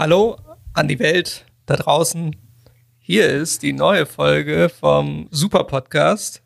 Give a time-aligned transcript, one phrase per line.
[0.00, 0.38] Hallo
[0.72, 2.34] an die Welt da draußen.
[3.00, 6.40] Hier ist die neue Folge vom Super Podcast,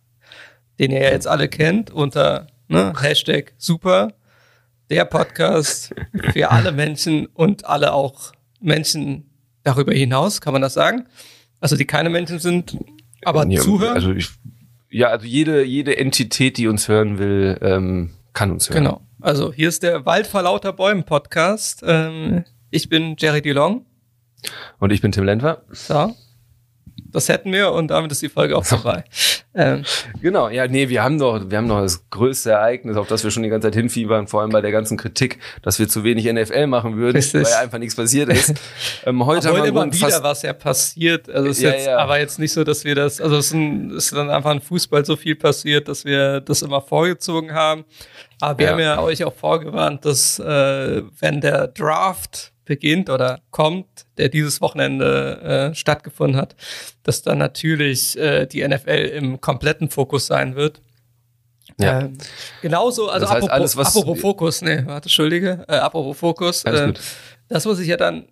[0.80, 4.12] den ihr ja jetzt alle kennt unter ne, Hashtag Super.
[4.90, 5.94] Der Podcast
[6.32, 9.30] für alle Menschen und alle auch Menschen
[9.62, 11.06] darüber hinaus, kann man das sagen?
[11.60, 12.76] Also die keine Menschen sind,
[13.24, 13.94] aber Ja, zuhören.
[13.94, 14.30] Also ich,
[14.90, 18.82] ja, also jede, jede Entität, die uns hören will, ähm, kann uns hören.
[18.82, 19.00] Genau.
[19.20, 21.84] Also hier ist der Wald vor lauter Bäumen Podcast.
[21.86, 23.86] Ähm, ich bin Jerry DeLong.
[24.78, 25.62] Und ich bin Tim Lentwer.
[25.70, 26.14] So.
[27.10, 29.04] Das hätten wir und damit ist die Folge auch vorbei.
[29.54, 29.84] Ähm,
[30.20, 33.30] Genau, ja, nee, wir haben doch, wir haben noch das größte Ereignis, auf das wir
[33.30, 36.24] schon die ganze Zeit hinfiebern, vor allem bei der ganzen Kritik, dass wir zu wenig
[36.24, 37.44] NFL machen würden, Richtig.
[37.46, 38.54] weil einfach nichts passiert ist.
[39.06, 41.28] ähm, heute obwohl haben wir immer wieder was ja passiert.
[41.30, 41.98] Also ist Ja, jetzt, ja.
[41.98, 44.60] aber jetzt nicht so, dass wir das, also es ist, ein, ist dann einfach im
[44.60, 47.84] Fußball so viel passiert, dass wir das immer vorgezogen haben.
[48.40, 48.72] Aber wir Ja.
[48.72, 53.86] haben ja euch auch vorgewarnt, dass äh, wenn der Draft beginnt oder kommt,
[54.18, 56.56] der dieses Wochenende äh, stattgefunden hat,
[57.02, 60.80] dass dann natürlich äh, die NFL im kompletten Fokus sein wird.
[61.78, 62.00] Ja.
[62.00, 62.18] Ähm,
[62.62, 66.64] genauso, also Das heißt, apropos, alles, was- apropos Fokus, nee, warte, Entschuldige, äh, apropos Fokus,
[66.64, 66.92] äh,
[67.48, 68.24] das muss ich ja dann,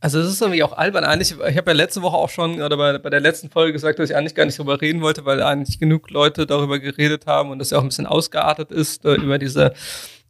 [0.00, 2.76] also es ist irgendwie auch albern eigentlich, ich habe ja letzte Woche auch schon, oder
[2.76, 5.42] bei, bei der letzten Folge gesagt, dass ich eigentlich gar nicht drüber reden wollte, weil
[5.42, 9.14] eigentlich genug Leute darüber geredet haben und das ja auch ein bisschen ausgeartet ist, äh,
[9.14, 9.74] über diese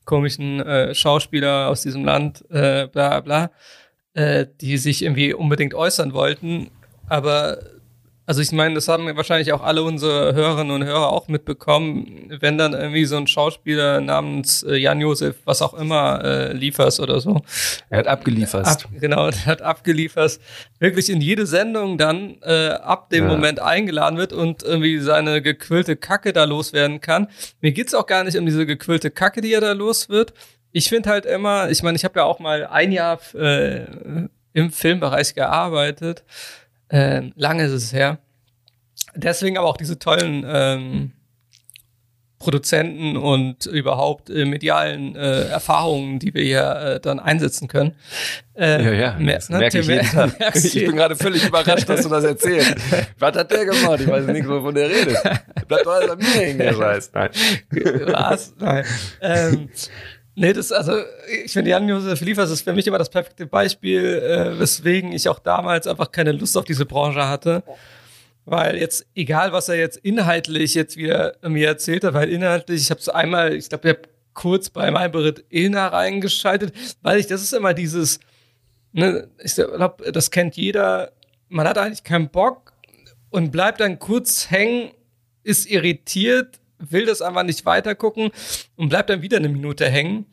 [0.04, 3.50] komischen äh, Schauspieler aus diesem Land, äh, bla bla,
[4.14, 6.70] äh, die sich irgendwie unbedingt äußern wollten,
[7.08, 7.58] aber
[8.24, 12.56] also ich meine, das haben wahrscheinlich auch alle unsere Hörerinnen und Hörer auch mitbekommen, wenn
[12.56, 17.42] dann irgendwie so ein Schauspieler namens äh, Jan-Josef, was auch immer, äh, liefers oder so,
[17.90, 18.66] er hat abgeliefert.
[18.66, 20.38] Ab, genau, der hat abgeliefert,
[20.78, 23.30] wirklich in jede Sendung dann äh, ab dem Ja.
[23.30, 27.28] Moment eingeladen wird und irgendwie seine gequillte Kacke da loswerden kann.
[27.60, 30.32] Mir geht's auch gar nicht um diese gequillte Kacke, die er da los wird.
[30.70, 33.80] Ich finde halt immer, ich meine, ich habe ja auch mal ein Jahr äh,
[34.54, 36.24] im Filmbereich gearbeitet.
[36.92, 38.18] Äh, lange ist es her.
[39.16, 41.12] Deswegen aber auch diese tollen ähm,
[42.38, 47.94] Produzenten und überhaupt äh, medialen äh, Erfahrungen, die wir hier äh, dann einsetzen können.
[48.54, 49.88] Äh, Ja, ja, mer- ne, merke ich
[50.64, 52.74] Ich du- bin gerade völlig überrascht, dass du das erzählst.
[53.20, 54.00] Was hat der gemacht?
[54.00, 55.16] Ich weiß nicht, wovon der redet.
[55.68, 57.12] Bleibt alles an mir hängen, der Scheiß.
[57.14, 57.30] Nein.
[58.08, 58.54] Was?
[58.58, 58.84] Nein.
[59.20, 59.68] ähm,
[60.34, 60.94] nee, das, also,
[61.44, 65.38] ich finde, Jan-Josef Liefers ist für mich immer das perfekte Beispiel, äh, weswegen ich auch
[65.38, 67.62] damals einfach keine Lust auf diese Branche hatte.
[68.44, 72.90] Weil jetzt, egal was er jetzt inhaltlich jetzt wieder mir erzählt hat, weil inhaltlich, ich
[72.90, 76.72] habe es einmal, ich glaube, ich habe kurz bei Maybrit Illner reingeschaltet,
[77.02, 78.18] weil ich, das ist immer dieses,
[78.92, 81.12] ne, ich glaube, das kennt jeder,
[81.48, 82.72] man hat eigentlich keinen Bock
[83.30, 84.90] und bleibt dann kurz hängen,
[85.44, 86.60] ist irritiert,
[86.90, 88.30] will das einfach nicht weitergucken
[88.76, 90.26] und bleibt dann wieder eine Minute hängen,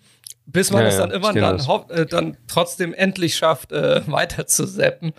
[0.52, 3.72] bis man Ja, es ja, dann immer ich kenn dann, äh, dann trotzdem endlich schafft,
[3.72, 5.14] äh, weiter zu zappen.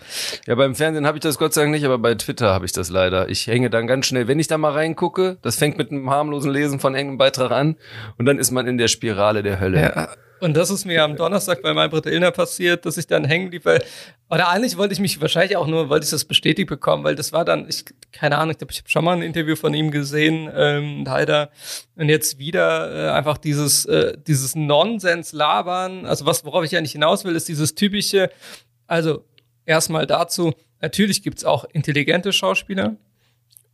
[0.45, 2.71] Ja, beim Fernsehen habe ich das Gott sei Dank nicht, aber bei Twitter habe ich
[2.71, 3.29] das leider.
[3.29, 6.51] Ich hänge dann ganz schnell, wenn ich da mal reingucke, das fängt mit einem harmlosen
[6.51, 7.77] Lesen von irgendeinem Beitrag an
[8.17, 9.81] und dann ist man in der Spirale der Hölle.
[9.81, 10.09] Ja.
[10.41, 13.63] Und das ist mir am Donnerstag bei Maybrit Illner passiert, dass ich dann hängen blieb,
[14.29, 17.31] oder eigentlich wollte ich mich wahrscheinlich auch nur, wollte ich das bestätigt bekommen, weil das
[17.31, 19.91] war dann, ich, keine Ahnung, ich glaube, ich habe schon mal ein Interview von ihm
[19.91, 21.51] gesehen, ähm, leider.
[21.95, 27.23] Und jetzt wieder äh, einfach dieses, äh, dieses Nonsens-Labern, also was, worauf ich eigentlich hinaus
[27.23, 28.31] will, ist dieses typische,
[28.87, 29.23] also
[29.65, 32.95] erstmal dazu, natürlich gibt's auch intelligente Schauspieler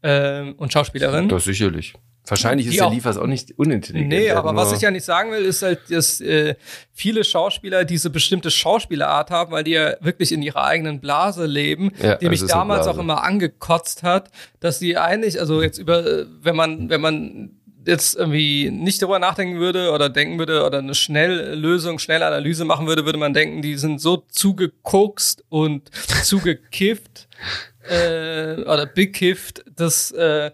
[0.03, 1.29] ähm, und Schauspielerinnen.
[1.29, 1.93] Das sicherlich.
[2.29, 4.09] Wahrscheinlich Die ist der auch- Liefers auch nicht unintelligent.
[4.09, 6.55] Nee, aber was ich ja nicht sagen will, ist halt, dass äh,
[6.93, 11.91] viele Schauspieler diese bestimmte Schauspielerart haben, weil die ja wirklich in ihrer eigenen Blase leben,
[12.01, 14.29] Ja, die mich eine damals auch immer angekotzt hat,
[14.59, 17.51] dass die eigentlich, also jetzt über, äh, wenn man, wenn man
[17.85, 23.05] jetzt irgendwie nicht darüber nachdenken würde oder denken würde oder eine Schnelllösung, Schnellanalyse machen würde,
[23.05, 25.89] würde man denken, die sind so zugekokst und
[26.23, 27.29] zugekifft
[27.89, 30.51] äh, oder bekifft, dass äh,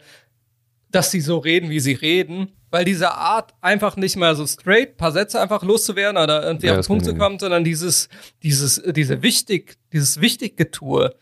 [0.93, 2.51] dass sie so reden, wie sie reden.
[2.69, 6.73] Weil diese Art einfach nicht mal so straight, paar Sätze einfach loszuwerden oder irgendwie Ja,
[6.73, 8.09] auf den Punkt zu kommen, sondern dieses,
[8.41, 11.15] dieses, diese wichtig, dieses Wichtiggetue,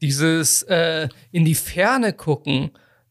[0.00, 2.70] dieses äh, in die Ferne gucken,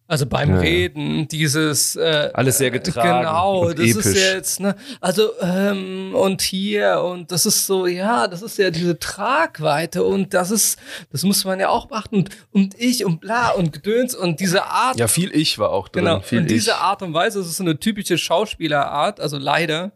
[0.09, 0.59] also beim Ja.
[0.59, 4.33] Reden, dieses äh, Alles sehr äh, getragen Genau, das ist episch.
[4.33, 8.97] jetzt, ne, also ähm, und hier und das ist so, ja, das ist ja diese
[8.99, 10.79] Tragweite und das ist,
[11.11, 14.63] das muss man ja auch beachten und, und ich und bla und Gedöns und diese
[14.65, 16.05] Art Ja, viel Ich war auch drin.
[16.05, 16.21] Genau.
[16.21, 16.75] Viel und diese ich.
[16.77, 19.91] Art und Weise, das ist so eine typische Schauspielerart, also leider.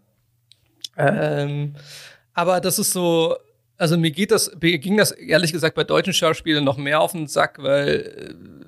[0.98, 1.76] Ähm,
[2.34, 3.36] aber das ist so,
[3.78, 7.14] also mir geht das, mir ging das ehrlich gesagt bei deutschen Schauspielern noch mehr auf
[7.14, 8.61] den Sack, weil äh,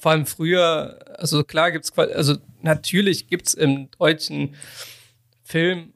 [0.00, 4.54] vor allem früher, also klar gibt's, also natürlich gibt's im deutschen
[5.42, 5.92] Film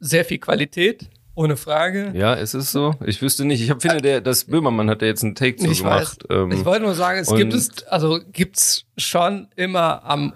[0.00, 2.10] sehr viel Qualität ohne Frage.
[2.14, 2.94] Ja, ist es so?
[3.06, 3.62] Ich wüsste nicht.
[3.62, 6.24] Ich hab, finde, der, das Böhmermann hat ja jetzt einen Take so ich gemacht.
[6.30, 10.32] Ähm, ich wollte nur sagen, es gibt es, also gibt's schon immer am,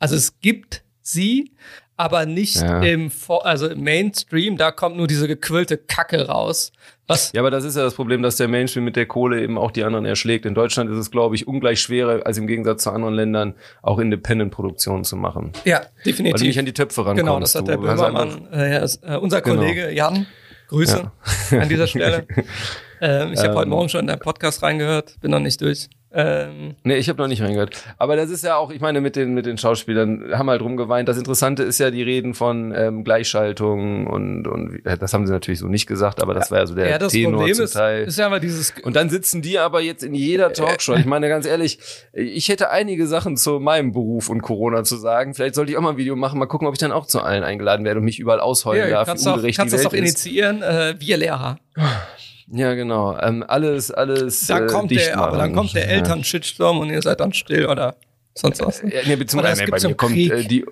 [0.00, 1.52] also es gibt sie,
[2.00, 2.80] aber nicht Ja.
[2.80, 3.12] im,
[3.42, 6.72] also im Mainstream, da kommt nur diese gequillte Kacke raus.
[7.06, 9.58] Was, Ja, aber das ist ja das Problem, dass der Mainstream mit der Kohle eben
[9.58, 10.46] auch die anderen erschlägt.
[10.46, 13.98] In Deutschland ist es, glaube ich, ungleich schwerer, als im Gegensatz zu anderen Ländern auch
[13.98, 15.52] Independent-Produktionen zu machen.
[15.66, 16.46] ja, Weil du definitiv.
[16.46, 17.20] nicht an die Töpfe rankommst.
[17.20, 19.56] Genau, das hat der Böhmermann, äh, ja, äh, unser Genau.
[19.60, 20.26] Kollege Jan,
[20.68, 21.10] Grüße
[21.50, 22.26] an dieser Stelle.
[23.02, 25.90] ähm, ich habe heute Morgen schon in deinen Podcast reingehört, bin noch nicht durch.
[26.12, 27.84] Ähm, Nee, ich habe noch nicht reingehört.
[27.96, 31.08] Aber das ist ja auch, ich meine, mit den, mit den Schauspielern haben halt rumgeweint.
[31.08, 35.32] Das Interessante ist ja die Reden von ähm, Gleichschaltung und, und äh, das haben sie
[35.32, 37.64] natürlich so nicht gesagt, aber das war ja so der ja, das Tenor Problem zum
[37.66, 38.04] ist, Teil.
[38.04, 40.94] ist ja aber dieses, und dann sitzen die aber jetzt in jeder Talkshow.
[40.94, 41.78] Ich meine, ganz ehrlich,
[42.12, 45.34] ich hätte einige Sachen zu meinem Beruf und Corona zu sagen.
[45.34, 47.20] Vielleicht sollte ich auch mal ein Video machen, mal gucken, ob ich dann auch zu
[47.20, 49.74] allen eingeladen werde und mich überall ausheulen ja, darf, kannst wie du auch, ungerecht kannst
[49.74, 49.98] die das ist.
[49.98, 51.58] initiieren, äh, wir Lehrer.
[52.52, 53.16] Ja, genau.
[53.18, 54.46] Ähm, alles, alles.
[54.46, 55.88] Dann äh, kommt dicht der, aber dann kommt der.
[55.88, 57.96] Eltern-Shitstorm und ihr seid dann still oder
[58.34, 58.82] sonst was.
[58.82, 60.64] Ja, nee, beziehungsweise nee, bei mir kommt äh, die.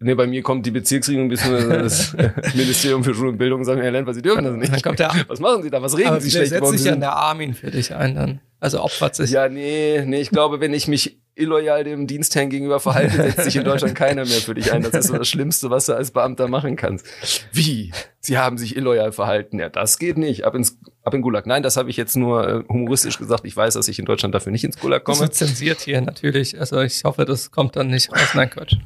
[0.00, 1.78] Nee, bei mir kommt die Bezirksregierung bzw.
[1.78, 4.72] das äh, Ministerium für Schule und Bildung und sagen, Herr Lenz, Sie dürfen das nicht.
[4.72, 5.80] Dann kommt der, Was machen Sie da?
[5.80, 8.40] Was reden aber Sie schlecht setzt sich ja der Armin für dich ein dann.
[8.58, 9.30] Also opfert sich.
[9.30, 13.56] Ja, nee, nee, ich glaube, wenn ich mich illoyal dem Dienstherrn gegenüber verhalte, setzt sich
[13.56, 14.82] in Deutschland keiner mehr für dich ein.
[14.82, 17.06] Das ist so das Schlimmste, was du als Beamter machen kannst.
[17.52, 17.92] Wie?
[18.20, 19.58] Sie haben sich illoyal verhalten.
[19.58, 20.44] Ja, das geht nicht.
[20.44, 21.46] Ab ins, ab in Gulag.
[21.46, 23.44] Nein, das habe ich jetzt nur äh, humoristisch gesagt.
[23.44, 25.28] Ich weiß, dass ich in Deutschland dafür nicht ins Gulag Das komme.
[25.28, 26.58] wird zensiert hier natürlich.
[26.58, 28.34] Also ich hoffe, das kommt dann nicht raus.
[28.34, 28.76] Nein, Quatsch.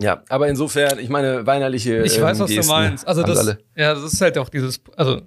[0.00, 2.02] Ja, aber insofern, ich meine, weinerliche.
[2.02, 3.06] Ich weiß, ähm, was du Gesten meinst.
[3.06, 3.58] Also das, alle.
[3.74, 5.22] ja, das ist halt auch dieses, also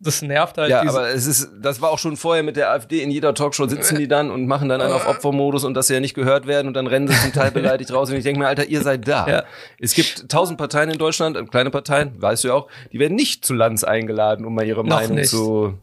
[0.00, 0.70] das nervt halt.
[0.70, 3.02] Ja, aber es ist, das war auch schon vorher mit der AfD.
[3.02, 5.94] In jeder Talkshow sitzen die dann und machen dann einen auf Opfermodus und dass sie
[5.94, 8.10] ja nicht gehört werden und dann rennen sie zum Teil beleidigt raus.
[8.10, 9.28] Und ich denke mir, Alter, ihr seid da.
[9.28, 9.44] Ja.
[9.78, 13.14] Es gibt tausend Parteien in Deutschland, äh, kleine Parteien, weißt du ja auch, die werden
[13.14, 15.30] nicht zu Lanz eingeladen, um mal ihre Noch Meinung nicht.
[15.30, 15.74] zu.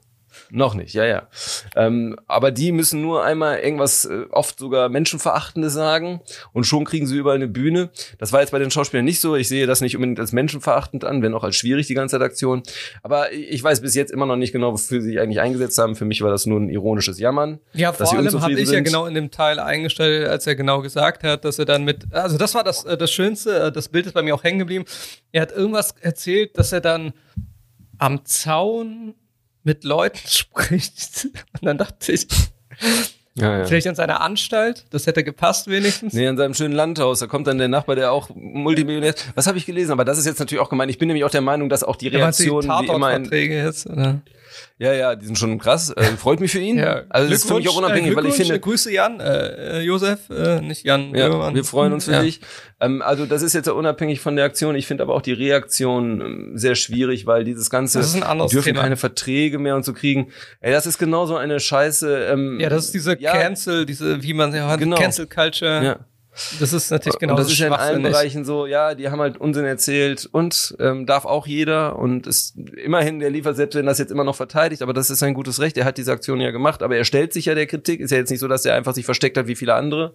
[0.49, 1.27] Noch nicht, ja, ja.
[1.75, 6.21] Ähm, aber die müssen nur einmal irgendwas, äh, oft sogar Menschenverachtendes sagen
[6.53, 7.89] und schon kriegen sie überall eine Bühne.
[8.17, 9.35] Das war jetzt bei den Schauspielern nicht so.
[9.35, 12.21] Ich sehe das nicht unbedingt als menschenverachtend an, wenn auch als schwierig die ganze Zeit
[12.21, 12.63] Aktion.
[13.03, 15.95] Aber ich weiß bis jetzt immer noch nicht genau, wofür sie sich eigentlich eingesetzt haben.
[15.95, 17.59] Für mich war das nur ein ironisches Jammern.
[17.73, 18.83] Ja, vor allem habe ich ja sind.
[18.83, 22.37] genau in dem Teil eingestellt, als er genau gesagt hat, dass er dann mit, also
[22.37, 24.85] das war das, äh, das Schönste, äh, das Bild ist bei mir auch hängen geblieben.
[25.31, 27.13] Er hat irgendwas erzählt, dass er dann
[27.97, 29.15] am Zaun
[29.67, 31.27] mit Leuten spricht.
[31.53, 32.25] Und dann dachte ich,
[33.35, 33.65] Ja, ja.
[33.65, 36.13] vielleicht an seiner Anstalt, das hätte gepasst wenigstens.
[36.13, 37.19] Nee, in seinem schönen Landhaus.
[37.19, 39.27] Da kommt dann der Nachbar, der auch Multimillionär ist.
[39.35, 39.91] Was habe ich gelesen?
[39.91, 40.89] Aber das ist jetzt natürlich auch gemeint.
[40.89, 43.25] Ich bin nämlich auch der Meinung, dass auch die Ja, meinst du die immer in,
[43.31, 44.21] jetzt, oder?
[44.79, 45.89] Ja, ja, die sind schon krass.
[45.91, 46.79] Äh, freut mich für ihn.
[47.09, 49.81] also das ist für mich auch unabhängig, äh, weil ich finde, Grüße Jan, äh, äh,
[49.81, 51.15] Josef, äh, nicht Jan.
[51.15, 52.21] ja, wir freuen uns für Ja.
[52.21, 52.41] dich.
[52.79, 54.75] Ähm, also das ist jetzt ja unabhängig von der Aktion.
[54.75, 58.23] Ich finde aber auch die Reaktion ähm, sehr schwierig, weil dieses ganze, Das ist ein
[58.23, 58.81] anderes dürfen Thema.
[58.81, 60.31] keine Verträge mehr und so kriegen.
[60.61, 62.25] Ey, das ist genauso eine Scheiße.
[62.31, 63.31] Ähm, Ja, das ist diese Ja.
[63.33, 64.97] Cancel, diese, wie man ja hat, Genau.
[64.97, 65.83] Cancel Culture.
[65.83, 65.99] ja.
[66.59, 68.03] Das ist natürlich genau und das ist ja in allen.
[68.03, 72.55] Bereichen so, ja, die haben halt Unsinn erzählt und ähm, darf auch jeder und ist
[72.57, 75.59] immerhin, der liefert, selbst wenn das jetzt immer noch verteidigt, aber das ist sein gutes
[75.59, 78.11] Recht, er hat diese Aktion ja gemacht, aber er stellt sich ja der Kritik, ist
[78.11, 80.13] ja jetzt nicht so, dass er einfach sich versteckt hat wie viele andere,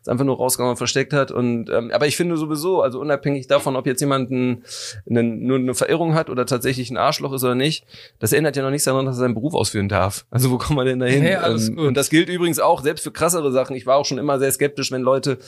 [0.00, 3.46] ist einfach nur rausgegangen und versteckt hat und ähm, aber ich finde sowieso, also unabhängig
[3.46, 4.64] davon, ob jetzt jemand ein,
[5.08, 7.84] einen, nur eine Verirrung hat oder tatsächlich ein Arschloch ist oder nicht,
[8.18, 10.24] das ändert ja noch nichts daran, dass er seinen Beruf ausführen darf.
[10.30, 11.26] Also wo kommen wir denn dahin?
[11.36, 13.76] Alles ähm, und das gilt übrigens auch selbst für krassere Sachen.
[13.76, 15.38] Ich war auch schon immer sehr skeptisch, wenn Leute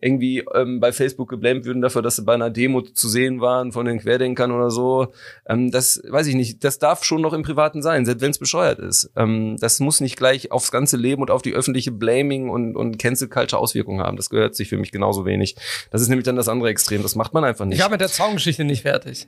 [0.00, 3.72] irgendwie ähm, bei Facebook geblämt würden dafür, dass sie bei einer Demo zu sehen waren
[3.72, 5.12] von den Querdenkern oder so.
[5.46, 6.64] Ähm, das weiß ich nicht.
[6.64, 9.10] Das darf schon noch im Privaten sein, selbst wenn es bescheuert ist.
[9.16, 12.98] Ähm, das muss nicht gleich aufs ganze Leben und auf die öffentliche Blaming und, und
[12.98, 14.16] Cancel Culture Auswirkungen haben.
[14.16, 15.56] Das gehört sich für mich genauso wenig.
[15.90, 17.02] Das ist nämlich dann das andere Extrem.
[17.02, 17.78] Das macht man einfach nicht.
[17.78, 19.26] Ich war mit der Zaungeschichte nicht fertig.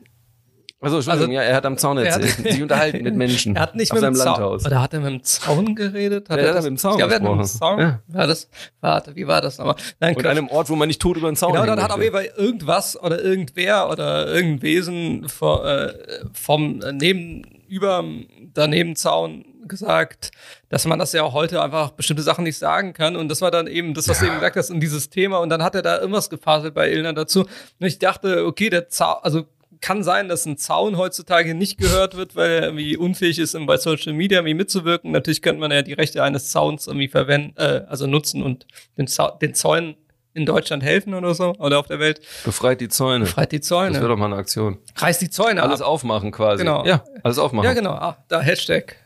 [0.85, 2.53] Also, Entschuldigung, also- ja, er hat am Zaun Er hat- erzählt.
[2.53, 3.57] sich unterhalten mit Menschen.
[3.57, 4.41] Er hat nicht auf mit dem seinem Zaun.
[4.41, 4.67] Landhaus.
[4.67, 6.29] Oder hat er mit dem Zaun geredet?
[6.29, 7.79] Ja, er hat das- mit dem Zaun glaube, er hat mit dem gesprochen.
[7.79, 7.81] Zaun.
[7.81, 8.01] Ja.
[8.09, 8.49] War das?
[8.81, 9.77] Warte, wie war das nochmal?
[10.01, 12.01] Nein, Und einem Ort, wo man nicht tot über den Zaun Genau, dann hat auf
[12.01, 15.93] jeden Fall irgendwas oder irgendwer oder irgendein Wesen vor, äh,
[16.33, 18.05] vom äh, neben, über,
[18.53, 20.31] daneben Zaun gesagt,
[20.69, 23.17] dass man das ja auch heute einfach bestimmte Sachen nicht sagen kann.
[23.17, 25.39] Und das war dann eben das, was du eben gesagt hast, in dieses Thema.
[25.39, 27.41] Und dann hat er da irgendwas gefaselt bei Ilna dazu.
[27.41, 29.47] Und ich dachte, okay, der Zaun, also
[29.85, 33.67] kann sein, dass ein Zaun heutzutage nicht gehört wird, weil er irgendwie unfähig ist, um
[33.67, 35.11] bei Social Media irgendwie mitzuwirken.
[35.11, 39.07] Natürlich könnte man ja die Rechte eines Zauns irgendwie verwenden, äh, also nutzen und den,
[39.09, 39.95] Zau den Zäunen
[40.33, 42.23] in Deutschland helfen oder so oder auf der Welt.
[42.47, 43.27] Befreit die Zäune.
[43.27, 44.09] Befreit die Das wäre Zäune.
[44.09, 44.79] doch mal eine Aktion.
[44.97, 45.89] Reißt die Zäune Alles ab.
[45.89, 46.65] aufmachen quasi.
[46.65, 46.87] Genau.
[46.87, 47.67] Ja, alles aufmachen.
[47.69, 47.91] Ja, genau.
[47.93, 48.97] Ah, da Hashtag.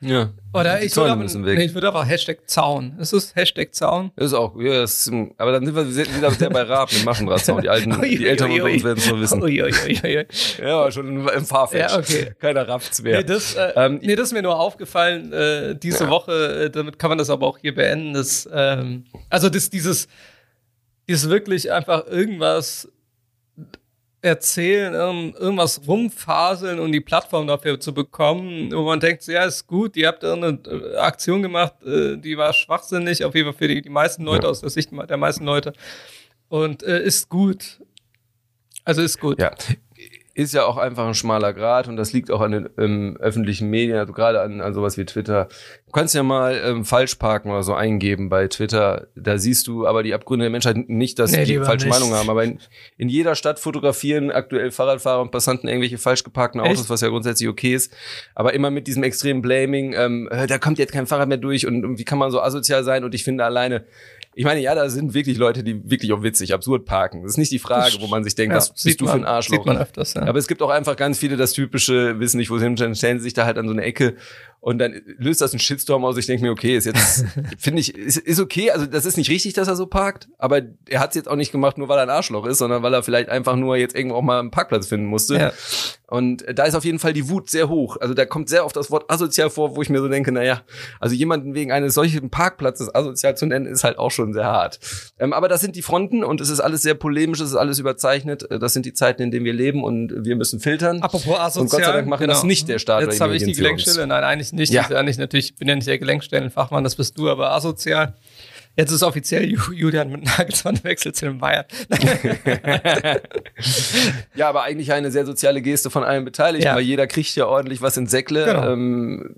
[0.00, 0.30] Ja.
[0.52, 2.98] Oder ich würde aber, nee, ich würde aber Hashtag Zaun.
[2.98, 4.10] Ist es Hashtag Zaun?
[4.16, 7.62] Ist auch, ja, ist, aber dann sind wir wieder sehr bei Raab mit Maschendrahtzaun.
[7.62, 9.42] Die alten, die Eltern unter uns werden es nur wissen.
[9.42, 10.26] Ui, ui, ui, ui, ui.
[10.60, 11.90] Ja, schon im Fahrfeld.
[11.90, 12.34] Ja, okay.
[12.38, 13.18] Keiner rafft's mehr.
[13.18, 16.64] Nee, das, äh, Ähm, nee, das ist mir nur aufgefallen äh, diese Woche.
[16.66, 18.12] Äh, damit kann man das aber auch hier beenden.
[18.12, 20.08] Das, ähm, also das, dieses,
[21.08, 22.88] dieses wirklich einfach irgendwas
[24.26, 29.66] erzählen, irgend- irgendwas rumfaseln und die Plattform dafür zu bekommen, wo man denkt, ja, ist
[29.66, 30.58] gut, ihr habt irgendeine
[30.94, 34.44] äh, Aktion gemacht, äh, die war schwachsinnig, auf jeden Fall für die, die meisten Leute,
[34.44, 34.50] Ja.
[34.50, 35.72] aus der Sicht der meisten Leute.
[36.48, 37.80] Und äh, ist gut.
[38.84, 39.40] Also ist gut.
[39.40, 39.50] Ja,
[40.36, 43.70] ist ja auch einfach ein schmaler Grad und das liegt auch an den ähm, öffentlichen
[43.70, 45.48] Medien, also gerade an, an sowas wie Twitter.
[45.86, 49.06] Du kannst ja mal ähm, Falschparken oder so eingeben bei Twitter.
[49.14, 51.98] Da siehst du aber die Abgründe der Menschheit nicht, dass Nee, die falsche nicht.
[51.98, 52.28] Meinung haben.
[52.28, 52.58] Aber in,
[52.98, 56.90] in jeder Stadt fotografieren aktuell Fahrradfahrer und Passanten irgendwelche falsch geparkten Autos, Echt?
[56.90, 57.94] was ja grundsätzlich okay ist.
[58.34, 61.66] Aber immer mit diesem extremen Blaming, ähm, äh, da kommt jetzt kein Fahrrad mehr durch
[61.66, 63.04] und, und wie kann man so asozial sein?
[63.04, 63.84] Und ich finde alleine,
[64.38, 67.22] ich meine, ja, da sind wirklich Leute, die wirklich auch witzig, absurd parken.
[67.22, 69.20] Das ist nicht die Frage, wo man sich denkt, Ja, was bist du man, für
[69.20, 69.56] ein Arschloch?
[69.56, 70.26] Sieht man öfters, ja.
[70.26, 72.94] Aber es gibt auch einfach ganz viele, das typische, wissen nicht, wo sie hin, dann
[72.94, 74.14] stellen sie sich da halt an so eine Ecke
[74.66, 76.16] und dann löst das einen Shitstorm aus.
[76.16, 77.24] Ich denke mir, okay, ist jetzt,
[77.58, 78.72] finde ich, ist, ist okay.
[78.72, 81.36] Also das ist nicht richtig, dass er so parkt, aber er hat es jetzt auch
[81.36, 83.94] nicht gemacht, nur weil er ein Arschloch ist, sondern weil er vielleicht einfach nur jetzt
[83.94, 85.36] irgendwo auch mal einen Parkplatz finden musste.
[85.36, 85.52] Ja.
[86.08, 87.96] Und da ist auf jeden Fall die Wut sehr hoch.
[88.00, 90.62] Also da kommt sehr oft das Wort asozial vor, wo ich mir so denke, naja,
[90.98, 94.80] also jemanden wegen eines solchen Parkplatzes asozial zu nennen, ist halt auch schon sehr hart.
[95.20, 97.78] Ähm, aber das sind die Fronten und es ist alles sehr polemisch, es ist alles
[97.78, 98.50] überzeichnet.
[98.50, 101.02] Äh, Das sind die Zeiten, in denen wir leben und wir müssen filtern.
[101.02, 101.62] Apropos asozial.
[101.62, 103.52] Und Gott sei Dank machen das nicht der Staat Jetzt habe ich die.
[103.52, 104.06] Gelenkstelle.
[104.06, 104.72] Nein, eigentlich nicht.
[104.72, 104.82] Ja.
[104.82, 107.52] Ich, bin ja nicht natürlich, ich bin ja nicht der Gelenkstellenfachmann, das bist du, aber
[107.52, 108.14] asozial.
[108.78, 111.64] Jetzt ist offiziell Ju- Julian mit Nagelsmann wechselt zu den Bayern.
[114.34, 116.74] Ja, aber eigentlich eine sehr soziale Geste von allen Beteiligten, Ja.
[116.74, 118.44] weil jeder kriegt ja ordentlich was in Säckle.
[118.44, 118.72] Genau.
[118.72, 119.36] Ähm,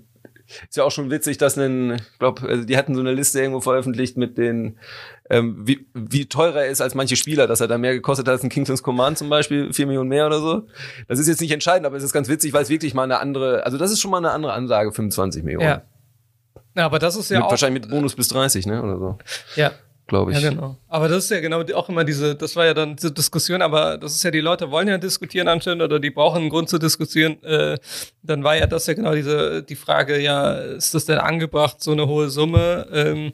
[0.69, 3.61] ist ja auch schon witzig, dass ein, glaube, also die hatten so eine Liste irgendwo
[3.61, 4.77] veröffentlicht mit den,
[5.29, 8.33] ähm, wie, wie teurer er ist als manche Spieler, dass er da mehr gekostet hat
[8.33, 10.67] als ein Kingston's Command zum Beispiel, vier Millionen mehr oder so.
[11.07, 13.19] Das ist jetzt nicht entscheidend, aber es ist ganz witzig, weil es wirklich mal eine
[13.19, 15.65] andere, also das ist schon mal eine andere Ansage, 25 Millionen.
[15.65, 15.81] ja.
[16.75, 17.51] ja, aber das ist ja mit, auch.
[17.51, 19.17] wahrscheinlich mit Bonus bis 30, ne, oder so,
[19.55, 19.71] Ja.
[20.09, 20.41] Glaube ich.
[20.41, 20.75] Ja, genau.
[20.89, 23.97] Aber das ist ja genau auch immer diese, das war ja dann diese Diskussion, aber
[23.97, 26.77] das ist ja, die Leute wollen ja diskutieren anscheinend oder die brauchen einen Grund zu
[26.77, 27.41] diskutieren.
[27.43, 27.77] Äh,
[28.21, 31.91] dann war ja das ja genau diese, die Frage, ja, ist das denn angebracht, so
[31.93, 32.87] eine hohe Summe?
[32.91, 33.33] Ähm,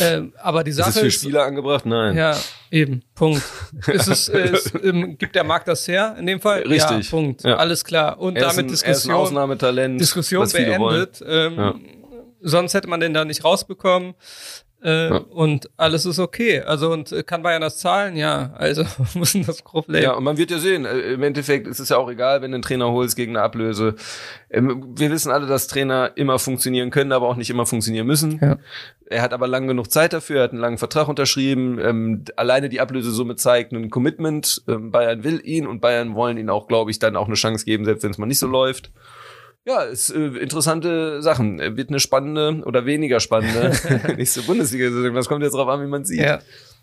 [0.00, 1.86] ähm, aber die Ist Sache es für ist, Spieler angebracht?
[1.86, 2.16] Nein.
[2.16, 2.36] ja,
[2.70, 3.42] eben, Punkt.
[3.86, 6.62] ist es, äh, es, ähm, gibt der Markt das her in dem Fall?
[6.62, 7.04] Richtig.
[7.04, 7.44] Ja, Punkt.
[7.44, 7.56] Ja.
[7.56, 8.18] Alles klar.
[8.18, 9.14] Und Er ist, damit ein, er ist ein Diskussion.
[9.14, 10.00] Ausnahmetalent.
[10.00, 11.22] Diskussion beendet.
[11.26, 11.74] Ähm, Ja.
[12.42, 14.14] Sonst hätte man den da nicht rausbekommen.
[14.82, 15.16] Äh, Ja.
[15.18, 16.60] Und alles ist okay.
[16.62, 18.16] Also und äh, kann Bayern das zahlen?
[18.16, 18.52] Ja.
[18.56, 18.84] Also
[19.14, 20.02] muss das Problem.
[20.02, 22.50] Ja, und man wird ja sehen, äh, im Endeffekt ist es ja auch egal, wenn
[22.50, 23.94] du einen Trainer holst gegen eine Ablöse.
[24.50, 28.38] Ähm, Wir wissen alle, dass Trainer immer funktionieren können, aber auch nicht immer funktionieren müssen.
[28.42, 28.56] Ja.
[29.06, 31.78] Er hat aber lang genug Zeit dafür, er hat einen langen Vertrag unterschrieben.
[31.80, 34.62] Ähm, alleine die Ablösesumme zeigt ein Commitment.
[34.68, 37.64] Ähm, Bayern will ihn und Bayern wollen ihn auch, glaube ich, dann auch eine Chance
[37.64, 38.90] geben, selbst wenn es mal nicht so läuft.
[39.70, 41.60] Ja, ist äh, interessante Sachen.
[41.60, 43.72] Äh, Wird eine spannende oder weniger spannende
[44.16, 45.14] nächste Bundesliga-Saison.
[45.14, 46.20] Das kommt jetzt drauf an, wie man sieht.
[46.20, 46.40] ja.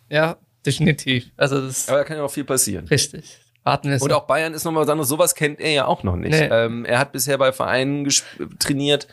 [0.09, 1.25] Ja, definitiv.
[1.35, 2.87] Also das Aber da kann ja auch viel passieren.
[2.87, 3.39] richtig.
[3.67, 4.01] Warten wir.
[4.01, 5.09] Und auch Bayern ist nochmal was anderes.
[5.09, 6.31] Sowas kennt er ja auch noch nicht.
[6.31, 6.47] Nee.
[6.51, 8.07] Ähm, er hat bisher bei Vereinen
[8.59, 9.07] trainiert.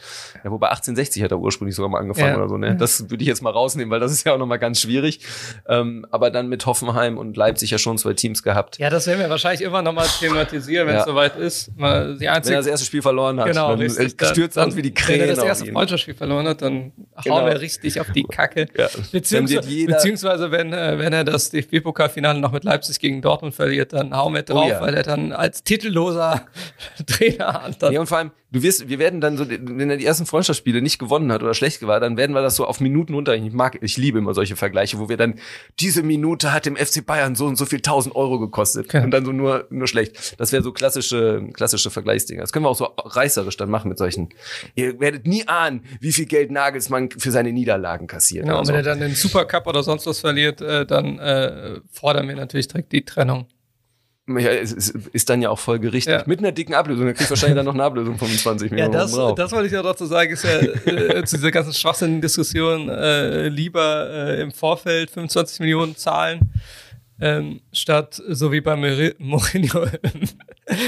[0.45, 2.37] Ja, wobei 1860 hat er ursprünglich sogar mal angefangen Ja.
[2.37, 2.57] oder so.
[2.57, 2.77] Ne?
[2.77, 5.21] Das würde ich jetzt mal rausnehmen, weil das ist ja auch nochmal ganz schwierig.
[5.69, 8.79] Ähm, aber dann mit Hoffenheim und Leipzig ja schon zwei Teams gehabt.
[8.79, 11.07] ja, das werden wir wahrscheinlich immer noch mal thematisieren, wenn es Ja.
[11.07, 11.77] soweit ist.
[11.77, 14.15] Mal die Wenn er einzige das erste Spiel verloren hat, Genau, dann richtig.
[14.29, 15.73] stürzt dann, uns wie die Wenn Krähen er das erste.
[15.73, 16.93] Freundschaftsspiel verloren hat, dann
[17.23, 17.37] Genau.
[17.41, 18.67] hauen wir richtig auf die Kacke.
[18.77, 18.89] Ja.
[19.11, 24.15] Beziehungsweise, beziehungsweise wenn, äh, wenn er das DFB-Pokalfinale noch mit Leipzig gegen Dortmund verliert, dann
[24.17, 24.81] hauen wir drauf, Oh ja.
[24.81, 26.47] weil er dann als titelloser
[27.07, 27.95] Trainer antwortet.
[27.95, 30.81] Ja, und vor allem, du wirst, wir werden dann so, wenn er die ersten Freundschaftsspiele
[30.81, 33.35] nicht gewonnen hat oder schlecht war, dann werden wir das so auf Minuten runter.
[33.35, 35.35] Ich mag, ich liebe immer solche Vergleiche, wo wir dann,
[35.81, 38.93] diese Minute hat dem FC Bayern so und so viel tausend Euro gekostet.
[38.93, 39.03] Ja.
[39.03, 40.41] Und dann so nur, nur schlecht.
[40.41, 42.41] Das wäre so klassische, klassische Vergleichsdinger.
[42.43, 44.29] Das können wir auch so reißerisch dann machen mit solchen.
[44.75, 48.45] Ihr werdet nie ahnen, wie viel Geld Nagelsmann für seine Niederlagen kassiert.
[48.45, 48.79] Genau, und wenn so.
[48.79, 52.93] er dann den Supercup oder sonst was verliert, äh, dann äh, fordern wir natürlich direkt
[52.93, 53.47] die Trennung.
[54.27, 56.11] Ja, es ist, dann ja auch folgerichtig.
[56.13, 56.23] Ja.
[56.25, 57.05] Mit einer dicken Ablösung.
[57.05, 58.93] Dann kriegst du wahrscheinlich dann noch eine Ablösung von 20 Ja, Millionen.
[58.93, 59.35] das, drauf.
[59.35, 63.49] das wollte ich ja dazu sagen, ist ja äh, zu dieser ganzen schwachsinnigen Diskussion äh,
[63.49, 66.53] lieber äh, im Vorfeld 25 Millionen zahlen,
[67.21, 68.77] ähm, statt so wie bei
[69.19, 70.21] Mourinho im,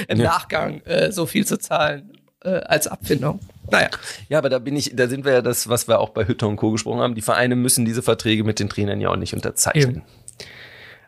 [0.09, 0.25] im Ja.
[0.25, 2.13] Nachgang äh, so viel zu zahlen
[2.43, 3.41] äh, als Abfindung.
[3.71, 3.91] Naja,
[4.31, 6.49] Ja, aber da bin ich, da sind wir ja das, was wir auch bei Hütter
[6.49, 6.71] und Co.
[6.71, 7.15] gesprochen haben.
[7.15, 9.97] Die Vereine müssen diese Verträge mit den Trainern ja auch nicht unterzeichnen.
[9.97, 10.03] Eben.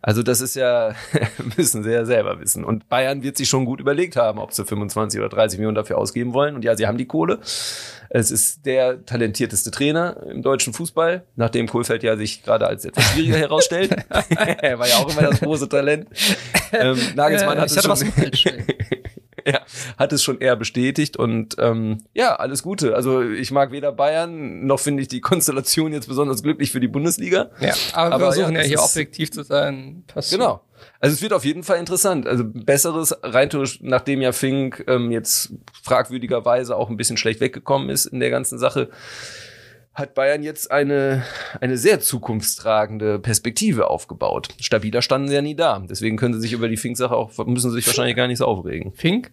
[0.09, 0.95] Also das ist ja,
[1.59, 2.65] müssen sie ja selber wissen.
[2.65, 5.99] Und Bayern wird sich schon gut überlegt haben, ob sie 25 oder 30 Millionen dafür
[5.99, 6.55] ausgeben wollen.
[6.55, 7.41] Und ja, sie haben die Kohle.
[8.09, 13.05] Es ist der talentierteste Trainer im deutschen Fußball, nachdem Kohlfeld ja sich gerade als etwas
[13.05, 13.95] schwieriger herausstellt.
[14.31, 16.09] er war ja auch immer das große Talent.
[16.73, 18.53] Ähm, Nagelsmann Äh, hat es schon.
[19.53, 19.61] ja,
[19.97, 22.95] hat es schon eher bestätigt und ähm, ja, alles Gute.
[22.95, 26.89] Also ich mag weder Bayern, noch finde ich die Konstellation jetzt besonders glücklich für die
[26.89, 27.51] Bundesliga.
[27.61, 30.05] Ja, aber, Aber wir versuchen ja, ja, hier objektiv zu sein.
[30.07, 30.61] Passt Genau.
[31.01, 32.27] Also es wird auf jeden Fall interessant.
[32.27, 33.49] Also besseres, rein
[33.81, 35.53] nachdem ja Fink ähm, jetzt
[35.83, 38.91] fragwürdigerweise auch ein bisschen schlecht weggekommen ist in der ganzen Sache,
[39.99, 41.25] hat Bayern jetzt eine,
[41.61, 44.49] eine sehr zukunftstragende Perspektive aufgebaut.
[44.61, 45.79] Stabiler standen sie ja nie da.
[45.89, 48.47] Deswegen können sie sich über die Fink-Sache auch, müssen sie sich wahrscheinlich gar nicht so
[48.47, 48.93] aufregen.
[48.93, 49.31] Fink?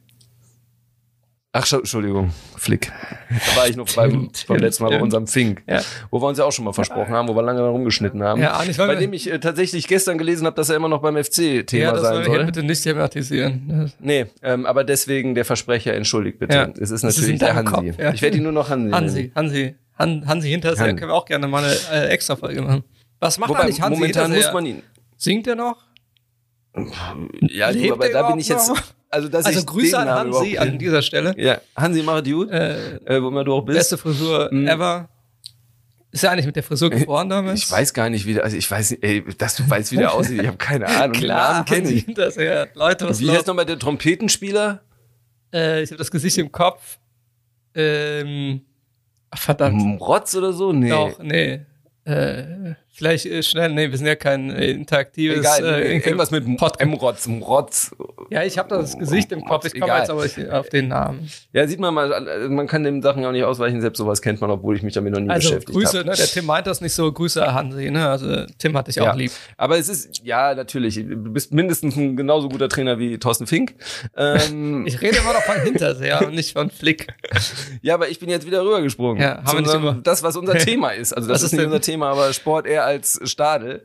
[1.57, 2.91] Ach, Entschuldigung, Flick.
[3.29, 5.79] Da war ich noch beim, beim letzten Mal bei unserem Fink, Ja.
[6.11, 8.41] wo wir uns ja auch schon mal versprochen haben, wo wir lange rumgeschnitten haben.
[8.41, 11.15] Ja, wollen bei dem ich äh, tatsächlich gestern gelesen habe, dass er immer noch beim
[11.15, 12.45] FC-Thema Ja, das sein soll ich soll.
[12.45, 13.89] bitte nicht thematisieren.
[14.01, 16.55] Nee, ähm, aber deswegen der Versprecher, entschuldigt bitte.
[16.55, 16.73] Ja.
[16.77, 17.71] Es ist natürlich der Hansi.
[17.73, 18.11] Kopf, ja.
[18.13, 18.83] Ich werde ihn nur noch Hansi.
[18.89, 18.93] nennen.
[18.93, 22.61] Hansi, Hansi, Han, Hansi Hinterseher Han- können wir auch gerne mal eine äh, extra Folge
[22.61, 22.83] machen.
[23.19, 24.83] Was macht Wobei, eigentlich Hansi momentan muss man ihn.
[25.17, 25.77] Singt er noch?
[27.41, 28.67] Ja, du, Lebt aber er da bin ich jetzt.
[28.67, 28.81] noch?
[29.09, 31.33] Also, dass Also ich Grüße an Hansi an dieser Stelle.
[31.37, 32.49] Ja, Hansi macht gut.
[32.51, 33.77] Äh, Äh, wo immer du auch bist.
[33.77, 34.67] beste Frisur Mhm.
[34.67, 35.09] ever.
[36.11, 37.59] Ist er eigentlich mit der Frisur geboren damals?
[37.63, 39.97] Ich weiß gar nicht, wie der, also ich weiß nicht, ey, dass du weißt, wie
[39.97, 40.41] der aussieht.
[40.41, 41.13] Ich habe keine Ahnung.
[41.13, 42.03] Klar, kenne ich.
[42.05, 42.69] Hinterseher.
[42.73, 44.81] Leute, was Wie heißt nochmal der Trompetenspieler?
[45.53, 46.99] Äh, ich habe das Gesicht im Kopf.
[47.73, 48.61] Ähm,
[49.33, 50.01] verdammt.
[50.01, 50.73] Rotz oder so?
[50.73, 50.89] Nee.
[50.89, 51.61] Doch, nee.
[52.05, 56.31] Äh, vielleicht äh, schnell, nee, wir sind ja kein äh, interaktives Egal, äh, nee, irgendwas
[56.31, 56.81] mit Podcast.
[56.81, 57.91] M-Rotz, M-Rotz.
[58.29, 61.29] Ja, ich habe das Gesicht im Kopf, ich komme jetzt aber nicht auf den Namen.
[61.53, 64.41] Ja, sieht man mal, also man kann den Sachen auch nicht ausweichen, selbst sowas kennt
[64.41, 66.09] man, obwohl ich mich damit noch nie Also beschäftigt Grüße, habe.
[66.09, 68.95] ne, der Tim meint das nicht so, Grüße an Hansi, ne, also Tim hat dich
[68.95, 69.11] Ja.
[69.11, 69.31] auch lieb.
[69.57, 73.75] Aber es ist, ja, natürlich, du bist mindestens ein genauso guter Trainer wie Thorsten Fink.
[74.15, 77.07] Ähm, Ich rede immer noch von Hinterseher und nicht von Flick.
[77.81, 79.21] ja, aber ich bin jetzt wieder rübergesprungen.
[79.21, 81.13] Ja, haben wir nicht immer- das, was unser Thema ist.
[81.13, 83.83] Also das Was ist ist nicht unser Thema, aber Sport eher als Stadel.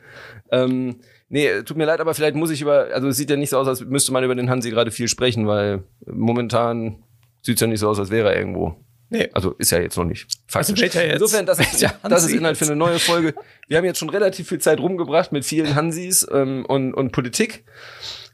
[0.52, 3.50] Ähm, nee, tut mir leid, aber vielleicht muss ich über, also es sieht ja nicht
[3.50, 7.02] so aus, als müsste man über den Hansi gerade viel sprechen, weil momentan
[7.42, 8.76] sieht es ja nicht so aus, als wäre er irgendwo.
[9.12, 9.28] Nee.
[9.32, 10.24] Also ist ja jetzt noch nicht.
[10.52, 10.80] Also Faktisch.
[10.82, 11.14] welcher jetzt?
[11.20, 13.34] Insofern, das, ist- Welcher das ist Inhalt für eine neue Folge.
[13.66, 17.64] Wir haben jetzt schon relativ viel Zeit rumgebracht mit vielen Hansis ähm, und, und Politik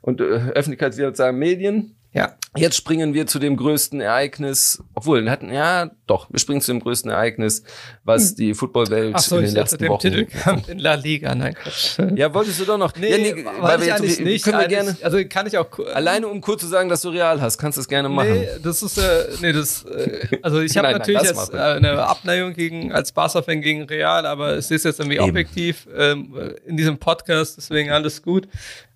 [0.02, 1.96] und äh, öffentlichkeitswirksamen Medien.
[2.16, 2.34] Ja.
[2.56, 6.72] Jetzt springen wir zu dem größten Ereignis, obwohl, wir hatten, ja, doch, wir springen zu
[6.72, 7.62] dem größten Ereignis,
[8.04, 10.00] was die Footballwelt so, in den letzten dem Wochen.
[10.00, 11.98] Titelkampf in La Liga, nein, Quatsch.
[12.14, 12.94] Ja, wolltest du doch noch?
[12.96, 14.42] Nee, ja, weil ich jetzt- nicht.
[14.42, 15.68] Können wir gerne, Also kann ich auch.
[15.92, 18.32] alleine um kurz zu sagen, dass du Real hast, kannst du es gerne machen.
[18.32, 21.54] Nee, das ist, äh, nee, das, äh, also ich habe Nein, nein, natürlich lass jetzt
[21.54, 25.28] äh, eine Abneigung gegen, als Barca-Fan gegen Real, aber es ist jetzt irgendwie Eben.
[25.28, 26.32] objektiv ähm,
[26.64, 28.48] in diesem Podcast, deswegen alles gut.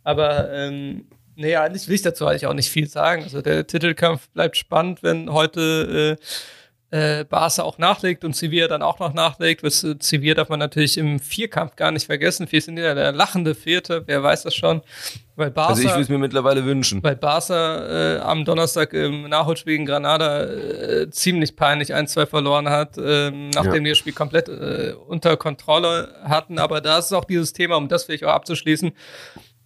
[0.03, 1.05] Aber, ähm,
[1.37, 3.23] nee, eigentlich will ich dazu eigentlich auch nicht viel sagen.
[3.23, 6.25] Also der Titelkampf bleibt spannend, wenn heute äh,
[6.93, 9.63] äh, Barca auch nachlegt und Sevilla dann auch noch nachlegt.
[9.63, 12.49] Was, äh, Sevilla darf man natürlich im Vierkampf gar nicht vergessen.
[12.51, 14.83] Wir sind ja der lachende Vierte, wer weiß das schon.
[15.37, 17.03] Weil Barca, Also ich will es mir mittlerweile wünschen.
[17.03, 22.99] weil Barca äh, am Donnerstag im Nachholspiel gegen Granada äh, ziemlich peinlich 1-2 verloren hat,
[22.99, 26.59] ähm, nachdem die das Spiel komplett äh, unter Kontrolle hatten.
[26.59, 28.93] Aber da ist auch dieses Thema, um das vielleicht auch abzuschließen.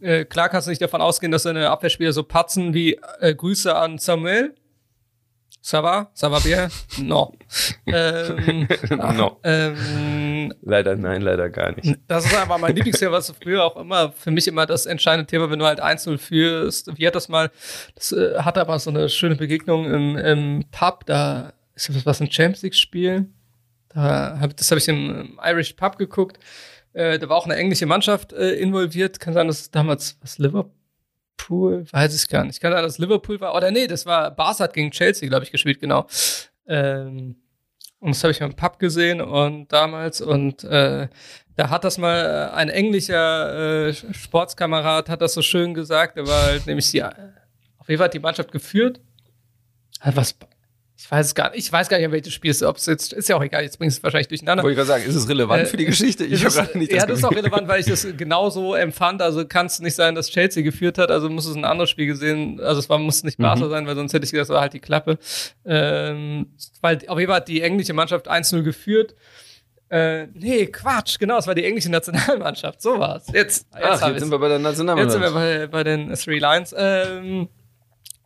[0.04, 3.74] Äh, klar kannst du nicht davon ausgehen, dass deine Abwehrspieler so patzen wie äh, Grüße
[3.74, 4.54] an Samuel.
[5.62, 6.10] Ça va?
[6.12, 6.68] Ça va bien?
[6.98, 7.32] No.
[7.86, 8.68] ähm,
[9.16, 9.40] no.
[9.44, 11.98] ähm, Leider nein, leider gar nicht.
[12.06, 15.50] das ist einfach mein Lieblingsthema, was früher auch immer, für mich immer das entscheidende Thema,
[15.50, 16.98] wenn du halt 1-0 führst.
[16.98, 17.50] Wie hat das mal,
[17.94, 22.20] das äh, hatte aber so eine schöne Begegnung im, im Pub, da ist das was
[22.20, 23.28] ein Champions League Spiel.
[23.88, 26.38] Da hab, das habe ich im, im Irish Pub geguckt.
[26.94, 29.20] Äh, da war auch eine englische Mannschaft äh, involviert.
[29.20, 32.60] Kann sein, dass damals was Liverpool, weiß ich gar nicht.
[32.60, 33.54] Kann sein, dass Liverpool war.
[33.54, 36.06] Oder nee, das war Barca gegen Chelsea, glaube ich, gespielt, genau.
[36.66, 37.36] Ähm,
[38.04, 41.08] und das habe ich im Pub gesehen und damals und äh,
[41.56, 46.16] da hat das mal äh, ein englischer äh, Sportskamerad hat das so schön gesagt.
[46.16, 49.00] Er war halt nämlich die, auf jeden Fall hat die Mannschaft geführt.
[50.00, 50.36] Hat was,
[51.04, 52.62] ich weiß es gar nicht, ich weiß gar nicht, an welches Spiel es ist.
[52.66, 53.62] Ob es jetzt ist ja auch egal.
[53.62, 54.62] Jetzt bringst du es wahrscheinlich durcheinander.
[54.64, 56.24] Wollte ich gerade sagen, ist es relevant Äh, für die Geschichte?
[56.24, 59.20] Ich Es habe gerade nicht ja, das ist auch relevant, weil ich das genauso empfand.
[59.20, 61.10] Also kann es nicht sein, dass Chelsea geführt hat.
[61.10, 62.58] Also muss es ein anderes Spiel gesehen.
[62.60, 64.72] Also es war, muss nicht Barca sein, weil sonst hätte ich gesagt, das war halt
[64.72, 65.18] die Klappe.
[65.66, 66.46] Ähm,
[66.80, 69.14] weil auf jeden Fall hat die englische Mannschaft 1-0 geführt.
[69.90, 72.80] Äh, nee, Quatsch, genau, es war die englische Nationalmannschaft.
[72.80, 73.26] So war's.
[73.32, 75.34] Jetzt, jetzt, Ach, jetzt sind wir bei der Jetzt sind wir Nationalmannschaft.
[75.34, 76.74] bei, bei den Three Lions.
[76.76, 77.48] Ähm,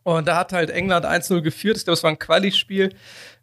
[0.03, 1.77] und da hat halt England 1-0 geführt.
[1.77, 2.93] Ich glaube, es war ein Quali-Spiel.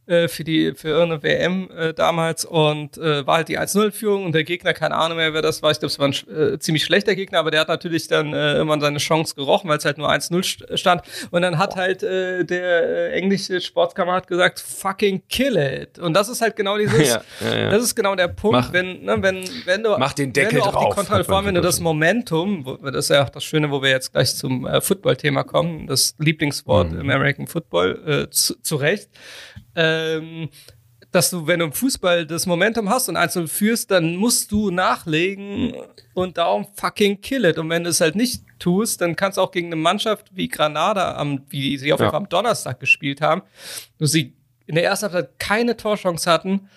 [0.07, 4.33] Äh, für die für irgendeine WM äh, damals und äh, war halt die 1-0-Führung und
[4.33, 5.71] der Gegner, keine Ahnung mehr, wer das war.
[5.71, 8.55] Ich glaube, es war ein äh, ziemlich schlechter Gegner, aber der hat natürlich dann äh,
[8.55, 11.03] irgendwann seine Chance gerochen, weil es halt nur 1-0 stand.
[11.31, 15.99] Und dann hat halt äh, der äh, englische Sportskamerad gesagt, fucking kill it.
[15.99, 17.71] Und das ist halt genau dieses, ja, ja, ja.
[17.71, 20.71] das ist genau der Punkt, Mach, wenn, ne, wenn, wenn du, Mach den Deckel wenn
[20.71, 23.45] du auch die Kontrolle, vor wenn du das Momentum, wo, das ist ja auch das
[23.45, 27.01] Schöne, wo wir jetzt gleich zum äh, Football-Thema kommen, das Lieblingswort mhm.
[27.01, 29.11] im American Football, äh, zu, zu Recht.
[29.77, 30.49] Ähm,
[31.13, 34.71] dass du, wenn du im Fußball das Momentum hast und einzeln führst, dann musst du
[34.71, 35.75] nachlegen
[36.15, 37.59] und darum fucking kill it.
[37.59, 40.49] Und wenn du es halt nicht tust, dann kannst du auch gegen eine Mannschaft wie
[40.49, 43.43] Granada, am, wie sie auf jeden Fall am Donnerstag gespielt haben,
[43.99, 44.35] wo sie
[44.67, 46.69] in der ersten Halbzeit keine Torchance hatten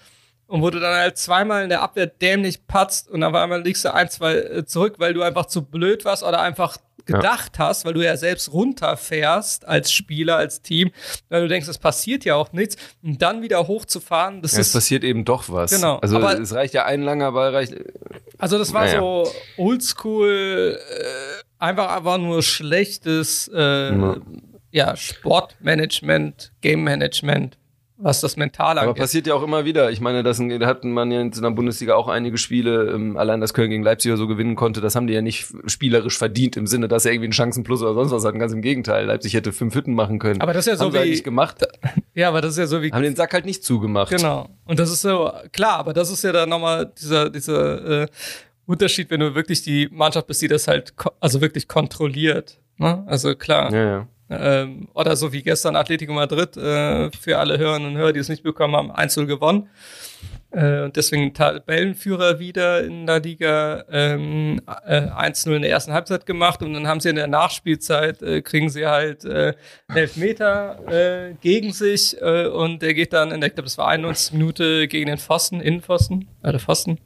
[0.47, 3.83] und wo du dann halt zweimal in der Abwehr dämlich patzt und auf einmal liegst
[3.83, 6.77] du ein, zwei äh, zurück, weil du einfach zu blöd warst oder einfach
[7.11, 7.67] gedacht ja.
[7.67, 10.91] hast, weil du ja selbst runterfährst als Spieler, als Team,
[11.29, 14.67] weil du denkst, es passiert ja auch nichts, und dann wieder hochzufahren, das ja, ist.
[14.67, 15.71] Es passiert eben doch was.
[15.71, 15.97] Genau.
[15.97, 17.75] Also aber, es reicht ja ein langer Ball, reicht.
[18.37, 18.99] Also das war naja.
[18.99, 24.17] so oldschool, äh, einfach einfach nur schlechtes äh, ja.
[24.71, 27.57] ja, Sportmanagement, Game Management,
[28.01, 28.89] was das Mentale angeht.
[28.91, 29.91] Aber passiert ja auch immer wieder.
[29.91, 33.53] Ich meine, das hat man ja in der Bundesliga auch einige Spiele, ähm, allein dass
[33.53, 36.65] Köln gegen Leipzig oder so gewinnen konnte, das haben die ja nicht spielerisch verdient im
[36.65, 38.39] Sinne, dass er irgendwie einen Chancenplus oder sonst was hatten.
[38.39, 39.05] Ganz im Gegenteil.
[39.05, 40.41] Leipzig hätte fünf Hütten machen können.
[40.41, 40.97] Aber das ist ja so haben wie.
[40.97, 41.67] Halt nicht gemacht.
[42.15, 42.91] Ja, aber das ist ja so wie.
[42.91, 44.09] Haben den Sack halt nicht zugemacht.
[44.09, 44.49] Genau.
[44.65, 48.07] Und das ist so, klar, aber das ist ja dann nochmal dieser, dieser äh,
[48.65, 52.59] Unterschied, wenn du wirklich die Mannschaft bist, die das halt, also wirklich kontrolliert.
[52.77, 53.03] Ne?
[53.07, 53.71] Also klar.
[53.71, 54.07] Ja, ja.
[54.29, 58.29] Ähm, oder so wie gestern Atletico Madrid, äh, für alle Hörerinnen und Hörer, die es
[58.29, 59.69] nicht bekommen haben, 1 gewonnen.
[60.51, 66.25] Äh, und deswegen Tabellenführer wieder in der Liga ähm, äh, 1-0 in der ersten Halbzeit
[66.25, 69.53] gemacht und dann haben sie in der Nachspielzeit, äh, kriegen sie halt äh,
[69.87, 73.77] einen Elfmeter äh, gegen sich äh, und der geht dann in der, ich glaube, das
[73.77, 76.99] war 91 Minute gegen den Pfosten, Innenpfosten, äh, der Pfosten.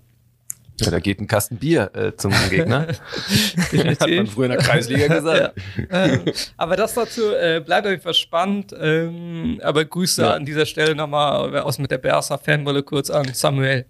[0.82, 2.88] Ja, da geht ein Kasten Bier äh, zum Gegner.
[4.00, 5.56] Hat man früher in der Kreisliga gesagt.
[5.78, 6.06] Ja.
[6.06, 6.26] Ähm,
[6.58, 8.76] aber das dazu äh, bleibt Fall spannend.
[8.80, 10.34] Ähm, aber Grüße ja.
[10.34, 13.86] an dieser Stelle nochmal aus mit der Berser Fanwolle kurz an Samuel.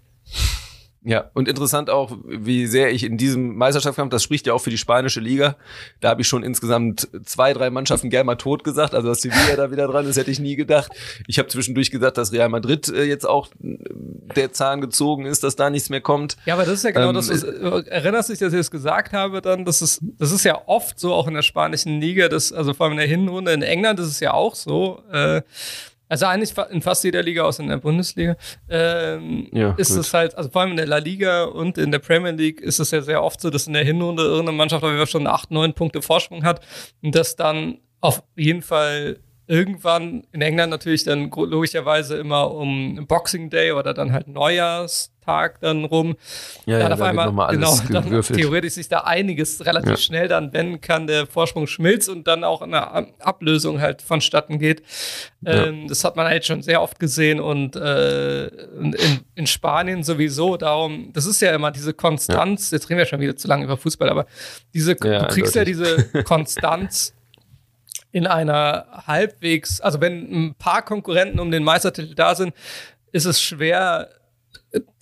[1.06, 4.70] Ja, und interessant auch, wie sehr ich in diesem Meisterschaftskampf, das spricht ja auch für
[4.70, 5.56] die spanische Liga,
[6.00, 9.54] da habe ich schon insgesamt zwei, drei Mannschaften gerne mal tot gesagt, also dass Sevilla
[9.54, 10.90] da wieder dran ist, hätte ich nie gedacht.
[11.26, 13.76] Ich habe zwischendurch gesagt, dass Real Madrid äh, jetzt auch äh,
[14.34, 16.38] der Zahn gezogen ist, dass da nichts mehr kommt.
[16.46, 18.60] Ja, aber das ist ja genau ähm, das, was, äh, erinnerst du dich, dass ich
[18.60, 22.00] das gesagt habe dann, das ist, das ist ja oft so auch in der spanischen
[22.00, 25.02] Liga, das, also vor allem in der Hinrunde, in England ist es ja auch so,
[25.12, 25.42] äh,
[26.08, 28.36] also eigentlich in fast jeder Liga, außer in der Bundesliga,
[28.68, 30.00] ähm, ja, ist gut.
[30.00, 32.78] es halt, also vor allem in der La Liga und in der Premier League ist
[32.78, 35.72] es ja sehr oft so, dass in der Hinrunde irgendeine Mannschaft aber schon acht, neun
[35.72, 36.60] Punkte Vorsprung hat
[37.02, 43.50] und das dann auf jeden Fall irgendwann in England natürlich dann logischerweise immer um Boxing
[43.50, 46.16] Day oder dann halt Neujahrstag dann rum.
[46.64, 49.96] Ja, dann ja, auf da einmal genau, dann theoretisch sich da einiges relativ ja.
[49.98, 54.82] schnell dann, wenn kann der Vorsprung schmilzt und dann auch eine Ablösung halt vonstatten geht.
[55.42, 55.66] Ja.
[55.66, 58.96] Ähm, das hat man halt schon sehr oft gesehen und äh, in,
[59.34, 60.56] in, Spanien sowieso.
[60.56, 62.70] Darum, das ist ja immer diese Konstanz.
[62.70, 64.26] Jetzt reden wir schon wieder zu lange über Fußball, aber
[64.72, 67.14] diese, du kriegst ja diese Konstanz
[68.14, 72.54] in einer halbwegs, also wenn ein paar Konkurrenten um den Meistertitel da sind,
[73.10, 74.08] ist es schwer,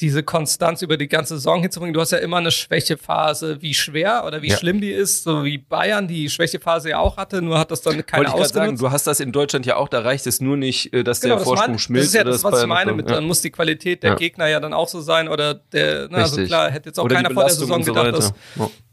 [0.01, 1.92] diese Konstanz über die ganze Saison hinzubringen.
[1.92, 4.57] Du hast ja immer eine Schwächephase, wie schwer oder wie ja.
[4.57, 8.05] schlimm die ist, so wie Bayern die Schwächephase ja auch hatte, nur hat das dann
[8.07, 10.57] keine Wollte ich sagen, du hast das in Deutschland ja auch, da reicht es nur
[10.57, 12.05] nicht, äh, dass genau, der das Vorsprung mein, schmilzt.
[12.05, 13.16] Das ist ja das, was ich meine, mit, ja.
[13.16, 14.16] dann muss die Qualität der ja.
[14.16, 17.16] Gegner ja dann auch so sein oder der, na, also klar, hätte jetzt auch oder
[17.16, 18.33] keiner vor der Saison so gedacht, dass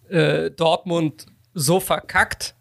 [0.09, 2.55] äh, Dortmund so verkackt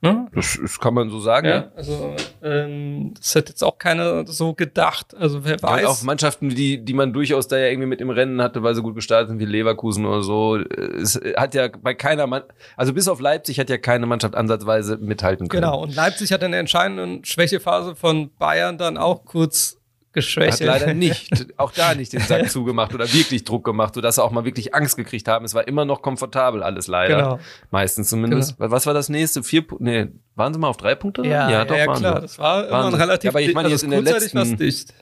[0.00, 0.28] Ne?
[0.32, 1.48] Das, das, kann man so sagen.
[1.48, 5.12] Ja, also ähm, das hat jetzt auch keiner so gedacht.
[5.16, 5.82] Also wer weiß.
[5.82, 8.76] Ja, auch Mannschaften, die, die man durchaus da ja irgendwie mit im Rennen hatte, weil
[8.76, 10.56] sie gut gestartet sind, wie Leverkusen oder so.
[10.56, 12.42] Es hat ja bei keiner Mann,
[12.76, 15.62] also bis auf Leipzig hat ja keine Mannschaft ansatzweise mithalten können.
[15.62, 19.77] Genau, und Leipzig hat in der entscheidenden Schwächephase von Bayern dann auch kurz
[20.12, 20.60] geschwächt.
[20.60, 24.22] Hat leider nicht, auch da nicht den Sack zugemacht oder wirklich Druck gemacht, sodass sie
[24.22, 25.44] auch mal wirklich Angst gekriegt haben.
[25.44, 27.16] Es war immer noch komfortabel alles leider.
[27.16, 27.38] Genau.
[27.70, 28.58] Meistens zumindest.
[28.58, 28.70] Genau.
[28.70, 29.42] Was war das nächste?
[29.42, 31.22] Vier, nee, waren sie mal auf drei Punkte?
[31.26, 32.16] Ja, ja, doch, ja klar.
[32.16, 32.22] Sie.
[32.22, 34.94] Das war immer relativ, ja, aber ich meine also jetzt in der letzten, dicht.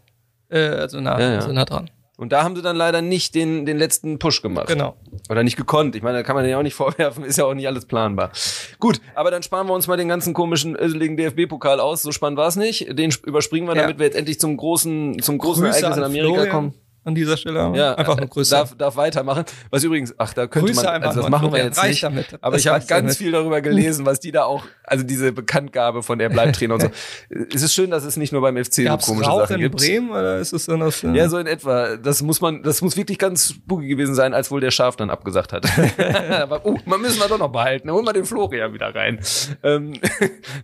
[0.48, 1.36] Äh, also nah, ja, ja.
[1.36, 1.90] also nah dran.
[2.16, 4.68] Und da haben sie dann leider nicht den, den letzten Push gemacht.
[4.68, 4.96] Genau.
[5.28, 5.94] Oder nicht gekonnt.
[5.96, 8.30] Ich meine, da kann man ja auch nicht vorwerfen, ist ja auch nicht alles planbar.
[8.78, 12.02] Gut, aber dann sparen wir uns mal den ganzen komischen, öseligen DFB-Pokal aus.
[12.02, 12.98] So spannend war es nicht.
[12.98, 13.82] Den überspringen wir, ja.
[13.82, 16.50] damit wir jetzt endlich zum großen, zum großen Grüße Ereignis in Amerika Florian.
[16.50, 16.74] kommen.
[17.06, 17.72] An dieser Stelle.
[17.74, 18.50] Ja, einfach nur Grüße.
[18.54, 19.44] Darf, darf weitermachen.
[19.70, 22.02] Was übrigens, ach, da könnte Grüße man, einfach also das machen wir jetzt nicht.
[22.02, 22.26] damit.
[22.40, 23.16] Aber Das ich habe ganz damit.
[23.16, 26.88] viel darüber gelesen, was die da auch, also diese Bekanntgabe von der Bleibtrainer und so.
[27.54, 29.62] Es ist schön, dass es nicht nur beim FC so Gab's komische Rauch Sachen in
[29.62, 29.76] gibt.
[29.76, 31.02] Bremen oder ist es dann das?
[31.04, 31.96] äh, Ja, so in etwa.
[31.96, 35.08] Das muss man, das muss wirklich ganz spooky gewesen sein, als wohl der Schaf dann
[35.10, 35.64] abgesagt hat.
[36.40, 37.90] aber, oh, man müssen wir doch noch behalten.
[37.90, 39.20] Holen wir den Florian wieder rein.
[39.62, 39.94] Ähm,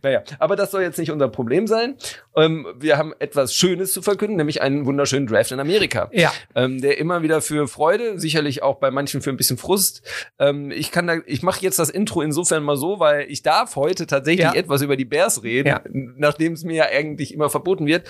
[0.02, 1.94] naja, aber das soll jetzt nicht unser Problem sein.
[2.36, 6.08] Ähm, wir haben etwas Schönes zu verkünden, nämlich einen wunderschönen Draft in Amerika.
[6.12, 6.31] Ja.
[6.54, 10.02] Ähm, der immer wieder für Freude, sicherlich auch bei manchen für ein bisschen Frust.
[10.38, 13.74] Ähm, ich kann da, ich mache jetzt das Intro insofern mal so, weil ich darf
[13.76, 14.54] heute tatsächlich Ja.
[14.54, 15.80] etwas über die Bears reden, Ja.
[15.92, 18.06] nachdem es mir ja eigentlich immer verboten wird.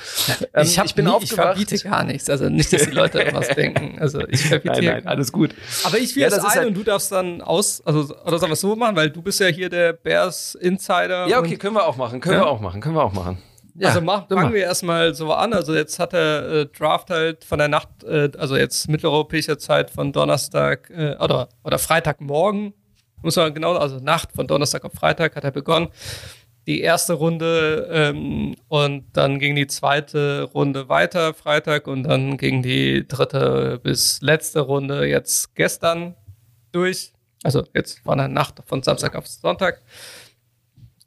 [0.54, 1.56] Ähm, ich, hab ich bin nie, ich aufgewacht.
[1.58, 2.28] verbiete gar nichts.
[2.28, 3.98] Also nicht, dass die Leute was denken.
[4.00, 5.54] Also ich verbiete Nein, nein, alles gut.
[5.85, 8.50] Aber ich will Ja, das ein halt- und du darfst dann aus, also oder sollen
[8.50, 11.28] wir es so machen, weil du bist ja hier der Bears Insider.
[11.28, 12.42] Ja, okay, können wir auch machen, können Ja?
[12.42, 13.38] wir auch machen, können wir auch machen.
[13.74, 14.52] Ja, also mach, fangen mach.
[14.52, 15.52] wir erstmal so an.
[15.52, 19.90] Also jetzt hat der äh, Draft halt von der Nacht, äh, also jetzt mitteleuropäischer Zeit
[19.90, 22.74] von Donnerstag äh, oder, oder Freitagmorgen,
[23.22, 25.88] muss man genau, also Nacht von Donnerstag auf Freitag hat er begonnen.
[26.66, 32.62] Die erste Runde ähm, und dann ging die zweite Runde weiter Freitag und dann ging
[32.62, 36.14] die dritte bis letzte Runde jetzt gestern
[36.70, 37.12] durch.
[37.42, 39.82] Also jetzt von der Nacht von Samstag auf Sonntag.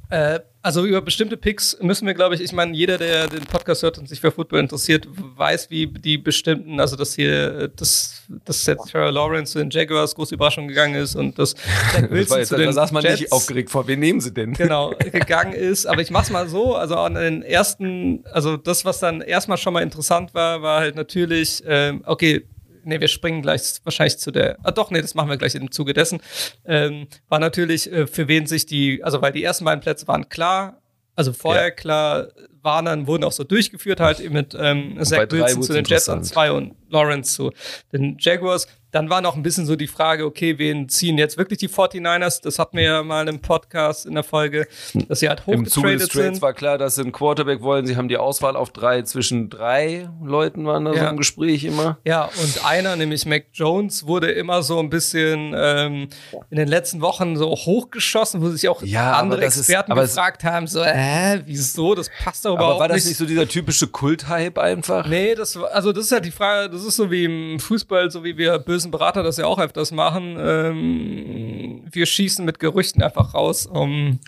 [0.10, 3.84] Äh, also über bestimmte Picks müssen wir, glaube ich, ich meine, jeder, der den Podcast
[3.84, 8.24] hört und sich für Football interessiert, weiß, wie die bestimmten, also dass hier, äh, dass,
[8.46, 11.54] dass jetzt Trevor Lawrence zu den Jaguars große Überraschung gegangen ist und dass
[11.94, 13.88] Zach Wilson jetzt, zu da den saß man Jets nicht aufgeregt vor.
[13.88, 14.54] Wen nehmen sie denn?
[14.54, 15.86] genau, gegangen ist.
[15.86, 19.74] Aber ich mach's mal so, also an den ersten, also das, was dann erstmal schon
[19.74, 22.44] mal interessant war, war halt natürlich, ähm, okay,
[22.86, 25.72] nee, wir springen gleich wahrscheinlich zu der, ah doch, nee, das machen wir gleich im
[25.72, 26.22] Zuge dessen,
[26.66, 30.30] ähm, war natürlich, äh, für wen sich die, also weil die ersten beiden Plätze waren
[30.30, 30.82] klar,
[31.16, 31.72] also vorher Ja.
[31.72, 32.28] klar,
[32.66, 36.24] waren dann, wurden auch so durchgeführt halt mit ähm, Zach Wilson zu den Jets an
[36.24, 37.52] zwei und Lawrence zu
[37.94, 38.68] den Jaguars.
[38.92, 42.42] Dann war noch ein bisschen so die Frage, okay, wen ziehen jetzt wirklich die 49ers?
[42.42, 44.68] Das hatten wir ja mal im Podcast in der Folge,
[45.10, 46.42] dass sie halt Im Zuge des hochgetradet Trades sind.
[46.42, 47.86] war klar, dass sie einen Quarterback wollen.
[47.86, 51.10] Sie haben die Auswahl auf drei, zwischen drei Leuten waren da so Ja.
[51.10, 51.98] im Gespräch immer.
[52.06, 56.08] Ja, und einer, nämlich Mac Jones, wurde immer so ein bisschen ähm,
[56.50, 60.46] in den letzten Wochen so hochgeschossen, wo sich auch Ja, andere ist- Experten es- gefragt
[60.46, 63.08] haben, so, hä, wieso, das passt doch überhaupt Aber war das nicht.
[63.08, 65.08] nicht so dieser typische Kult-Hype einfach?
[65.08, 68.10] Nee, das war, also das ist halt die Frage, das ist so wie im Fußball,
[68.12, 70.38] so wie wir bösen Berater das ja auch öfters machen.
[70.40, 74.20] Ähm, wir schießen mit Gerüchten einfach raus, um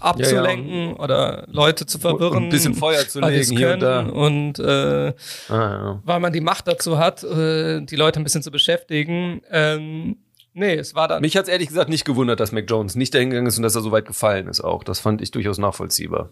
[0.00, 2.36] abzulenken oder Leute zu verwirren.
[2.36, 4.00] Und ein bisschen Feuer zu es legen hier und da.
[4.00, 5.12] und äh,
[5.48, 9.40] Ah, weil man die Macht dazu hat, äh, die Leute ein bisschen zu beschäftigen.
[9.50, 10.16] Ähm,
[10.52, 11.08] nee, es war ja.
[11.08, 11.20] dann.
[11.22, 13.74] Mich hat's ehrlich gesagt nicht gewundert, dass Mac Jones nicht dahin gegangen ist und dass
[13.74, 14.84] er so weit gefallen ist auch.
[14.84, 16.30] Das fand ich durchaus nachvollziehbar.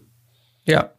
[0.65, 0.91] ja.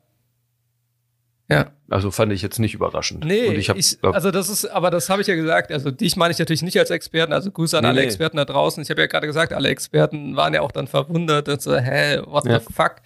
[1.50, 1.70] Ja.
[1.90, 3.24] Also fand ich jetzt nicht überraschend.
[3.24, 5.70] Nee, und ich hab, ich, also das ist, aber das habe ich ja gesagt.
[5.70, 7.32] Also dich meine ich natürlich nicht als Experten.
[7.34, 8.06] Also Grüße an Nee, alle nee.
[8.06, 8.82] Experten da draußen.
[8.82, 12.20] Ich habe ja gerade gesagt, alle Experten waren ja auch dann verwundert und so, hä,
[12.26, 12.60] what Ja.
[12.60, 12.96] the fuck?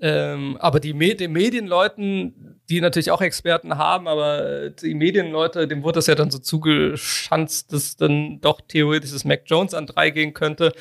[0.00, 5.82] Ähm, aber die Me den Medienleuten, die natürlich auch Experten haben, aber die Medienleute, dem
[5.82, 10.10] wurde das ja dann so zugeschanzt, dass dann doch theoretisch das Mac Jones an drei
[10.10, 10.72] gehen könnte.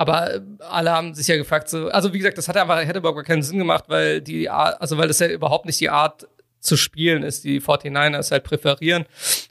[0.00, 2.98] Aber äh, alle haben sich ja gefragt, so, also wie gesagt, das hat einfach, hätte
[3.00, 5.90] überhaupt gar keinen Sinn gemacht, weil die Art, also weil das ja überhaupt nicht die
[5.90, 6.26] Art
[6.60, 9.04] zu spielen ist, die 49ers halt präferieren.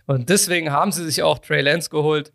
[0.07, 2.31] Und deswegen haben sie sich auch Trey Lance geholt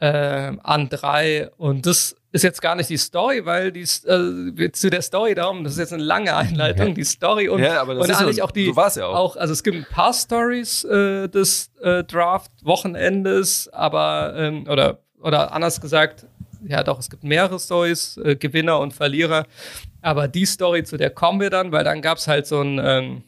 [0.00, 1.48] ähm, an drei.
[1.58, 5.62] Und das ist jetzt gar nicht die Story, weil die äh, zu der Story darum,
[5.62, 6.94] das ist jetzt eine lange Einleitung, Ja.
[6.94, 9.36] die Story und, Ja, aber das und ist eigentlich so- auch die so ja auch.
[9.36, 15.80] also es gibt ein paar Stories äh, des äh, Draft-Wochenendes, aber ähm, oder oder anders
[15.80, 16.26] gesagt,
[16.66, 19.46] ja doch, es gibt mehrere Stories, äh, Gewinner und Verlierer.
[20.00, 22.80] Aber die Story, zu der kommen wir dann, weil dann gab es halt so ein,
[22.82, 23.22] ähm,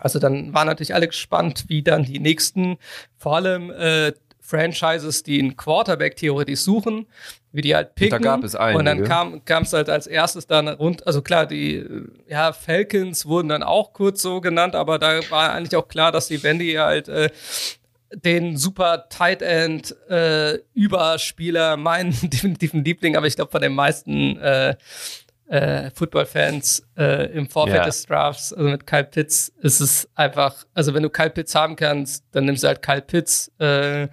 [0.00, 2.76] also dann waren natürlich alle gespannt, wie dann die nächsten,
[3.16, 7.06] vor allem äh, Franchises, die einen Quarterback theoretisch suchen,
[7.52, 8.20] wie die halt picken.
[8.20, 8.78] gab es einige.
[8.78, 11.82] Und dann kam kam es halt als erstes dann rund, also klar, die
[12.28, 16.28] ja, Falcons wurden dann auch kurz so genannt, aber da war eigentlich auch klar, dass
[16.28, 17.30] die Wendy halt äh,
[18.16, 24.36] den super Tight End äh, Überspieler meinen definitiven Liebling, aber ich glaube von den meisten
[24.38, 24.76] äh,
[25.48, 27.84] äh, Football-Fans äh, im Vorfeld Ja.
[27.84, 31.76] des Drafts, also mit Kyle Pitts, ist es einfach, also wenn du Kyle Pitts haben
[31.76, 33.52] kannst, dann nimmst du halt Kyle Pitts.
[33.58, 34.08] Äh,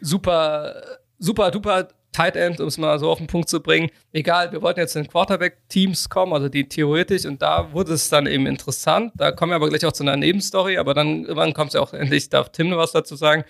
[0.00, 0.82] super,
[1.18, 3.90] super duper Tight End, um es mal so auf den Punkt zu bringen.
[4.12, 8.26] Egal, wir wollten jetzt in Quarterback-Teams kommen, also die theoretisch, und da wurde es dann
[8.26, 9.12] eben interessant.
[9.16, 11.80] Da kommen wir aber gleich auch zu einer Nebenstory, aber dann irgendwann kommt es ja
[11.80, 13.44] auch endlich, darf Tim noch was dazu sagen,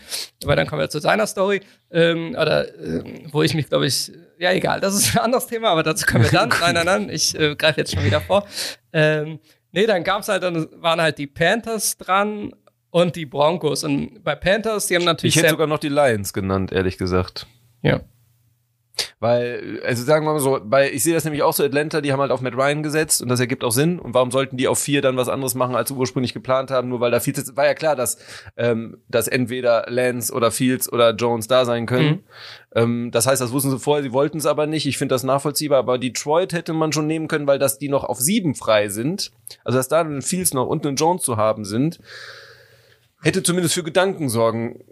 [0.45, 4.13] aber dann kommen wir zu seiner Story, ähm, oder ähm, wo ich mich, glaube ich,
[4.39, 6.49] ja egal, das ist ein anderes Thema, aber dazu kommen wir dann.
[6.61, 8.47] nein, nein, nein, ich äh, greife jetzt schon wieder vor.
[8.93, 9.41] Ähm,
[9.73, 12.53] nee, dann gab es halt, dann waren halt die Panthers dran
[12.91, 13.83] und die Broncos.
[13.83, 15.35] Und bei Panthers, die haben natürlich.
[15.35, 17.47] Ich hätte sogar noch die Lions genannt, ehrlich gesagt.
[17.83, 18.01] ja.
[19.21, 22.13] Weil, also sagen wir mal so, bei, ich sehe das nämlich auch so, Atlanta, die
[22.13, 23.99] haben halt auf Matt Ryan gesetzt und das ergibt auch Sinn.
[23.99, 26.89] Und warum sollten die auf vier dann was anderes machen, als sie ursprünglich geplant haben?
[26.89, 28.19] Nur weil da Fields, war ja klar, dass,
[28.57, 32.09] ähm, dass entweder Lance oder Fields oder Jones da sein können.
[32.09, 32.21] Mhm.
[32.75, 34.87] Ähm, das heißt, das wussten sie vorher, sie wollten es aber nicht.
[34.87, 38.05] Ich finde das nachvollziehbar, aber Detroit hätte man schon nehmen können, weil dass die noch
[38.05, 39.31] auf sieben frei sind.
[39.65, 42.01] Also dass da ein Fields noch und ein Jones zu haben sind
[43.23, 44.85] hätte zumindest für Gedanken sorgen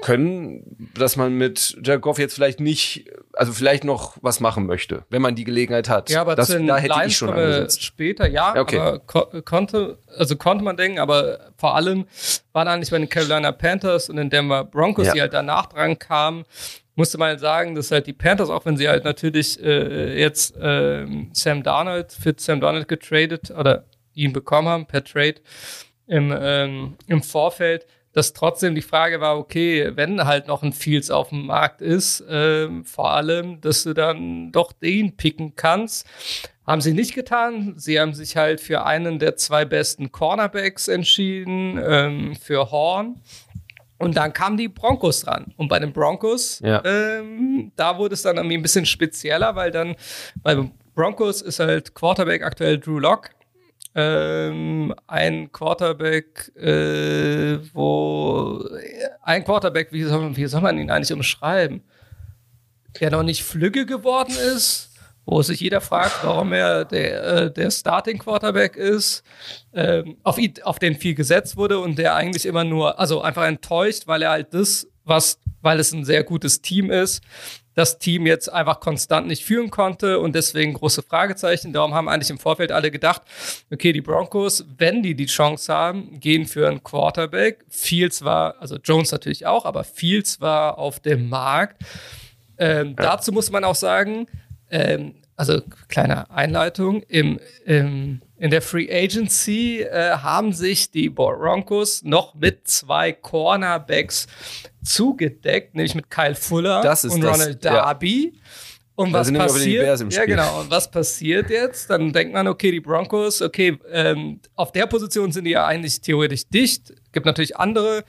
[0.00, 5.04] können, dass man mit Jared Goff jetzt vielleicht nicht, also vielleicht noch was machen möchte,
[5.10, 6.08] wenn man die Gelegenheit hat.
[6.10, 7.82] Ja, aber das, zu den da hätte ich schon angesetzt.
[7.82, 8.78] später, ja, okay.
[8.78, 12.06] aber ko konnte, also konnte man denken, aber vor allem
[12.52, 15.12] waren eigentlich bei den Carolina Panthers und den Denver Broncos, Ja.
[15.12, 16.44] die halt danach dran kamen,
[16.94, 20.54] musste man halt sagen, dass halt die Panthers, auch wenn sie halt natürlich äh, jetzt
[20.60, 25.34] ähm, Sam Darnold für Sam Darnold getradet oder ihn bekommen haben per Trade
[26.06, 31.10] im, ähm, im Vorfeld, dass trotzdem die Frage war, okay, wenn halt noch ein Fields
[31.10, 36.06] auf dem Markt ist, ähm, vor allem, dass du dann doch den picken kannst.
[36.66, 37.74] Haben sie nicht getan.
[37.76, 43.20] Sie haben sich halt für einen der zwei besten Cornerbacks entschieden, ähm, für Horn.
[43.98, 45.52] Und dann kamen die Broncos dran.
[45.56, 46.82] Und bei den Broncos, Ja.
[46.84, 49.94] ähm, da wurde es dann irgendwie ein bisschen spezieller, weil dann
[50.42, 53.30] bei den Broncos ist halt Quarterback aktuell Drew Lock.
[53.94, 58.68] Ähm, ein Quarterback, äh, wo
[59.22, 61.82] ein Quarterback, wie soll, man, wie soll man ihn eigentlich umschreiben?
[63.00, 64.90] Der noch nicht flügge geworden ist,
[65.26, 69.22] wo sich jeder fragt, warum er der, äh, der Starting Quarterback ist,
[69.72, 73.46] ähm, auf, ihn, auf den viel gesetzt wurde und der eigentlich immer nur, also einfach
[73.46, 77.22] enttäuscht, weil er halt das, was, weil es ein sehr gutes Team ist,
[77.74, 81.72] das Team jetzt einfach konstant nicht führen konnte und deswegen große Fragezeichen.
[81.72, 83.22] Darum haben eigentlich im Vorfeld alle gedacht,
[83.72, 87.64] okay, die Broncos, wenn die die Chance haben, gehen für einen Quarterback.
[87.68, 91.82] Fields war, also Jones natürlich auch, aber Fields war auf dem Markt.
[92.58, 94.26] Ähm, Dazu muss man auch sagen,
[94.70, 102.02] ähm, also kleine Einleitung, im, im, in der Free Agency äh, haben sich die Broncos
[102.04, 104.28] noch mit zwei Cornerbacks
[104.84, 107.72] zugedeckt, nämlich mit Kyle Fuller und das, Ronald ja.
[107.72, 108.34] Darby.
[108.96, 110.12] Und Da was die passiert?
[110.12, 110.60] Ja, genau.
[110.60, 111.90] Und was passiert jetzt?
[111.90, 116.00] Dann denkt man, okay, die Broncos, okay, ähm, auf der Position sind die ja eigentlich
[116.00, 116.94] theoretisch dicht.
[117.14, 118.04] Gibt natürlich andere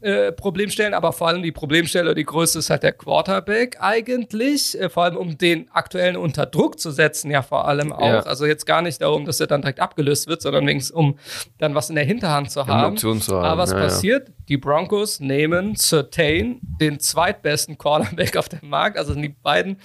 [0.00, 4.78] äh, Problemstellen, aber vor allem die Problemstelle, die größte ist halt der Quarterback eigentlich.
[4.78, 8.06] Äh, vor allem, um den aktuellen unter Druck zu setzen, ja, vor allem auch.
[8.06, 8.20] Ja.
[8.20, 11.18] Also jetzt gar nicht darum, dass er dann direkt abgelöst wird, sondern wenigstens, um
[11.58, 12.92] dann was in der Hinterhand zu haben.
[12.92, 13.84] Option zu haben, Aber was ja, ja.
[13.84, 14.28] passiert?
[14.48, 19.78] Die Broncos nehmen Certain, den zweitbesten Cornerback auf dem Markt, also sind die beiden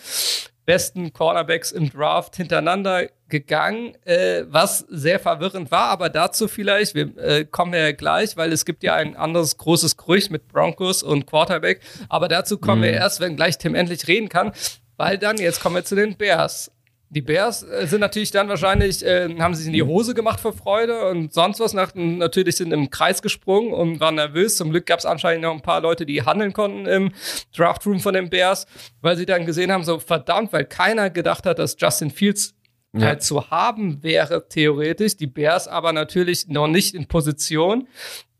[0.65, 7.17] besten Cornerbacks im Draft hintereinander gegangen, äh, was sehr verwirrend war, aber dazu vielleicht, wir
[7.17, 11.26] äh, kommen ja gleich, weil es gibt ja ein anderes großes Gerücht mit Broncos und
[11.26, 14.52] Quarterback, aber dazu kommen wir erst, wenn gleich Tim endlich reden kann,
[14.97, 16.71] weil dann, jetzt kommen wir zu den Bears.
[17.13, 20.54] Die Bears äh, sind natürlich dann wahrscheinlich, äh, haben sich in die Hose gemacht vor
[20.54, 21.73] Freude und sonst was.
[21.73, 24.58] Nach, natürlich sind im Kreis gesprungen und waren nervös.
[24.58, 27.12] Zum Glück gab es anscheinend noch ein paar Leute, die handeln konnten im
[27.56, 28.65] Draftroom von den Bears,
[29.02, 32.56] weil sie dann gesehen haben, so verdammt, weil keiner gedacht hat, dass Justin Fields
[32.95, 33.08] Ja.
[33.08, 35.15] halt zu haben wäre, theoretisch.
[35.17, 37.88] Die Bears aber natürlich noch nicht in Position.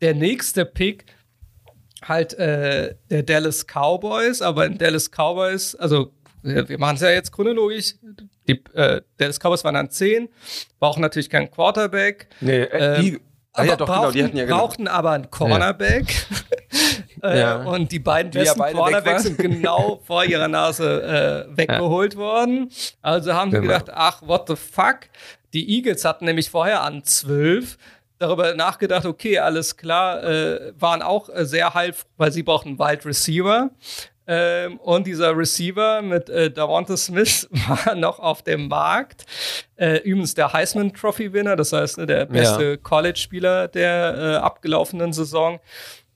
[0.02, 1.06] Der nächste Pick
[2.04, 6.12] halt äh, der Dallas Cowboys, aber in Dallas Cowboys, also
[6.44, 7.96] wir machen es ja jetzt chronologisch.
[8.48, 10.30] Die äh, Dallas Cowboys waren an 10,
[10.80, 12.28] brauchen natürlich keinen Quarterback.
[12.42, 13.20] Nee, äh, Ähm, die,
[13.54, 14.58] ah, ja, doch, genau, die ja genau.
[14.58, 16.14] brauchten aber einen Cornerback.
[17.24, 17.64] äh, Ja.
[17.64, 22.70] Und die beiden Die ja besten Cornerbacks sind genau vor ihrer Nase äh, weggeholt worden.
[23.02, 23.68] Also haben sie Genau.
[23.74, 25.02] gedacht, ach, what the fuck.
[25.54, 27.78] Die Eagles hatten nämlich vorher an 12
[28.20, 32.80] darüber nachgedacht, okay, alles klar, äh, waren auch äh, sehr heil, weil sie brauchten einen
[32.80, 33.70] Wide Receiver.
[34.26, 37.48] Ähm, und dieser Receiver mit äh, Davante Smith
[37.86, 39.26] war noch auf dem Markt.
[39.76, 45.12] Äh, übrigens der Heisman Trophy Winner, das heißt ne, der beste College-Spieler der äh, abgelaufenen
[45.12, 45.60] Saison.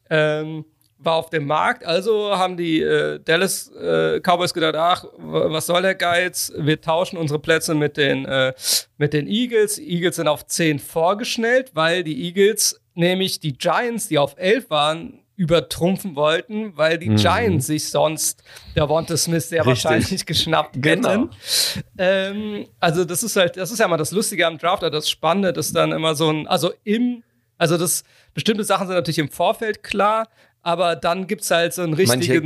[0.09, 0.65] Ähm,
[0.99, 5.83] war auf dem Markt, also haben die äh, Dallas äh, Cowboys gedacht, ach, was soll
[5.83, 6.51] der Geiz?
[6.58, 8.53] Wir tauschen unsere Plätze mit den, äh,
[8.97, 9.75] mit den Eagles.
[9.75, 14.69] Die Eagles sind auf 10 vorgeschnellt, weil die Eagles nämlich die Giants, die auf 11
[14.71, 18.44] waren, übertrumpfen wollten, weil die Giants sich sonst
[18.75, 19.69] der Wonte Smith sehr Mhm.
[19.69, 19.85] Richtig.
[19.85, 21.10] wahrscheinlich geschnappt Genau.
[21.10, 21.29] hätten.
[21.98, 25.10] Ähm, also das ist halt, das ist ja mal das Lustige am Draft, oder das
[25.10, 27.23] Spannende, dass dann immer so ein, also im,
[27.58, 30.27] also das, bestimmte Sachen sind natürlich im Vorfeld klar,
[30.63, 32.46] Aber dann gibt's halt so einen richtigen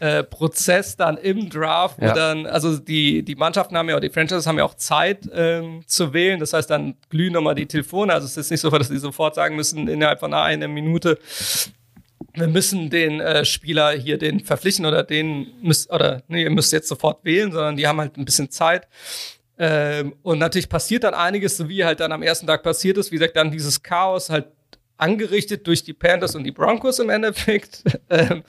[0.00, 2.14] äh, Prozess dann im Draft, wo ja.
[2.14, 6.14] dann, also die, die Mannschaften haben ja, die Franchises haben ja auch Zeit ähm, zu
[6.14, 6.40] wählen.
[6.40, 8.14] Das heißt, dann glühen nochmal die Telefone.
[8.14, 11.18] Also es ist nicht so, dass die sofort sagen müssen, innerhalb von einer Minute,
[12.34, 16.72] wir müssen den äh, Spieler hier den verpflichten oder den müsst, oder nee, ihr müsst
[16.72, 18.88] jetzt sofort wählen, sondern die haben halt ein bisschen Zeit.
[19.58, 23.12] Ähm, und natürlich passiert dann einiges, so wie halt dann am ersten Tag passiert ist.
[23.12, 24.46] Wie gesagt, dann dieses Chaos halt
[24.96, 27.82] angerichtet durch die Panthers und die Broncos im Endeffekt.
[28.10, 28.42] Ähm,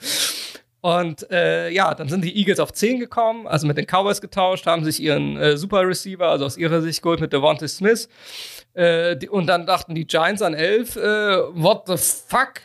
[0.82, 4.66] und äh, ja, dann sind die Eagles auf 10 gekommen, also mit den Cowboys getauscht,
[4.66, 8.10] haben sich ihren äh, Super Receiver, also aus ihrer Sicht geholt mit Devontae Smith.
[8.74, 11.00] Äh, die, und dann dachten die Giants an 11, äh,
[11.54, 12.60] what the fuck?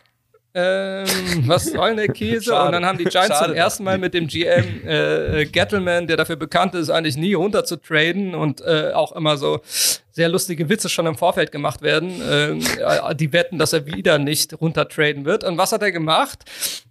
[0.51, 1.05] Ähm,
[1.45, 2.55] was soll der Käse?
[2.55, 3.49] und dann haben die Giants Schade.
[3.49, 7.65] zum ersten Mal mit dem GM äh, Gettleman, der dafür bekannt ist, eigentlich nie runter
[7.65, 9.61] zu traden und äh, auch immer so
[10.11, 12.19] sehr lustige Witze schon im Vorfeld gemacht werden.
[12.21, 15.43] Äh, die wetten, dass er wieder nicht runter traden wird.
[15.43, 16.45] Und was hat er gemacht?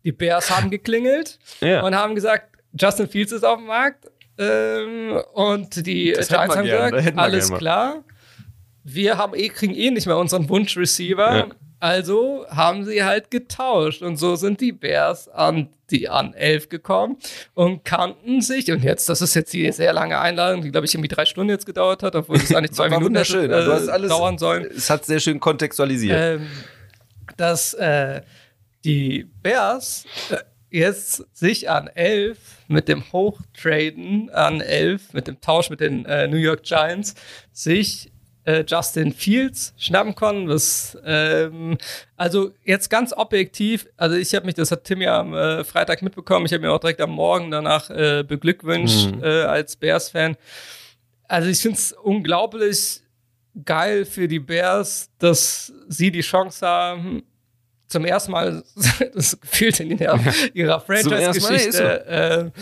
[0.04, 1.82] Die Bears haben geklingelt ja.
[1.82, 4.08] und haben gesagt, Justin Fields ist auf dem Markt.
[4.38, 8.04] Ähm, und die Giants haben gesagt, alles klar.
[8.84, 11.36] Wir haben eh, kriegen eh nicht mehr unseren Wunsch-Receiver.
[11.36, 11.46] Ja
[11.80, 17.16] also haben sie halt getauscht und so sind die Bears an die an elf gekommen
[17.54, 18.70] und kannten sich.
[18.70, 21.50] Und jetzt, das ist jetzt die sehr lange Einladung, die glaube ich irgendwie drei Stunden
[21.50, 24.64] jetzt gedauert hat, obwohl es eigentlich zwei Minuten hätte, äh, du hast alles, dauern sollen.
[24.64, 26.40] Es hat sehr schön kontextualisiert.
[26.40, 26.46] Ähm,
[27.36, 28.22] dass äh,
[28.84, 30.36] die Bears äh,
[30.70, 36.28] jetzt sich an elf mit dem Hochtraden an elf, mit dem Tausch mit den äh,
[36.28, 37.14] New York Giants,
[37.52, 38.12] sich
[38.48, 40.48] äh, Justin Fields schnappen konnten.
[40.48, 41.76] Was, ähm,
[42.16, 46.00] also jetzt ganz objektiv, also ich habe mich, das hat Tim ja am äh, Freitag
[46.00, 49.22] mitbekommen, ich habe mir auch direkt am Morgen danach äh, beglückwünscht mhm.
[49.22, 50.36] äh, als Bears-Fan.
[51.24, 53.02] Also ich finde es unglaublich
[53.64, 57.22] geil für die Bears, dass sie die Chance haben,
[57.88, 58.62] zum ersten Mal
[59.14, 60.20] das gefühlt in ihrer,
[60.54, 62.52] ihrer Franchise-Geschichte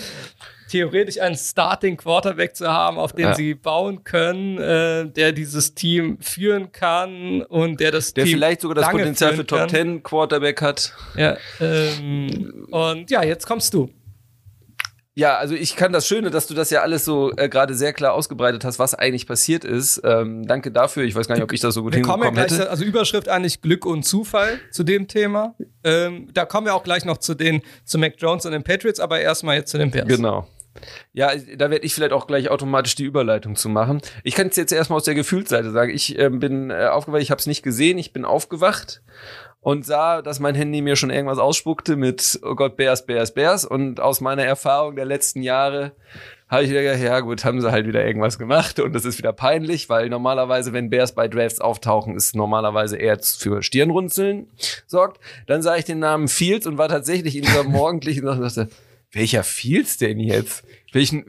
[0.76, 3.34] theoretisch einen Starting Quarterback zu haben, auf den ja.
[3.34, 8.60] sie bauen können, äh, der dieses Team führen kann und der das der Team vielleicht
[8.60, 10.92] sogar das Potenzial für Top Ten Quarterback hat.
[11.16, 11.36] Ja.
[11.60, 13.90] Ähm, und ja, jetzt kommst du.
[15.18, 17.94] Ja, also ich kann das Schöne, dass du das ja alles so äh, gerade sehr
[17.94, 20.02] klar ausgebreitet hast, was eigentlich passiert ist.
[20.04, 21.04] Ähm, danke dafür.
[21.04, 22.68] Ich weiß gar nicht, ob ich das so gut Wir hinbekommen kommen hätte.
[22.68, 25.54] also Überschrift eigentlich Glück und Zufall zu dem Thema.
[25.84, 29.00] Ähm, da kommen wir auch gleich noch zu den zu Mac Jones und den Patriots,
[29.00, 30.06] aber erstmal jetzt zu den Bears.
[30.06, 30.46] Genau.
[31.12, 34.00] Ja, da werde ich vielleicht auch gleich automatisch die Überleitung zu machen.
[34.22, 35.92] Ich kann es jetzt erstmal aus der Gefühlsseite sagen.
[35.92, 39.02] Ich äh, bin äh, aufgewacht, ich habe es nicht gesehen, ich bin aufgewacht
[39.60, 43.64] und sah, dass mein Handy mir schon irgendwas ausspuckte mit, oh Gott, Bears, Bears, Bears.
[43.64, 45.90] Und aus meiner Erfahrung der letzten Jahre
[46.48, 49.18] habe ich wieder gedacht, ja gut, haben sie halt wieder irgendwas gemacht und das ist
[49.18, 54.46] wieder peinlich, weil normalerweise, wenn Bears bei Drafts auftauchen, ist normalerweise eher für Stirnrunzeln
[54.86, 55.20] sorgt.
[55.48, 58.68] Dann sah ich den Namen Fields und war tatsächlich in dieser morgendlichen und dachte,
[59.12, 60.64] welcher Fields denn jetzt?
[60.92, 61.24] Welchen,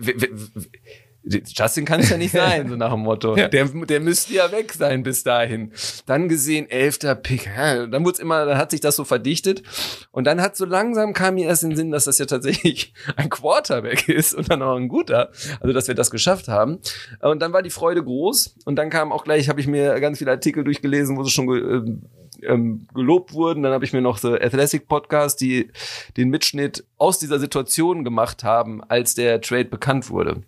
[1.29, 3.35] Justin kann es ja nicht sein, so nach dem Motto.
[3.35, 3.47] Ja.
[3.47, 5.71] Der, der müsste ja weg sein bis dahin.
[6.05, 7.49] Dann gesehen, elfter Pick.
[7.55, 9.63] Dann wurde immer, dann hat sich das so verdichtet.
[10.11, 12.93] Und dann hat so langsam kam mir erst in den Sinn, dass das ja tatsächlich
[13.15, 15.31] ein Quarterback ist und dann auch ein guter.
[15.59, 16.79] Also, dass wir das geschafft haben.
[17.21, 18.55] Und dann war die Freude groß.
[18.65, 21.49] Und dann kam auch gleich, habe ich mir ganz viele Artikel durchgelesen, wo sie schon
[21.49, 23.63] äh, ähm, gelobt wurden.
[23.63, 25.69] Dann habe ich mir noch The Athletic Podcast, die
[26.15, 30.43] den Mitschnitt aus dieser Situation gemacht haben, als der Trade bekannt wurde.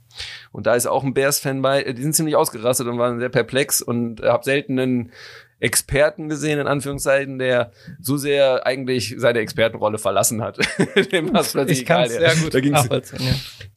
[0.52, 3.82] Und da ist auch ein Bears-Fan bei, die sind ziemlich ausgerastet und waren sehr perplex
[3.82, 5.12] und äh, habe selten einen
[5.60, 10.58] Experten gesehen, in Anführungszeichen, der so sehr eigentlich seine Expertenrolle verlassen hat.
[11.12, 12.10] Dem war es plötzlich ich egal.
[12.10, 13.02] Sehr gut da ging's, ja.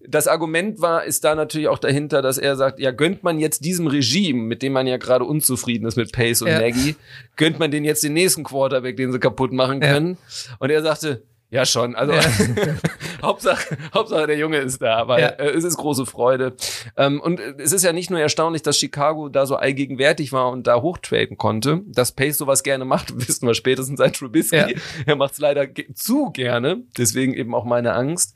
[0.07, 3.65] Das Argument war, ist da natürlich auch dahinter, dass er sagt, ja, gönnt man jetzt
[3.65, 6.61] diesem Regime, mit dem man ja gerade unzufrieden ist mit Pace und ja.
[6.61, 6.97] Nagy,
[7.37, 10.19] gönnt man den jetzt den nächsten Quarterback, den sie kaputt machen können?
[10.21, 10.57] Ja.
[10.61, 11.23] Und er sagte,
[11.53, 11.95] ja, schon.
[11.95, 12.23] Also ja.
[13.23, 15.29] Hauptsache, Hauptsache der Junge ist da, weil ja.
[15.29, 16.57] äh, es ist große Freude.
[16.97, 20.67] Ähm, und es ist ja nicht nur erstaunlich, dass Chicago da so allgegenwärtig war und
[20.67, 21.83] da hochtraden konnte.
[21.87, 24.57] Dass Pace sowas gerne macht, wissen wir spätestens seit Trubisky.
[24.57, 24.69] Ja.
[25.05, 28.35] Er macht es leider zu gerne, deswegen eben auch meine Angst.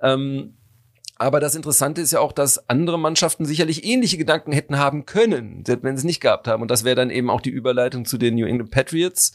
[0.00, 0.56] Ähm,
[1.16, 5.62] aber das Interessante ist ja auch, dass andere Mannschaften sicherlich ähnliche Gedanken hätten haben können,
[5.66, 6.62] wenn sie es nicht gehabt haben.
[6.62, 9.32] Und das wäre dann eben auch die Überleitung zu den New England Patriots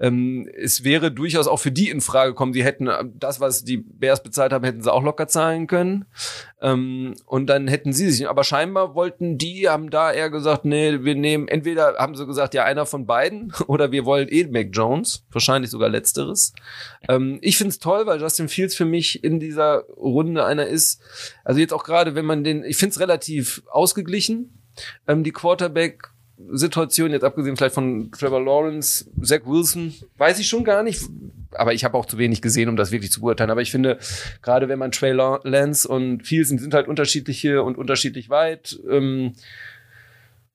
[0.00, 2.54] ähm, es wäre durchaus auch für die in Frage gekommen.
[2.54, 6.06] Sie hätten äh, das, was die Bears bezahlt haben, hätten sie auch locker zahlen können.
[6.62, 11.04] Ähm, und dann hätten sie sich, aber scheinbar wollten die, haben da eher gesagt, nee,
[11.04, 14.68] wir nehmen, entweder haben sie gesagt, ja, einer von beiden, oder wir wollen eh Mac
[14.72, 16.54] Jones, wahrscheinlich sogar letzteres.
[17.06, 21.02] Ähm, ich find's toll, weil Justin Fields für mich in dieser Runde einer ist,
[21.44, 24.56] also jetzt auch gerade, wenn man den, ich find's relativ ausgeglichen.
[25.06, 26.08] Ähm, die Quarterback
[26.52, 31.02] Situation, jetzt abgesehen vielleicht von Trevor Lawrence, Zach Wilson, weiß ich schon gar nicht.
[31.52, 33.50] aber ich habe auch zu wenig gesehen, um das wirklich zu beurteilen.
[33.50, 33.98] Aber ich finde,
[34.42, 38.78] gerade wenn man Trey Lance und Fields sind, sind halt unterschiedliche und unterschiedlich weit.
[38.88, 39.32] Ähm,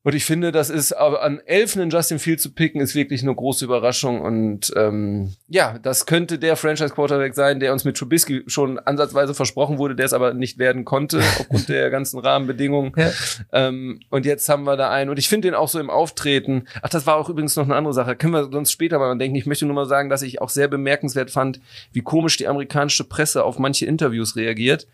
[0.06, 3.24] und ich finde, das ist aber an elf einen Justin Field zu picken, ist wirklich
[3.24, 4.22] eine große Überraschung.
[4.22, 9.80] Und ähm, ja, das könnte der Franchise-Quarterback sein, der uns mit Trubisky schon ansatzweise versprochen
[9.80, 12.94] wurde, der es aber nicht werden konnte, aufgrund der ganzen Rahmenbedingungen.
[12.96, 13.10] Ja.
[13.52, 15.10] Ähm, und jetzt haben wir da einen.
[15.10, 16.68] Und ich finde den auch so im Auftreten.
[16.84, 18.16] Ach, das war auch übrigens noch eine andere Sache.
[18.16, 19.36] Können wir sonst später mal denken.
[19.36, 21.60] Ich möchte nur mal sagen, dass ich auch sehr bemerkenswert fand,
[21.94, 24.86] wie komisch die amerikanische Presse auf manche Interviews reagiert.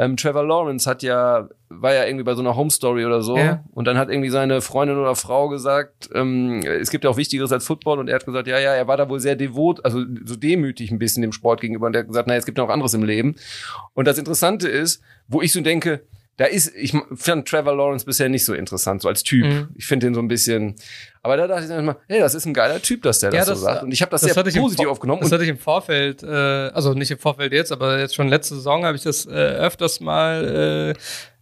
[0.00, 3.36] Ähm, Trevor Lawrence hat ja war ja irgendwie bei so einer Home Story oder so.
[3.36, 3.62] Ja.
[3.72, 7.52] Und dann hat irgendwie seine Freundin oder Frau gesagt, ähm, es gibt ja auch Wichtigeres
[7.52, 8.00] als Football.
[8.00, 10.90] Und er hat gesagt, ja, ja, er war da wohl sehr devot, also so demütig
[10.90, 11.86] ein bisschen dem Sport gegenüber.
[11.86, 13.36] Und er hat gesagt, naja, es gibt noch anderes im Leben.
[13.94, 16.02] Und das Interessante ist, wo ich so denke,
[16.40, 19.44] da ist, ich fand Trevor Lawrence bisher nicht so interessant, so als Typ.
[19.44, 19.68] Mhm.
[19.76, 20.74] Ich finde den so ein bisschen,
[21.22, 23.40] aber da dachte ich dann immer, hey, das ist ein geiler Typ, dass der ja,
[23.40, 23.82] das, das, so sagt.
[23.82, 25.20] Und ich habe das, das sehr positiv aufgenommen.
[25.20, 28.54] Das hatte ich im Vorfeld, äh, also nicht im Vorfeld jetzt, aber jetzt schon letzte
[28.54, 31.00] Saison habe ich das äh, öfters mal äh,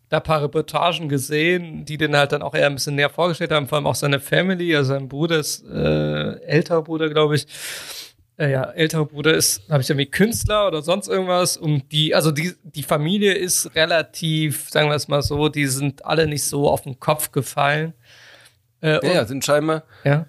[0.09, 3.69] da paar Reportagen gesehen, die den halt dann auch eher ein bisschen näher vorgestellt haben,
[3.69, 7.47] vor allem auch seine Family, also sein Bruder ist äh, älterer Bruder, glaube ich.
[8.39, 11.57] Äh, ja, älterer Bruder ist, habe ich irgendwie Künstler oder sonst irgendwas.
[11.57, 16.05] Und die, also die, die Familie ist relativ, sagen wir es mal so, die sind
[16.05, 17.95] alle nicht so auf den Kopf gefallen.
[18.81, 19.83] Äh, ja, sind scheinbar.
[20.05, 20.27] Ja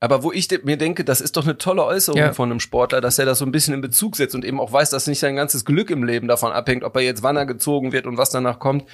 [0.00, 2.32] aber wo ich de mir denke, das ist doch eine tolle Äußerung ja.
[2.32, 4.72] von einem Sportler, dass er das so ein bisschen in Bezug setzt und eben auch
[4.72, 7.44] weiß, dass nicht sein ganzes Glück im Leben davon abhängt, ob er jetzt wann er
[7.44, 8.86] gezogen wird und was danach kommt.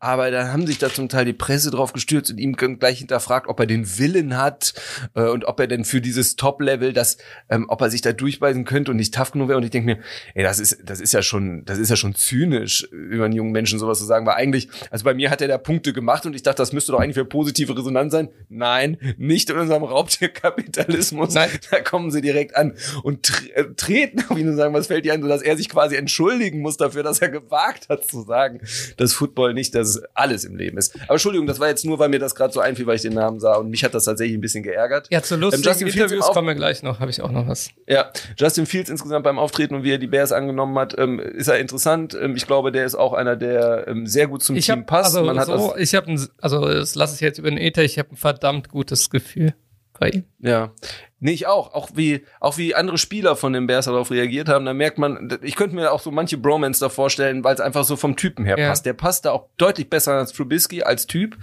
[0.00, 3.48] Aber da haben sich da zum Teil die Presse drauf gestürzt und ihm gleich hinterfragt,
[3.48, 4.72] ob er den Willen hat
[5.14, 7.18] äh, und ob er denn für dieses Top-Level, das,
[7.50, 9.58] ähm, ob er sich da durchbeißen könnte und nicht tough genug wäre.
[9.58, 10.02] Und ich denke mir,
[10.34, 13.52] ey, das ist, das ist ja schon, das ist ja schon zynisch, über einen jungen
[13.52, 14.24] Menschen sowas zu sagen.
[14.24, 16.92] Weil eigentlich, also bei mir hat er da Punkte gemacht und ich dachte, das müsste
[16.92, 18.30] doch eigentlich für positive Resonanz sein.
[18.48, 21.34] Nein, nicht in unserem Raubtier Kapitalismus.
[21.34, 21.50] Nein.
[21.70, 25.04] Da kommen sie direkt an und tre äh, treten auf ihn und sagen, was fällt
[25.04, 28.22] dir ein, so dass er sich quasi entschuldigen muss dafür, dass er gewagt hat zu
[28.22, 28.60] sagen,
[28.96, 30.94] dass Football nicht das alles im Leben ist.
[31.02, 33.14] Aber Entschuldigung, das war jetzt nur, weil mir das gerade so einfiel, weil ich den
[33.14, 35.08] Namen sah und mich hat das tatsächlich ein bisschen geärgert.
[35.10, 37.70] Ja, zu lustigen ähm, Justin Interviews kommen wir gleich noch, habe ich auch noch was.
[37.86, 41.48] Ja, Justin Fields insgesamt beim Auftreten und wie er die Bears angenommen hat, ähm, ist
[41.48, 42.16] er interessant.
[42.20, 44.86] Ähm, ich glaube, der ist auch einer, der ähm, sehr gut zum ich Team hab,
[44.86, 45.16] passt.
[45.16, 48.10] Also Man so, ich habe also das lasse ich jetzt über den Ether, ich habe
[48.12, 49.54] ein verdammt gutes Gefühl
[50.00, 50.24] bei ihm.
[50.40, 50.72] Ja.
[51.20, 51.74] Nee, ich auch.
[51.74, 55.38] Auch wie, auch wie andere Spieler von den Bears darauf reagiert haben, da merkt man,
[55.42, 58.46] ich könnte mir auch so manche Bromance da vorstellen, weil es einfach so vom Typen
[58.46, 58.68] her ja.
[58.68, 58.86] passt.
[58.86, 61.36] Der passt da auch deutlich besser als Trubisky als Typ.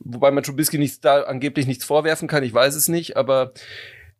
[0.00, 3.52] Wobei man Trubisky nichts da angeblich nichts vorwerfen kann, ich weiß es nicht, aber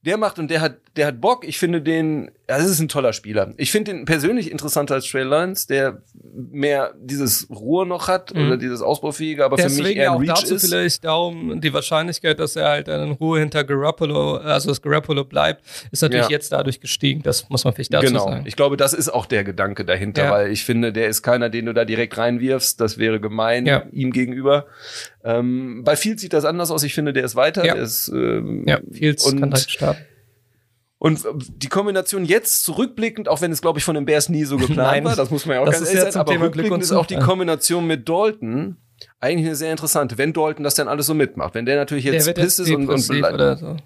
[0.02, 1.46] der macht und der hat, der hat Bock.
[1.46, 3.54] Ich finde den, das ist ein toller Spieler.
[3.56, 8.46] Ich finde den persönlich interessanter als Trey Lance, der mehr dieses Ruhe noch hat mhm.
[8.46, 10.68] oder dieses Ausbaufähige, aber Deswegen für mich eher ein Reach auch dazu ist.
[10.68, 15.62] vielleicht darum die Wahrscheinlichkeit, dass er halt in Ruhe hinter Garoppolo, also dass Garoppolo bleibt,
[15.92, 16.30] ist natürlich ja.
[16.30, 17.22] jetzt dadurch gestiegen.
[17.22, 18.24] Das muss man vielleicht dazu genau.
[18.24, 18.44] sagen.
[18.46, 20.30] Ich glaube, das ist auch der Gedanke dahinter, ja.
[20.32, 22.80] weil ich finde, der ist keiner, den du da direkt reinwirfst.
[22.80, 23.84] Das wäre gemein ja.
[23.92, 24.66] ihm gegenüber.
[25.22, 26.82] Ähm, bei Fields sieht das anders aus.
[26.82, 27.64] Ich finde, der ist weiter.
[27.64, 30.04] Ja, der ist, ähm, ja Fields kann halt starten.
[31.02, 34.58] Und die Kombination jetzt zurückblickend, auch wenn es, glaube ich, von den Bears nie so
[34.58, 36.92] geplant Nein, war, das muss man ja auch ganz ehrlich sagen, aber Thema rückblickend ist
[36.92, 38.76] auch die Kombination mit Dalton
[39.18, 41.54] eigentlich eine sehr interessante, wenn Dalton das dann alles so mitmacht.
[41.54, 43.76] Wenn der natürlich jetzt piss ist und, und oder so.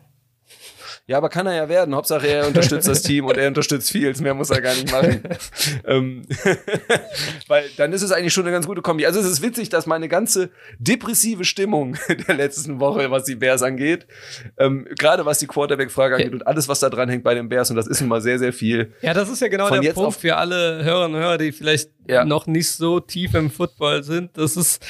[1.06, 1.94] Ja, aber kann er ja werden.
[1.94, 4.22] Hauptsache er unterstützt das Team und er unterstützt Fields.
[4.22, 5.22] Mehr muss er gar nicht machen.
[5.86, 6.22] ähm,
[7.48, 9.04] weil dann ist es eigentlich schon eine ganz gute Kombi.
[9.04, 10.48] Also es ist witzig, dass meine ganze
[10.78, 11.98] depressive Stimmung
[12.28, 14.06] der letzten Woche, was die Bears angeht,
[14.56, 17.68] ähm, gerade was die Quarterback-Frage angeht und alles, was da dran hängt bei den Bears,
[17.68, 18.94] und das ist nun mal sehr, sehr viel.
[19.02, 22.24] Ja, das ist ja genau der Punkt für alle Hörerinnen und Hörer, die vielleicht ja.
[22.24, 24.36] noch nicht so tief im Football sind.
[24.38, 24.82] Das ist,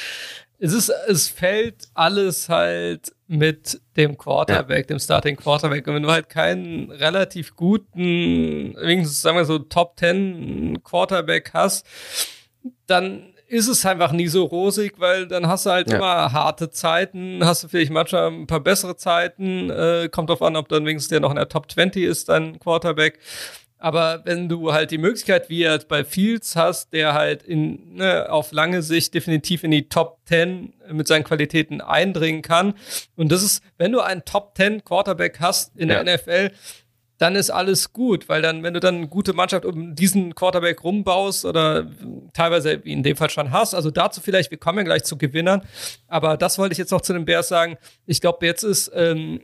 [0.65, 4.95] es ist, es fällt alles halt mit dem Quarterback, ja.
[4.95, 5.87] dem Starting Quarterback.
[5.87, 11.85] Und wenn du halt keinen relativ guten, wenigstens sagen wir so Top 10 Quarterback hast,
[12.87, 15.97] dann ist es einfach nie so rosig, weil dann hast du halt ja.
[15.97, 20.55] immer harte Zeiten, hast du vielleicht manchmal ein paar bessere Zeiten, äh, kommt drauf an,
[20.55, 23.19] ob dann wenigstens der noch in der Top 20 ist, dein Quarterback.
[23.85, 28.31] Aber wenn du halt die Möglichkeit, wie jetzt bei Fields hast, der halt in, ne,
[28.31, 32.73] auf lange Sicht definitiv in die Top 10 mit seinen Qualitäten eindringen kann.
[33.15, 36.03] Und das ist, wenn du einen Top 10 Quarterback hast in ja.
[36.03, 36.49] der NFL,
[37.19, 40.83] dann ist alles gut, weil dann, wenn du dann eine gute Mannschaft um diesen Quarterback
[40.83, 41.85] rumbaust oder
[42.33, 45.15] teilweise wie in dem Fall schon hast, also dazu vielleicht, wir kommen ja gleich zu
[45.15, 45.61] Gewinnern,
[46.07, 47.77] aber das wollte ich jetzt noch zu den Bears sagen.
[48.07, 49.41] Ich glaube, jetzt ist ähm,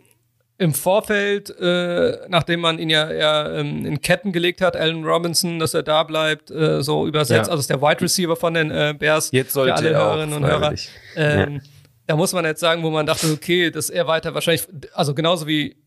[0.61, 5.57] im Vorfeld, äh, nachdem man ihn ja, ja ähm, in Ketten gelegt hat, Allen Robinson,
[5.57, 7.51] dass er da bleibt, äh, so übersetzt, ja.
[7.51, 10.45] also ist der Wide Receiver von den äh, Bears jetzt sollte für alle Hörerinnen und
[10.45, 10.75] Hörer.
[11.15, 11.59] Ähm, ja.
[12.05, 15.47] Da muss man jetzt sagen, wo man dachte, okay, dass er weiter wahrscheinlich, also genauso
[15.47, 15.77] wie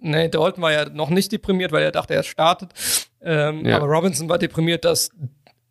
[0.00, 2.72] nee, Dalton war ja noch nicht deprimiert, weil er dachte, er startet.
[3.22, 3.76] Ähm, Ja.
[3.76, 5.10] Aber Robinson war deprimiert, dass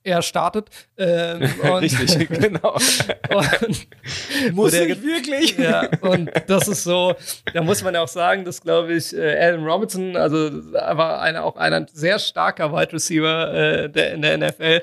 [0.05, 0.69] er startet.
[0.97, 2.73] Ähm, und, Richtig, genau.
[2.73, 3.87] Und,
[4.53, 5.57] Muss ich wirklich?
[5.57, 7.15] ja, und das ist so,
[7.53, 10.37] da muss man ja auch sagen, dass, glaube ich, äh, Allen Robinson, also
[10.71, 14.81] war einer, auch ein sehr starker Wide Receiver äh, der, in der NFL.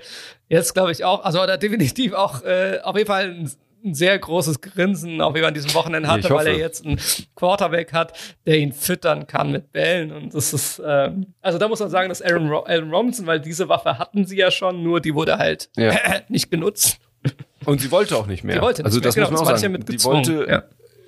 [0.48, 3.50] Jetzt glaube ich auch, also oder definitiv auch äh, auf jeden Fall ein,
[3.84, 7.00] ein sehr großes Grinsen auf jeden Fall an diesem Wochenende hatte, weil er jetzt einen
[7.34, 8.12] Quarterback hat,
[8.46, 10.12] der ihn füttern kann mit Bällen.
[10.12, 13.40] Und das ist, ähm, also da muss man sagen, dass Aaron, Ro Allen Robinson, weil
[13.40, 15.94] diese Waffe hatten sie ja schon, nur die wurde halt Ja.
[16.28, 16.98] nicht genutzt.
[17.64, 18.56] Und sie wollte auch nicht mehr.
[18.56, 19.84] Die wollte nicht also mehr, das genau, muss man auch sagen.
[19.86, 20.62] die wollte, ja.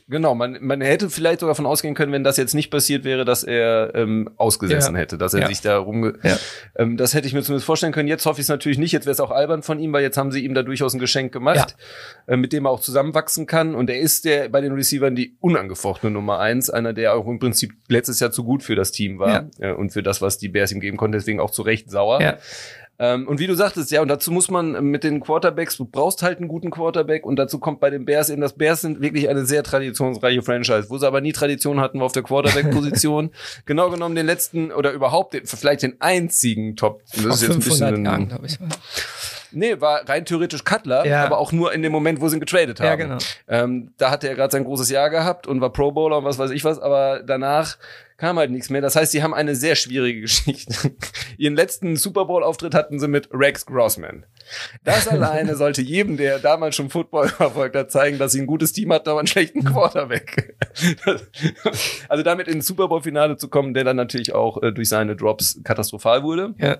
[0.08, 3.24] Genau, man, man hätte vielleicht sogar davon ausgehen können, wenn das jetzt nicht passiert wäre,
[3.24, 5.00] dass er ähm, ausgesessen Ja.
[5.00, 5.46] hätte, dass er Ja.
[5.48, 6.18] sich da rumge...
[6.22, 6.36] Ja.
[6.76, 8.08] Ähm, das hätte ich mir zumindest vorstellen können.
[8.08, 8.92] Jetzt hoffe ich es natürlich nicht.
[8.92, 10.98] Jetzt wäre es auch albern von ihm, weil jetzt haben sie ihm da durchaus ein
[11.00, 11.76] Geschenk gemacht,
[12.26, 13.74] äh, mit dem er auch zusammenwachsen kann.
[13.74, 17.38] Und er ist der bei den Receivern die unangefochtene Nummer eins, einer, der auch im
[17.38, 20.48] Prinzip letztes Jahr zu gut für das Team war äh, und für das, was die
[20.48, 21.12] Bears ihm geben konnten.
[21.12, 22.20] Deswegen auch zu Recht sauer.
[22.98, 26.22] Ähm, und wie du sagtest, ja, und dazu muss man mit den Quarterbacks, du brauchst
[26.22, 29.28] halt einen guten Quarterback und dazu kommt bei den Bears eben, das Bears sind wirklich
[29.28, 33.30] eine sehr traditionsreiche Franchise, wo sie aber nie Tradition hatten auf der Quarterback-Position.
[33.66, 37.02] genau genommen den letzten oder überhaupt den, vielleicht den einzigen Top.
[37.14, 38.58] Das ist jetzt ein 500 bisschen Jahren, ich.
[39.54, 41.24] Nee, war rein theoretisch Cutler, Ja.
[41.24, 42.86] aber auch nur in dem Moment, wo sie ihn getradet haben.
[42.86, 43.18] Ja, genau.
[43.48, 46.38] Ähm, da hatte er gerade sein großes Jahr gehabt und war Pro Bowler und was
[46.38, 47.76] weiß ich was, aber danach
[48.16, 48.80] kam halt nichts mehr.
[48.80, 50.92] Das heißt, sie haben eine sehr schwierige Geschichte.
[51.36, 54.24] Ihren letzten Super Bowl-Auftritt hatten sie mit Rex Grossman.
[54.84, 58.72] Das alleine sollte jedem, der damals schon Football verfolgt hat, zeigen, dass sie ein gutes
[58.72, 60.54] Team hatten, aber einen schlechten Quarterback.
[62.08, 65.60] also damit ins Super Bowl-Finale zu kommen, der dann natürlich auch äh, durch seine Drops
[65.64, 66.54] katastrophal wurde.
[66.58, 66.78] Ja.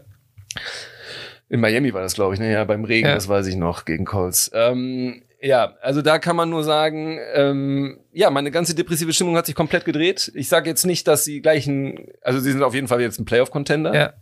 [1.48, 2.50] In Miami war das, glaube ich, ne?
[2.52, 3.14] Ja, beim Regen, Ja.
[3.14, 4.50] das weiß ich noch, gegen Colts.
[4.54, 9.44] Ähm, ja, also da kann man nur sagen, ähm, ja, meine ganze depressive Stimmung hat
[9.44, 10.32] sich komplett gedreht.
[10.34, 13.26] Ich sage jetzt nicht, dass sie gleichen, also sie sind auf jeden Fall jetzt ein
[13.26, 13.94] Playoff-Contender.
[13.94, 14.12] Ja.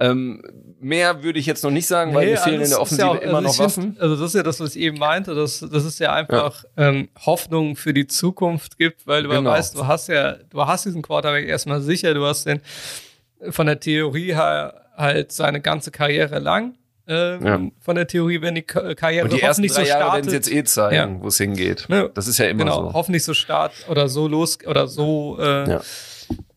[0.00, 0.42] Ähm,
[0.80, 2.78] mehr würde ich jetzt noch nicht sagen, weil Nee, mir fehlen in der ist ja
[2.80, 3.82] Offensive auch- immer also noch Waffen.
[3.84, 5.36] Find, also das ist ja das, was ich eben meinte.
[5.36, 9.50] Das, das ist ja einfach ähm, Hoffnung für die Zukunft gibt, weil du Genau.
[9.50, 12.60] weißt, du hast ja, du hast diesen Quarterback erstmal sicher, du hast den
[13.50, 16.74] von der Theorie her halt seine ganze Karriere lang.
[17.06, 17.60] Ähm, Ja.
[17.80, 20.30] Von der Theorie, wenn die Ka- Karriere Und die ersten hoffentlich drei so Jahre werden
[20.30, 21.22] sie jetzt eh zeigen, Ja.
[21.22, 21.86] wo es hingeht.
[21.90, 22.08] Ja.
[22.08, 22.92] Das ist ja immer genau, so.
[22.94, 25.80] hoffentlich so start oder so los oder so äh, Ja.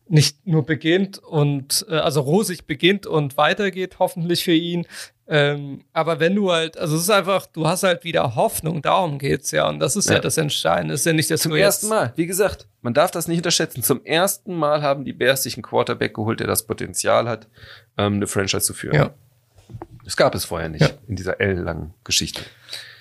[0.07, 4.85] nicht nur beginnt und äh, also rosig beginnt und weitergeht, hoffentlich für ihn.
[5.29, 9.19] Ähm, aber wenn du halt, also es ist einfach, du hast halt wieder Hoffnung, darum
[9.19, 9.67] geht's ja.
[9.67, 10.21] Und das ist ja, Ja.
[10.21, 10.93] das Entscheidende.
[10.93, 13.83] Es ist ja nicht, dass Zum ersten Mal, wie gesagt, man darf das nicht unterschätzen.
[13.83, 17.47] Zum ersten Mal haben die Bears sich einen Quarterback geholt, der das Potenzial hat,
[17.97, 18.95] ähm, eine Franchise zu führen.
[18.95, 19.09] Ja.
[20.05, 20.89] Das gab es vorher nicht Ja.
[21.09, 22.41] in dieser L-langen Geschichte.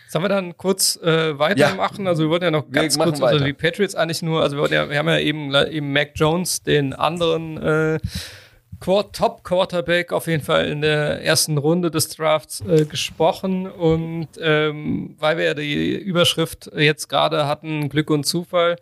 [0.08, 2.06] Sollen wir dann kurz äh, weitermachen?
[2.08, 3.44] Also wir wollten ja noch ganz kurz, also weiter.
[3.44, 6.92] die Patriots eigentlich nur, also wir, ja, wir haben ja eben, eben Mac Jones, den
[6.92, 7.98] anderen äh,
[8.80, 13.66] Top-Quarterback auf jeden Fall in der ersten Runde des Drafts äh, gesprochen.
[13.70, 18.76] Und ähm, weil wir ja die Überschrift jetzt gerade hatten, Glück und Zufall,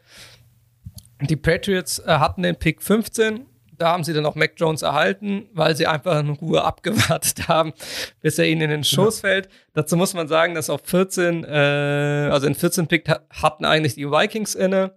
[1.20, 3.47] die Patriots äh, hatten den Pick 15.
[3.76, 7.72] Da haben sie dann auch Mac Jones erhalten, weil sie einfach in Ruhe abgewartet haben,
[8.20, 9.49] bis er ihnen in den Schoß fällt.
[9.72, 13.95] Dazu muss man sagen, dass auf 14, äh, also in 14 Pick ha- hatten eigentlich
[13.97, 14.95] die Vikings inne.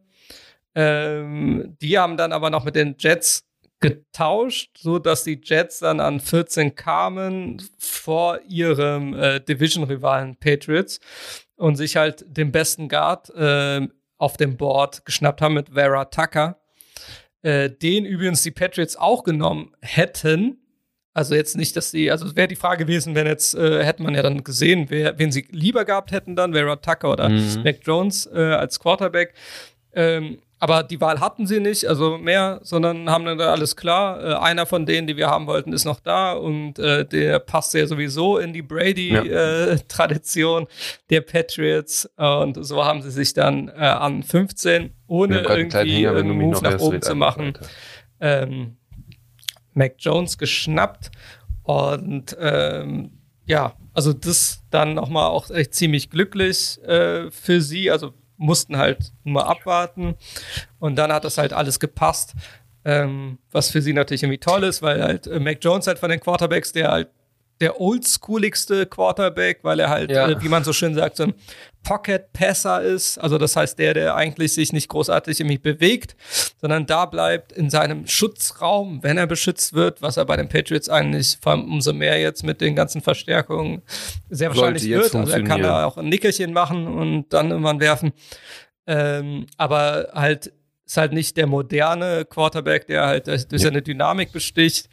[0.75, 3.46] Ähm, die haben dann aber noch mit den Jets
[3.79, 10.99] getauscht, so dass die Jets dann an 14 kamen vor ihrem äh, Division-Rivalen Patriots
[11.55, 16.59] und sich halt den besten Guard äh, auf dem Board geschnappt haben mit Vera Tucker,
[17.43, 20.57] äh, den übrigens die Patriots auch genommen hätten.
[21.13, 24.13] Also jetzt nicht, dass sie, also wäre die Frage gewesen, wenn jetzt, äh, hätte man
[24.15, 27.61] ja dann gesehen, wer, wen sie lieber gehabt hätten dann, Vera Tucker oder Mhm.
[27.63, 29.33] Mac Jones äh, als Quarterback.
[29.93, 34.23] Ähm, aber die Wahl hatten sie nicht, also mehr, sondern haben dann da alles klar.
[34.23, 37.75] Äh, einer von denen, die wir haben wollten, ist noch da und äh, der passt
[37.75, 40.65] ja sowieso in die Brady-Tradition
[41.11, 42.09] der Patriots.
[42.15, 46.79] Und so haben sie sich dann äh, an 15 ohne irgendwie du einen Move nach
[46.79, 47.53] oben zu machen,
[48.19, 48.77] ähm,
[49.73, 51.11] Mac Jones geschnappt.
[51.61, 53.11] Und ähm,
[53.45, 57.91] ja, also das dann nochmal auch echt ziemlich glücklich äh, für sie.
[57.91, 60.15] Also mussten halt nur abwarten.
[60.79, 62.33] Und dann hat das halt alles gepasst.
[62.85, 66.09] Ähm, was für sie natürlich irgendwie toll ist, weil halt äh, Mac Jones halt von
[66.09, 67.09] den Quarterbacks, der halt
[67.59, 70.29] der oldschooligste Quarterback, weil er halt, Ja.
[70.29, 71.33] äh, wie man so schön sagt, so ein
[71.87, 73.17] Pocket-Passer ist.
[73.17, 76.17] Also das heißt, der, der eigentlich sich nicht großartig irgendwie bewegt,
[76.59, 80.89] sondern da bleibt in seinem Schutzraum, wenn er beschützt wird, was er bei den Patriots
[80.89, 83.83] eigentlich vor allem umso mehr jetzt mit den ganzen Verstärkungen
[84.29, 85.15] sehr wahrscheinlich wird.
[85.15, 88.11] Also er kann da auch ein Nickerchen machen und dann irgendwann werfen.
[88.85, 90.51] Ähm, aber halt
[90.85, 94.89] ist halt nicht der moderne Quarterback, der halt durch seine Dynamik besticht.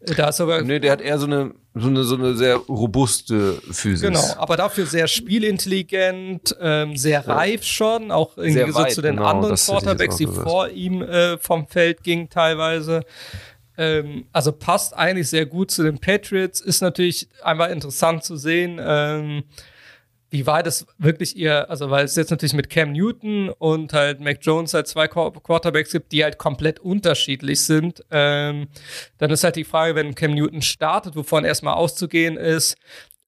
[0.00, 3.54] Da ist sogar Nee, der hat eher so eine, so eine, so eine sehr robuste
[3.70, 4.02] Physis.
[4.02, 9.28] Genau, aber dafür sehr spielintelligent, ähm, sehr reif schon, auch Gegensatz weit, zu den genau,
[9.28, 13.04] anderen Quarterbacks, die vor ihm äh, vom Feld gingen teilweise.
[13.78, 16.60] Ähm, also passt eigentlich sehr gut zu den Patriots.
[16.60, 19.44] Ist natürlich einmal interessant zu sehen, ähm,
[20.30, 24.20] wie weit es wirklich ihr, also weil es jetzt natürlich mit Cam Newton und halt
[24.20, 28.04] Mac Jones halt zwei Qu- Quarterbacks gibt, die halt komplett unterschiedlich sind.
[28.10, 28.68] Ähm,
[29.18, 32.76] dann ist halt die Frage, wenn Cam Newton startet, wovon erstmal auszugehen ist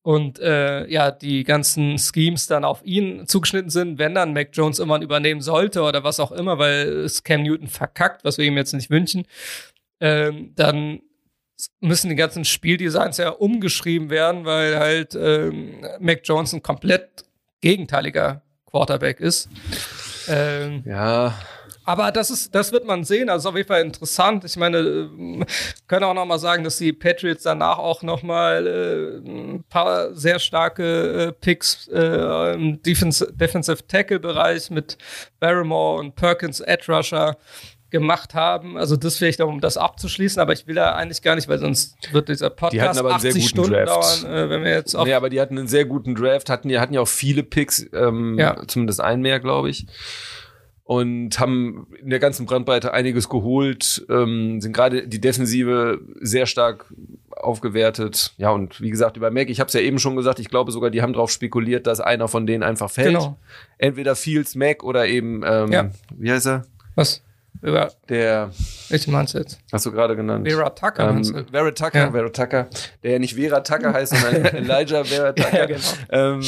[0.03, 4.79] und äh, ja, die ganzen Schemes dann auf ihn zugeschnitten sind, wenn dann Mac Jones
[4.79, 8.57] irgendwann übernehmen sollte oder was auch immer, weil es Cam Newton verkackt, was wir ihm
[8.57, 9.25] jetzt nicht wünschen,
[10.01, 11.01] ähm, dann
[11.81, 17.25] müssen die ganzen Spieldesigns ja umgeschrieben werden, weil halt ähm, Mac Jones ein komplett
[17.61, 19.49] gegenteiliger Quarterback ist.
[20.29, 21.35] Ähm, Ja,
[21.89, 23.31] aber das ist, das wird man sehen.
[23.31, 24.45] Also auf jeden Fall interessant.
[24.45, 25.43] Ich meine, ähm,
[25.87, 30.15] können auch noch mal sagen, dass die Patriots danach auch noch mal äh, ein paar
[30.15, 34.99] sehr starke äh, Picks äh, im Defense, Defensive Tackle Bereich mit
[35.41, 37.39] Barrymore und Perkins Edge Rusher
[37.91, 38.77] gemacht haben.
[38.77, 41.59] Also das vielleicht auch, um das abzuschließen, aber ich will da eigentlich gar nicht, weil
[41.59, 44.25] sonst wird dieser Podcast aber einen sehr 80 guten Stunden Draft.
[44.25, 46.71] dauern, äh, wenn wir jetzt auf nee, aber die hatten einen sehr guten Draft, hatten,
[46.79, 48.63] hatten ja auch viele Picks, ähm, Ja.
[48.67, 49.87] zumindest einen mehr, glaube ich.
[50.85, 56.87] Und haben in der ganzen Brandbreite einiges geholt, ähm, sind gerade die Defensive sehr stark
[57.31, 58.33] aufgewertet.
[58.39, 60.73] Ja, und wie gesagt, über Mac, ich habe es ja eben schon gesagt, ich glaube
[60.73, 63.09] sogar, die haben darauf spekuliert, dass einer von denen einfach fällt.
[63.09, 63.39] Genau.
[63.77, 65.91] Entweder Fields, Mac oder eben, ähm, Ja.
[66.17, 66.65] wie heißt er?
[66.95, 67.23] was?
[67.61, 68.51] Über, Der,
[68.89, 69.59] welchen meinst du jetzt?
[69.73, 70.49] hast du gerade genannt?
[70.49, 71.25] Vera Tucker Ähm?
[71.51, 72.11] Vera Tucker, Ja.
[72.13, 72.69] Vera Tucker,
[73.03, 75.59] der ja nicht Vera Tucker heißt, sondern Elijah Vera Tucker.
[75.59, 75.81] Ja, genau.
[76.11, 76.41] ähm,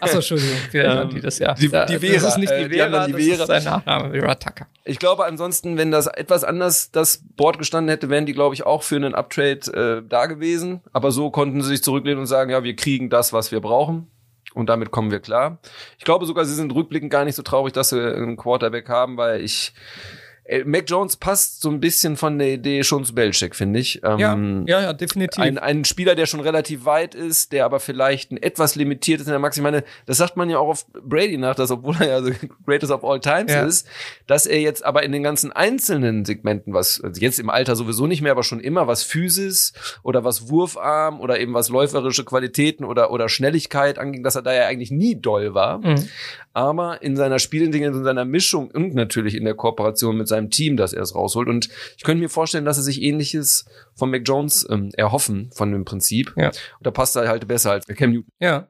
[0.00, 1.54] Achso, Entschuldigung, vielleicht Ähm, die das ja.
[1.54, 3.42] die- Da- die Das Vera, ist nicht äh, die die Vera, die das Vera.
[3.42, 4.66] ist sein Nachname, Vera Tucker.
[4.84, 8.66] Ich glaube ansonsten, wenn das etwas anders das Board gestanden hätte, wären die, glaube ich,
[8.66, 10.82] auch für einen Uptrade äh, da gewesen.
[10.92, 14.08] Aber so konnten sie sich zurücklehnen und sagen, ja, wir kriegen das, was wir brauchen.
[14.52, 15.58] Und damit kommen wir klar.
[15.96, 19.16] Ich glaube sogar, sie sind rückblickend gar nicht so traurig, dass sie einen Quarterback haben,
[19.16, 20.19] weil ich äh,
[20.64, 24.00] Mac Jones passt so ein bisschen von der Idee schon zu Belichick, finde ich.
[24.02, 25.42] Ja, Ähm, ja, ja, definitiv.
[25.42, 29.26] ein, ein Spieler, der schon relativ weit ist, der aber vielleicht ein etwas limitiert ist
[29.26, 29.56] in der Max.
[29.56, 32.34] Ich meine, das sagt man ja auch auf Brady nach, dass obwohl er ja the
[32.66, 33.62] greatest of all times Ja.
[33.62, 33.86] ist,
[34.26, 38.06] dass er jetzt aber in den ganzen einzelnen Segmenten, was also jetzt im Alter sowieso
[38.06, 39.72] nicht mehr, aber schon immer was Physis
[40.02, 44.52] oder was Wurfarm oder eben was läuferische Qualitäten oder, oder Schnelligkeit anging, dass er da
[44.52, 46.08] ja eigentlich nie doll war Mhm.
[46.52, 50.76] Aber in seiner Spielintelligenz und seiner Mischung und natürlich in der Kooperation mit seinem Team,
[50.76, 51.48] dass er es rausholt.
[51.48, 55.70] Und ich könnte mir vorstellen, dass er sich ähnliches von Mac Jones ähm, erhoffen, von
[55.72, 56.32] dem Prinzip.
[56.36, 56.48] Ja.
[56.48, 58.32] Und da passt er halt besser als Cam Newton.
[58.40, 58.68] Ja.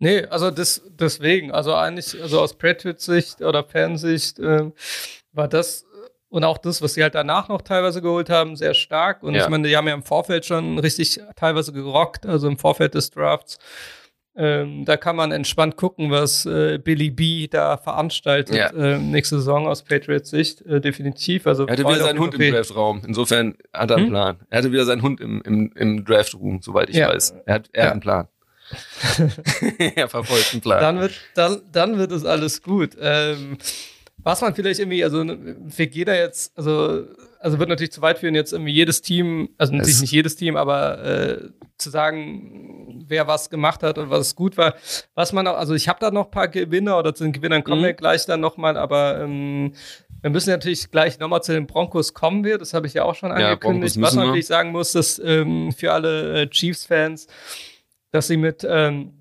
[0.00, 4.72] Nee, also das, deswegen, also eigentlich, also aus Patriots-Sicht oder Fansicht ähm,
[5.32, 5.86] war das
[6.28, 9.22] und auch das, was sie halt danach noch teilweise geholt haben, sehr stark.
[9.22, 9.44] Und Ja.
[9.44, 13.10] ich meine, die haben ja im Vorfeld schon richtig teilweise gerockt, also im Vorfeld des
[13.10, 13.58] Drafts.
[14.36, 18.72] Ähm, da kann man entspannt gucken, was äh, Billy B da veranstaltet Ja.
[18.74, 21.46] ähm, nächste Saison aus Patriots Sicht, äh, definitiv.
[21.46, 22.52] Also Er hatte wieder seinen Hund im.
[22.52, 23.02] Draftraum.
[23.06, 24.10] Insofern hat er einen Hm?
[24.12, 24.36] Plan.
[24.50, 27.08] Er hatte wieder seinen Hund im, im, im Draftroom, soweit ich Ja.
[27.10, 27.34] weiß.
[27.46, 27.84] Er hat, er Ja.
[27.86, 28.28] hat einen Plan.
[29.94, 30.80] er verfolgt einen Plan.
[30.80, 32.96] dann wird, dann, dann wird es alles gut.
[33.00, 33.58] Ähm,
[34.18, 37.04] was man vielleicht irgendwie, also ne, für jeder jetzt, also,
[37.44, 40.36] also wird natürlich zu weit führen, jetzt irgendwie jedes Team, also natürlich Es- nicht jedes
[40.36, 44.74] Team, aber äh, zu sagen, wer was gemacht hat und was gut war.
[45.14, 47.62] Was man auch, also ich habe da noch ein paar Gewinner oder zu den Gewinnern
[47.62, 47.84] kommen Mhm.
[47.86, 49.72] wir gleich dann nochmal, aber ähm,
[50.22, 53.14] wir müssen natürlich gleich nochmal zu den Broncos kommen wir, das habe ich ja auch
[53.14, 53.94] schon Ja, angekündigt.
[53.94, 57.26] was müssen man natürlich sagen muss, dass ähm, für alle äh, Chiefs-Fans,
[58.10, 59.12] dass sie mit, ähm,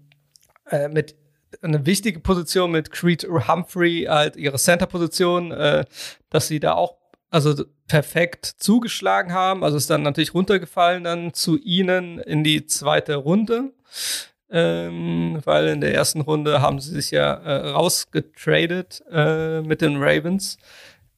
[0.70, 1.16] äh, mit
[1.62, 5.84] eine wichtige Position mit Creed Humphrey, halt ihre Center-Position, äh,
[6.30, 6.96] dass sie da auch
[7.34, 9.64] also perfekt zugeschlagen haben.
[9.64, 13.74] Also ist dann natürlich runtergefallen dann zu ihnen in die zweite Runde.
[14.50, 19.98] Ähm, weil in der ersten Runde haben sie sich ja äh, rausgetradet äh, mit den
[19.98, 20.58] Ravens.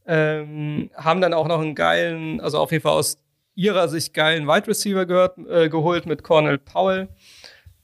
[0.07, 3.17] Ähm, haben dann auch noch einen geilen, also auf jeden Fall aus
[3.55, 7.09] ihrer Sicht geilen Wide Receiver gehört, äh, geholt mit Cornell Powell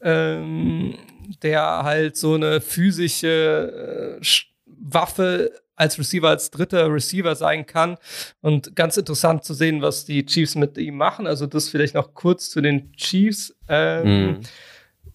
[0.02, 0.96] ähm,
[1.44, 4.26] der halt so eine physische äh,
[4.66, 5.52] Waffe
[5.82, 7.98] als Receiver, als dritter Receiver sein kann.
[8.42, 11.28] Und ganz interessant zu sehen, was die Chiefs mit ihm machen.
[11.28, 13.54] Also das vielleicht noch kurz zu den Chiefs.
[13.68, 14.40] Ähm, Mhm.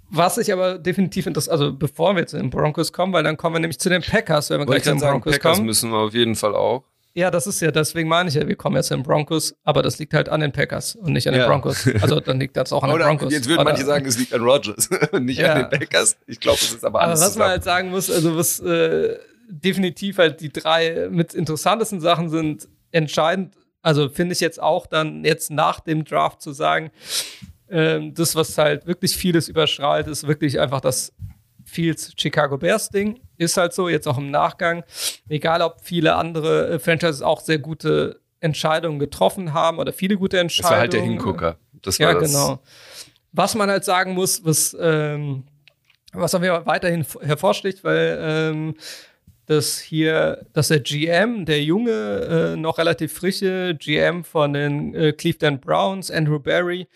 [0.08, 3.56] Was ich aber definitiv interessiert, also bevor wir zu den Broncos kommen, weil dann kommen
[3.56, 5.56] wir nämlich zu den Packers, wenn wir Wollte gleich ich zu den sagen, Broncos Packers
[5.56, 5.66] kommen.
[5.66, 6.84] müssen wir auf jeden Fall auch.
[7.14, 9.82] Ja, das ist ja, deswegen meine ich ja, wir kommen jetzt zu den Broncos, aber
[9.82, 11.48] das liegt halt an den Packers und nicht an den Ja.
[11.48, 11.88] Broncos.
[12.00, 13.32] Also dann liegt das auch an den Broncos.
[13.32, 14.88] jetzt würden manche sagen, es liegt an Rogers,
[15.20, 15.54] nicht Ja.
[15.54, 16.16] an den Packers.
[16.28, 17.50] Ich glaube, es ist aber Aber alles was man zusammen.
[17.50, 19.16] halt sagen muss, also was, äh,
[19.48, 23.56] definitiv halt die drei mit interessantesten Sachen sind entscheidend.
[23.82, 26.90] Also finde ich jetzt auch dann jetzt nach dem Draft zu sagen,
[27.68, 31.12] ähm, das, was halt wirklich vieles überstrahlt, ist wirklich einfach das
[31.64, 33.20] Fields Chicago Bears Ding.
[33.38, 34.84] Ist halt so, jetzt auch im Nachgang.
[35.28, 40.38] Egal, ob viele andere äh, Franchises auch sehr gute Entscheidungen getroffen haben oder viele gute
[40.38, 40.70] Entscheidungen.
[40.70, 41.56] Das war halt der Hingucker.
[41.82, 42.32] Das war ja, das.
[42.32, 42.60] genau.
[43.32, 45.44] Was man halt sagen muss, was, ähm,
[46.12, 48.74] was jeden Fall weiterhin hervorsticht, weil ähm,
[49.46, 55.12] dass hier, dass der GM, der junge, äh, noch relativ frische GM von den äh,
[55.12, 56.88] Cleveland Browns, Andrew Barry,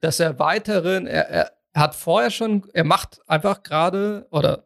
[0.00, 4.64] dass er weiteren, er, er hat vorher schon, er macht einfach gerade oder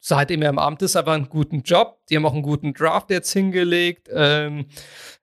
[0.00, 1.98] seitdem er im Amt ist, aber einen guten Job.
[2.08, 4.08] Die haben auch einen guten Draft jetzt hingelegt.
[4.12, 4.66] Ähm,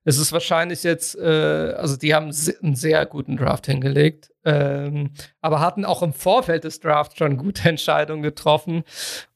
[0.03, 5.59] es ist wahrscheinlich jetzt, äh, also die haben einen sehr guten Draft hingelegt, ähm, aber
[5.59, 8.83] hatten auch im Vorfeld des Drafts schon gute Entscheidungen getroffen.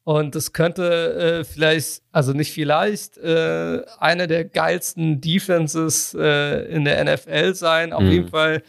[0.04, 6.86] Und es könnte äh, vielleicht, also nicht vielleicht, äh, eine der geilsten Defenses äh, in
[6.86, 7.92] der NFL sein.
[7.92, 8.12] Auf mhm.
[8.12, 8.64] jeden Fall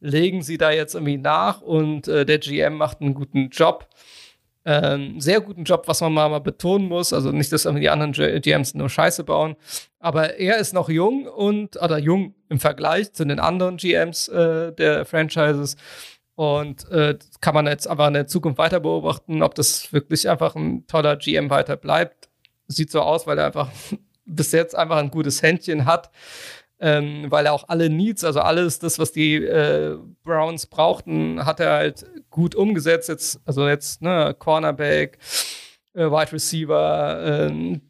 [0.00, 3.88] legen sie da jetzt irgendwie nach und äh, der GM macht einen guten Job.
[4.64, 7.12] Ähm, sehr guten Job, was man mal, mal betonen muss.
[7.12, 9.56] Also nicht, dass die anderen GMs nur Scheiße bauen.
[9.98, 14.72] Aber er ist noch jung und, oder jung im Vergleich zu den anderen GMs äh,
[14.72, 15.76] der Franchises.
[16.34, 20.54] Und äh, kann man jetzt aber in der Zukunft weiter beobachten, ob das wirklich einfach
[20.54, 22.28] ein toller GM weiter bleibt.
[22.68, 23.70] Sieht so aus, weil er einfach
[24.24, 26.10] bis jetzt einfach ein gutes Händchen hat
[26.80, 31.60] ähm, weil er auch alle Needs, also alles das, was die äh, Browns brauchten, hat
[31.60, 32.06] er halt
[32.38, 33.08] gut umgesetzt.
[33.08, 35.18] Jetzt, also jetzt ne, Cornerback,
[35.94, 37.80] äh, Wide Receiver, äh,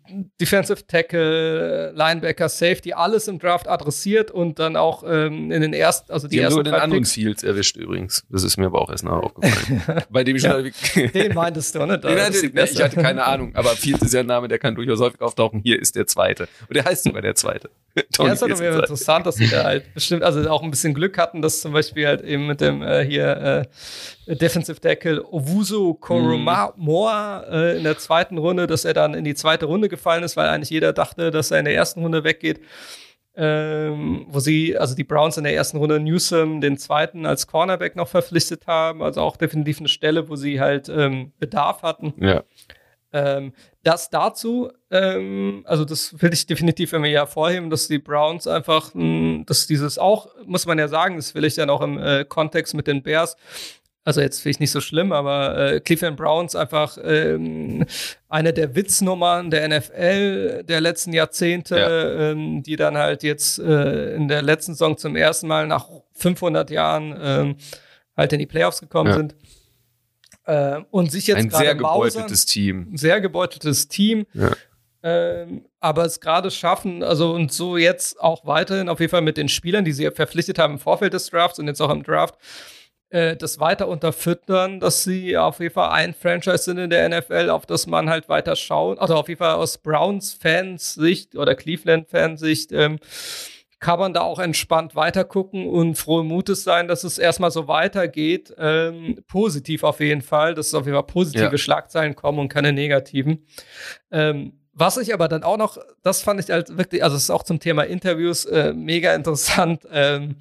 [0.41, 6.13] Defensive Tackle, Linebacker, Safety, alles im Draft adressiert und dann auch ähm, in den ersten,
[6.13, 8.25] also die, die ersten haben nur den anderen Fields erwischt übrigens.
[8.29, 9.83] Das ist mir aber auch erst nachher aufgefallen.
[10.11, 11.99] Bei dem ich ja, schon den meintest du, ne?
[12.09, 15.01] Den hatte, ich hatte keine Ahnung, aber Fields ist ja ein Name, der kann durchaus
[15.01, 15.61] häufig auftauchen.
[15.63, 16.49] Hier ist der zweite.
[16.69, 17.71] Und der heißt sogar der zweite.
[18.13, 21.19] Tony ja, ist halt interessant, dass sie da halt bestimmt, also auch ein bisschen Glück
[21.19, 23.67] hatten, dass zum Beispiel halt eben mit dem äh, hier
[24.27, 29.35] äh, Defensive Tackle Owusu Koromoa äh, in der zweiten Runde, dass er dann in die
[29.35, 32.61] zweite Runde gefallen ist, weil eigentlich jeder dachte, dass er in der ersten Runde weggeht.
[33.41, 37.95] Ähm, wo sie, also die Browns in der ersten Runde Newsom den zweiten als Cornerback
[37.95, 42.15] noch verpflichtet haben, also auch definitiv eine Stelle, wo sie halt ähm, Bedarf hatten.
[42.19, 42.43] Ja.
[43.13, 43.53] Ähm,
[43.85, 49.03] das dazu, ähm, also das will ich definitiv immer hervorheben, dass die Browns einfach, mh,
[49.03, 52.25] hm, dass dieses auch, muss man ja sagen, das will ich dann auch im äh,
[52.25, 53.37] Kontext mit den Bears,
[54.05, 57.85] also jetzt finde ich nicht so schlimm, aber äh, Cleveland Browns einfach ähm,
[58.29, 62.31] eine der Witznummern der NFL der letzten Jahrzehnte, ja.
[62.31, 66.71] ähm, die dann halt jetzt äh, in der letzten Saison zum ersten Mal nach 500
[66.71, 67.57] Jahren ähm,
[68.17, 69.17] halt in die Playoffs gekommen ja.
[69.17, 69.37] sind.
[70.45, 72.97] Äh, und sich jetzt ein sehr gebeuteltes Team.
[72.97, 74.25] Sehr gebeuteltes Team.
[74.33, 74.53] Ja.
[75.03, 79.37] Ähm, aber es gerade schaffen, also und so jetzt auch weiterhin auf jeden Fall mit
[79.37, 82.37] den Spielern, die sie verpflichtet haben im Vorfeld des Drafts und jetzt auch im Draft,
[83.11, 87.51] äh, das weiter unterfüttern, dass sie auf jeden Fall ein Franchise sind in der NFL,
[87.51, 88.99] auf das man halt weiter schaut.
[88.99, 92.99] Also auf jeden Fall aus Browns Fans Sicht oder Cleveland Fans Sicht ähm,
[93.81, 98.53] kann man da auch entspannt weitergucken und frohen Mutes sein, dass es erstmal so weitergeht.
[98.59, 101.59] Ähm, positiv auf jeden Fall, dass es auf jeden Fall positive ja.
[101.59, 103.47] Schlagzeilen kommen und keine negativen.
[104.11, 107.31] Ähm, was ich aber dann auch noch, das fand ich halt wirklich, also es ist
[107.31, 109.83] auch zum Thema Interviews äh, mega interessant.
[109.91, 110.37] Ähm,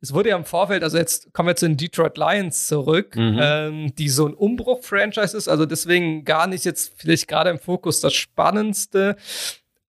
[0.00, 3.38] es wurde ja im Vorfeld, also jetzt kommen wir zu den Detroit Lions zurück, mhm.
[3.42, 8.00] ähm, die so ein Umbruch-Franchise ist, also deswegen gar nicht jetzt vielleicht gerade im Fokus
[8.00, 9.16] das Spannendste.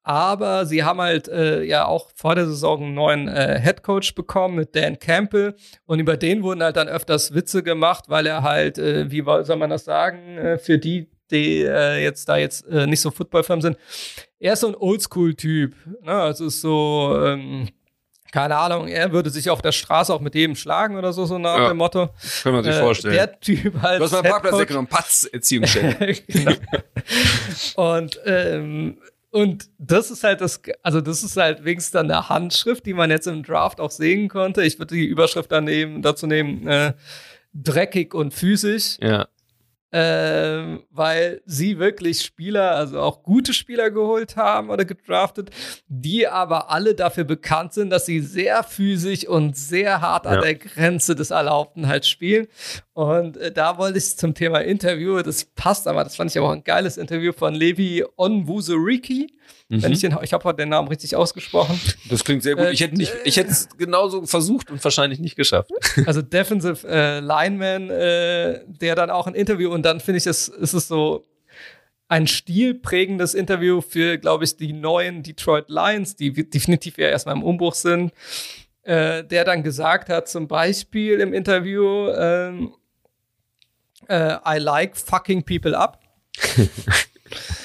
[0.08, 4.14] Aber sie haben halt äh, ja auch vor der Saison einen neuen äh, Head Coach
[4.14, 5.56] bekommen mit Dan Campbell.
[5.88, 9.56] Und über den wurden halt dann öfters Witze gemacht, weil er halt, äh, wie soll
[9.56, 13.62] man das sagen, äh, für die, die äh, jetzt da jetzt äh, nicht so Footballfirmen
[13.62, 13.78] sind,
[14.40, 15.76] er ist so ein Oldschool-Typ.
[16.02, 16.12] Ne?
[16.12, 17.70] Also ist so, ähm,
[18.32, 21.38] keine Ahnung, er würde sich auf der Straße auch mit jedem schlagen oder so, so
[21.38, 22.10] nach ja, dem Motto.
[22.44, 23.14] Kann man sich äh, vorstellen.
[23.14, 24.00] Der Typ halt.
[24.00, 26.14] Du hast meinen Parkplatz weggenommen, Patz, Erziehungsstelle.
[26.28, 26.52] genau.
[27.76, 28.98] Und ähm,
[29.32, 33.10] und das ist halt das, also das ist halt wenigstens dann eine Handschrift, die man
[33.10, 34.64] jetzt im Draft auch sehen konnte.
[34.64, 36.94] Ich würde die Überschrift daneben, dazu nehmen, äh,
[37.54, 38.98] dreckig und physisch.
[39.02, 39.28] Ja
[39.98, 45.52] ähm, weil sie wirklich Spieler, also auch gute Spieler geholt haben oder gedraftet,
[45.88, 50.32] die aber alle dafür bekannt sind, dass sie sehr physisch und sehr hart ja.
[50.32, 52.48] an der Grenze des Erlaubten halt spielen.
[52.92, 56.50] Und äh, da wollte ich zum Thema Interview, das passt aber, das fand ich aber
[56.50, 59.35] auch ein geiles Interview von Levi Onwuzuriki.
[59.70, 59.84] Mhm.
[59.84, 61.80] Wenn ich den, ich habe den Namen richtig ausgesprochen.
[62.10, 62.66] Das klingt sehr gut.
[62.66, 65.72] Äh, ich hätte nicht, ich hätte es genauso versucht und wahrscheinlich nicht geschafft.
[66.06, 70.48] Also Defensive äh, Lineman, äh, der dann auch ein Interview und dann finde ich es,
[70.48, 71.26] ist es so,
[72.08, 77.44] ein stilprägendes Interview für, glaube ich, die neuen Detroit Lions, die definitiv ja erstmal im
[77.44, 78.14] Umbruch sind,
[78.84, 82.74] äh, der dann gesagt hat, zum Beispiel im Interview, ähm,
[84.08, 86.00] äh, I like fucking people up.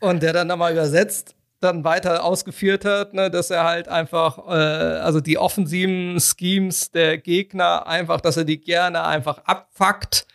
[0.00, 4.50] Und der dann nochmal übersetzt, dann weiter ausgeführt hat, ne, dass er halt einfach, äh,
[4.50, 10.26] also die offensiven Schemes der Gegner einfach, dass er die gerne einfach abfuckt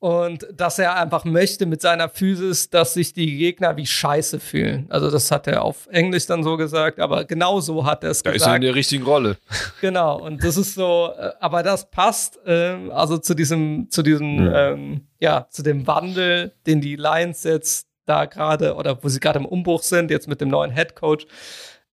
[0.00, 4.86] und dass er einfach möchte mit seiner Physis, dass sich die Gegner wie Scheiße fühlen.
[4.90, 8.22] Also das hat er auf Englisch dann so gesagt, aber genau so hat er es
[8.22, 8.40] gesagt.
[8.40, 9.36] Da ist er in der richtigen Rolle.
[9.80, 14.46] Genau, und das ist so, äh, aber das passt ähm, also zu diesem, zu diesem,
[14.46, 14.70] ja.
[14.70, 19.38] Ähm, ja, zu dem Wandel, den die Lions jetzt da gerade oder wo sie gerade
[19.38, 21.26] im Umbruch sind, jetzt mit dem neuen Head Coach.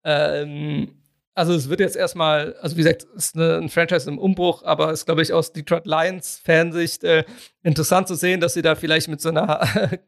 [0.04, 0.94] Ähm,
[1.34, 4.62] also es wird jetzt erstmal, also wie gesagt, es ist eine, ein Franchise im Umbruch,
[4.62, 7.24] aber es ist, glaube ich, aus Detroit Lions Fansicht äh,
[7.62, 9.60] interessant zu sehen, dass sie da vielleicht mit so einer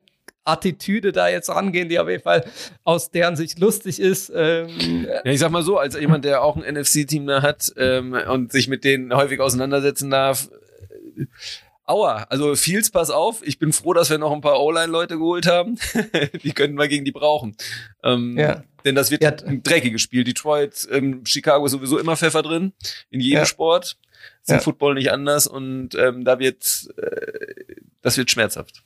[0.44, 2.44] Attitüde da jetzt rangehen, die auf jeden Fall
[2.84, 4.30] aus deren Sicht lustig ist.
[4.34, 8.12] Ähm, ja, ich sag mal so, als jemand, der auch ein NFC-Team da hat ähm,
[8.12, 10.48] und sich mit denen häufig auseinandersetzen darf,
[11.16, 11.26] äh,
[11.86, 13.46] Aua, also Fields, pass auf.
[13.46, 15.78] Ich bin froh, dass wir noch ein paar O-Line-Leute geholt haben.
[16.42, 17.56] die könnten wir gegen die brauchen.
[18.02, 18.64] Ähm, ja.
[18.84, 19.34] Denn das wird ja.
[19.46, 20.24] ein dreckiges Spiel.
[20.24, 22.72] Detroit, ähm, Chicago ist sowieso immer Pfeffer drin.
[23.10, 23.46] In jedem ja.
[23.46, 23.96] Sport.
[24.42, 25.46] Ist im Football nicht anders.
[25.46, 28.82] Und ähm, da wird, äh, das wird schmerzhaft.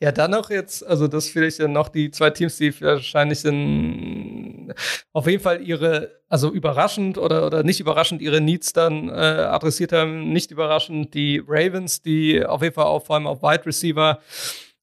[0.00, 4.74] Ja, dann noch jetzt, also das vielleicht dann noch die zwei Teams, die wahrscheinlich sind,
[5.12, 9.92] auf jeden Fall ihre, also überraschend oder, oder nicht überraschend ihre Needs dann äh, adressiert
[9.92, 14.20] haben, nicht überraschend die Ravens, die auf jeden Fall auch vor allem auf Wide Receiver,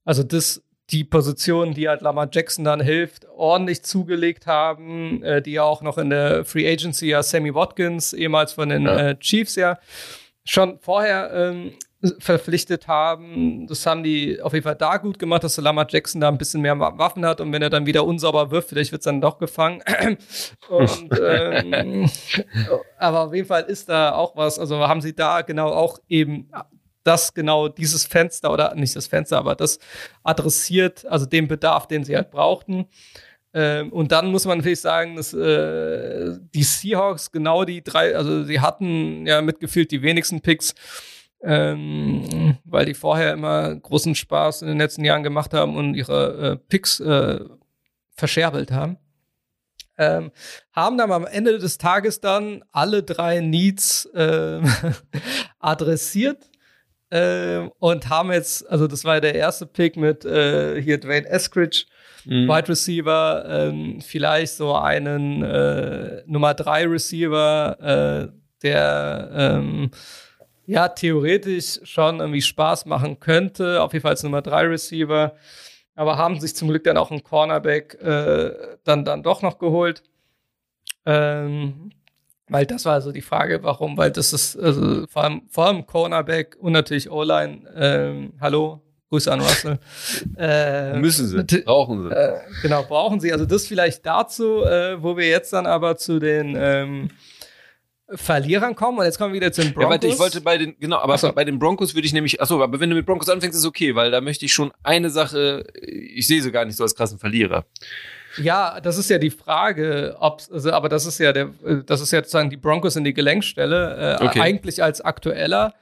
[0.05, 5.53] also das die Position, die halt Lamar Jackson dann hilft, ordentlich zugelegt haben, äh, die
[5.53, 9.09] ja auch noch in der Free Agency ja Sammy Watkins, ehemals von den ja.
[9.09, 9.77] äh, Chiefs ja
[10.45, 11.73] schon vorher ähm,
[12.19, 13.67] verpflichtet haben.
[13.67, 16.61] Das haben die auf jeden Fall da gut gemacht, dass Lama Jackson da ein bisschen
[16.61, 19.37] mehr Waffen hat und wenn er dann wieder unsauber wirft, vielleicht wird es dann doch
[19.37, 19.83] gefangen.
[20.69, 22.09] und, ähm,
[22.97, 26.49] aber auf jeden Fall ist da auch was, also haben sie da genau auch eben
[27.03, 29.79] das genau dieses Fenster oder nicht das Fenster, aber das
[30.23, 32.87] adressiert, also den Bedarf, den sie halt brauchten.
[33.53, 38.43] Ähm, und dann muss man natürlich sagen, dass äh, die Seahawks genau die drei, also
[38.43, 40.75] sie hatten ja mitgefühlt die wenigsten Picks
[41.41, 46.51] ähm, weil die vorher immer großen Spaß in den letzten Jahren gemacht haben und ihre
[46.51, 47.39] äh, Picks äh,
[48.13, 48.97] verscherbelt haben.
[49.97, 50.31] Ähm,
[50.71, 54.61] haben dann am Ende des Tages dann alle drei Needs äh,
[55.59, 56.49] adressiert
[57.09, 61.85] äh, und haben jetzt, also das war der erste Pick mit äh, hier Dwayne Eskridge,
[62.25, 62.47] mhm.
[62.47, 69.91] Wide Receiver, ähm, vielleicht so einen äh, Nummer drei Receiver, äh, der ähm,
[70.69, 73.81] ja theoretisch schon irgendwie Spaß machen könnte.
[73.81, 75.35] Auf jeden Fall als Nummer 3 Receiver.
[75.95, 78.51] Aber haben sich zum Glück dann auch einen Cornerback äh,
[78.83, 80.03] dann, dann doch noch geholt.
[81.05, 81.89] Ähm,
[82.47, 85.85] weil das war also die Frage, warum, weil das ist also vor allem, vor allem
[85.87, 87.61] Cornerback und natürlich O-Line.
[87.75, 89.79] Ähm, hallo, Grüße an Russell.
[90.37, 92.15] Äh, Müssen sie, brauchen sie.
[92.15, 93.33] Äh, genau, brauchen sie.
[93.33, 97.09] Also das vielleicht dazu, äh, wo wir jetzt dann aber zu den ähm,
[98.15, 99.83] Verlierern kommen und jetzt kommen wir wieder zu den Broncos.
[99.83, 101.31] Ja, warte, ich wollte bei den, genau, aber so.
[101.31, 103.95] bei den Broncos würde ich nämlich, achso, aber wenn du mit Broncos anfängst, ist okay,
[103.95, 107.19] weil da möchte ich schon eine Sache, ich sehe sie gar nicht so als krassen
[107.19, 107.65] Verlierer.
[108.37, 111.49] Ja, das ist ja die Frage, ob, also, aber das ist ja der,
[111.85, 114.39] das ist ja sozusagen die Broncos in die Gelenkstelle, äh, okay.
[114.39, 115.73] eigentlich als aktueller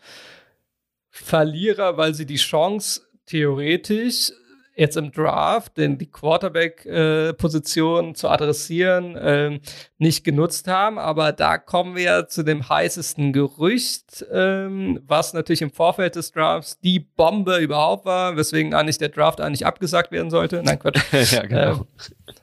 [1.10, 4.32] Verlierer, weil sie die Chance theoretisch
[4.78, 9.60] jetzt im Draft, denn die Quarterback-Position äh, zu adressieren, äh,
[9.98, 11.00] nicht genutzt haben.
[11.00, 16.80] Aber da kommen wir zu dem heißesten Gerücht, ähm, was natürlich im Vorfeld des Drafts
[16.80, 20.62] die Bombe überhaupt war, weswegen eigentlich der Draft eigentlich abgesagt werden sollte.
[20.64, 21.02] Nein, Quatsch.
[21.32, 21.88] ja, genau.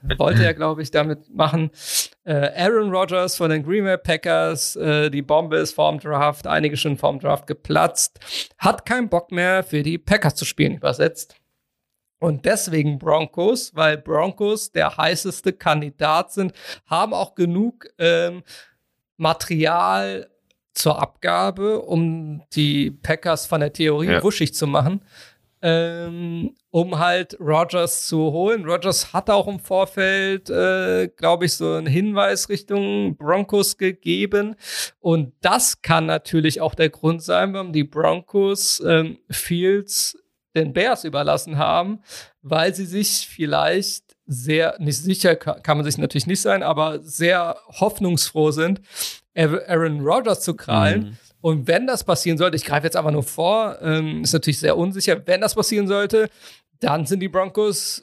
[0.08, 1.70] Äh, wollte er, glaube ich, damit machen.
[2.24, 6.76] Äh, Aaron Rodgers von den Green Bay Packers, äh, die Bombe ist vorm Draft, einige
[6.76, 8.18] schon vorm Draft geplatzt,
[8.58, 11.36] hat keinen Bock mehr für die Packers zu spielen, übersetzt.
[12.18, 16.52] Und deswegen Broncos, weil Broncos der heißeste Kandidat sind,
[16.86, 18.42] haben auch genug ähm,
[19.16, 20.28] Material
[20.74, 24.22] zur Abgabe, um die Packers von der Theorie ja.
[24.22, 25.02] wuschig zu machen,
[25.62, 28.64] ähm, um halt Rogers zu holen.
[28.64, 34.56] Rogers hat auch im Vorfeld, äh, glaube ich, so einen Hinweis Richtung Broncos gegeben.
[35.00, 40.18] Und das kann natürlich auch der Grund sein, warum die Broncos ähm, Fields
[40.54, 42.00] den Bears überlassen haben,
[42.42, 47.56] weil sie sich vielleicht sehr, nicht sicher kann man sich natürlich nicht sein, aber sehr
[47.68, 48.80] hoffnungsfroh sind,
[49.34, 51.02] Aaron Rodgers zu krallen.
[51.02, 51.16] Mhm.
[51.40, 54.78] Und wenn das passieren sollte, ich greife jetzt einfach nur vor, ähm, ist natürlich sehr
[54.78, 56.30] unsicher, wenn das passieren sollte,
[56.80, 58.02] dann sind die Broncos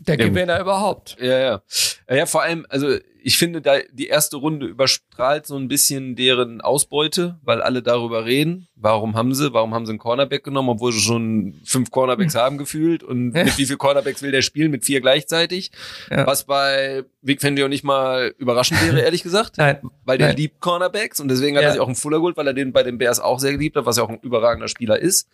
[0.00, 1.16] der Ja, Gewinner überhaupt.
[1.20, 1.62] Ja, ja.
[2.08, 6.60] Ja, vor allem, also ich finde, da die erste Runde überstrahlt so ein bisschen deren
[6.60, 8.68] Ausbeute, weil alle darüber reden.
[8.76, 12.58] Warum haben sie, warum haben sie einen Cornerback genommen, obwohl sie schon fünf Cornerbacks haben
[12.58, 13.44] gefühlt und Ja.
[13.44, 14.70] mit wie viel Cornerbacks will der spielen?
[14.70, 15.70] Mit vier gleichzeitig.
[16.10, 16.26] Ja.
[16.26, 19.54] Was bei Vic Fangio nicht mal überraschend wäre, ehrlich gesagt.
[19.56, 19.78] Nein.
[20.04, 20.36] Weil der Nein.
[20.36, 21.68] liebt Cornerbacks und deswegen hat Ja.
[21.70, 23.76] er sich auch einen Fuller geholt, weil er den bei den Bears auch sehr geliebt
[23.76, 25.30] hat, was ja auch ein überragender Spieler ist.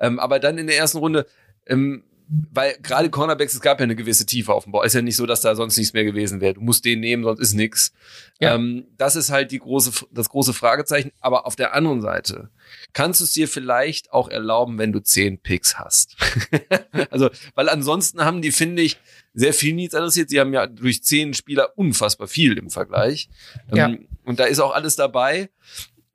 [0.00, 1.24] Ähm, aber dann in der ersten Runde,
[1.66, 4.86] ähm, weil gerade Cornerbacks, es gab ja eine gewisse Tiefe auf dem Ball.
[4.86, 6.54] Ist ja nicht so, dass da sonst nichts mehr gewesen wäre.
[6.54, 7.92] Du musst den nehmen, sonst ist nix.
[8.38, 8.54] Ja.
[8.54, 11.10] Ähm, das ist halt die große, das große Fragezeichen.
[11.20, 12.50] Aber auf der anderen Seite
[12.92, 16.16] kannst du es dir vielleicht auch erlauben, wenn du zehn Picks hast.
[17.10, 18.98] also, weil ansonsten haben die, finde ich,
[19.32, 20.28] sehr viel Needs adressiert.
[20.28, 23.30] Sie haben ja durch zehn Spieler unfassbar viel im Vergleich.
[23.72, 23.86] Ja.
[23.86, 25.48] Ähm, und da ist auch alles dabei.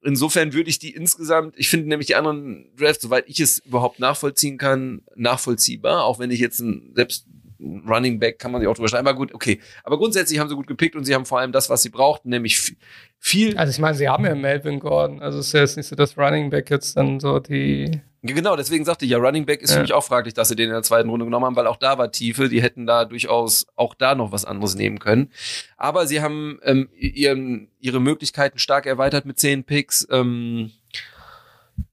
[0.03, 3.99] Insofern würde ich die insgesamt, ich finde nämlich die anderen Drafts, soweit ich es überhaupt
[3.99, 7.25] nachvollziehen kann, nachvollziehbar, auch wenn ich jetzt ein, selbst
[7.87, 9.59] Running Back kann man sich auch drüber schreiben, aber gut, okay.
[9.83, 12.29] Aber grundsätzlich haben sie gut gepickt und sie haben vor allem das, was sie brauchten,
[12.29, 12.75] nämlich
[13.19, 15.21] viel, Also ich meine, sie haben ja Melvin Gordon.
[15.21, 18.01] Also es ist ja jetzt nicht so, dass Running Back jetzt dann so die.
[18.21, 19.81] genau, deswegen sagte ich ja, Running Back ist für Ja.
[19.83, 21.97] mich auch fraglich, dass sie den in der zweiten Runde genommen haben, weil auch da
[21.97, 25.31] war Tiefe, die hätten da durchaus auch da noch was anderes nehmen können.
[25.77, 30.05] Aber sie haben ähm, ihren, ihre Möglichkeiten stark erweitert mit zehn Picks.
[30.11, 30.71] Ähm,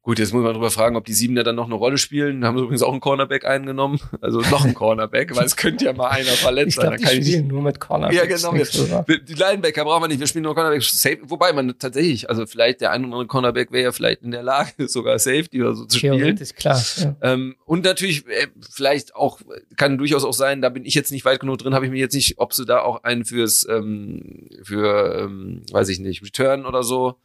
[0.02, 2.40] Gut, jetzt muss man drüber fragen, ob die Siebener dann noch eine Rolle spielen.
[2.40, 4.00] Da haben sie übrigens auch einen Cornerback eingenommen.
[4.22, 6.84] Also noch einen Cornerback, weil es könnte ja mal einer verletzt Ich sein.
[6.84, 8.10] glaube, Dann die kann ich spielen nur mit Corner.
[8.10, 8.54] Ja, genau.
[8.54, 10.18] Wir, die Linebacker brauchen wir nicht.
[10.18, 10.82] Wir spielen nur Cornerback.
[10.82, 14.30] Safe, wobei man tatsächlich, also vielleicht der ein oder andere Cornerback wäre ja vielleicht in
[14.30, 16.16] der Lage, sogar Safety oder so zu spielen.
[16.16, 16.82] Theoretisch, klar.
[16.96, 17.16] Ja.
[17.20, 19.40] Ähm, und natürlich äh, vielleicht auch,
[19.76, 21.98] kann durchaus auch sein, da bin ich jetzt nicht weit genug drin, habe ich mir
[21.98, 26.64] jetzt nicht, ob sie da auch einen fürs, ähm, für, ähm, weiß ich nicht, Return
[26.64, 27.16] oder so,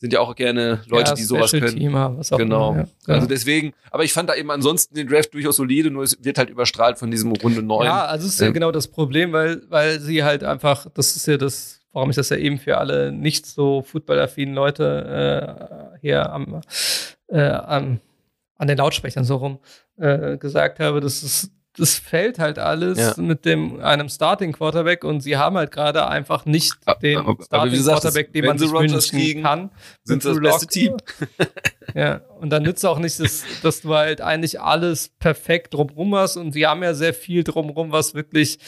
[0.00, 1.76] sind ja auch gerne Leute, ja, die sowas können.
[1.76, 2.72] Teamer, was auch Genau.
[2.72, 3.14] Immer, ja.
[3.14, 6.38] Also deswegen, aber ich fand da eben ansonsten den Draft durchaus solide, nur es wird
[6.38, 7.84] halt überstrahlt von diesem Runde 9.
[7.84, 11.16] Ja, also es ist ja Ähm, genau das Problem, weil, weil sie halt einfach, das
[11.16, 15.98] ist ja das, warum ich das ja eben für alle nicht so footballaffinen Leute äh,
[16.00, 16.62] hier am,
[17.28, 18.00] äh, am,
[18.56, 19.58] an den Lautsprechern so rum
[19.98, 23.14] äh, gesagt habe, das ist das fällt halt alles Ja.
[23.22, 27.80] mit dem einem Starting Quarterback und sie haben halt gerade einfach nicht den aber- Starting
[27.80, 29.70] sagtest, Quarterback, den man sich Rodgers wünschen kriegen, kann.
[30.04, 30.98] sind das beste Lock.
[31.94, 36.36] Ja, und dann nützt auch nicht, dass, dass du halt eigentlich alles perfekt drumrum hast.
[36.36, 38.58] Und sie haben ja sehr viel drumrum, was wirklich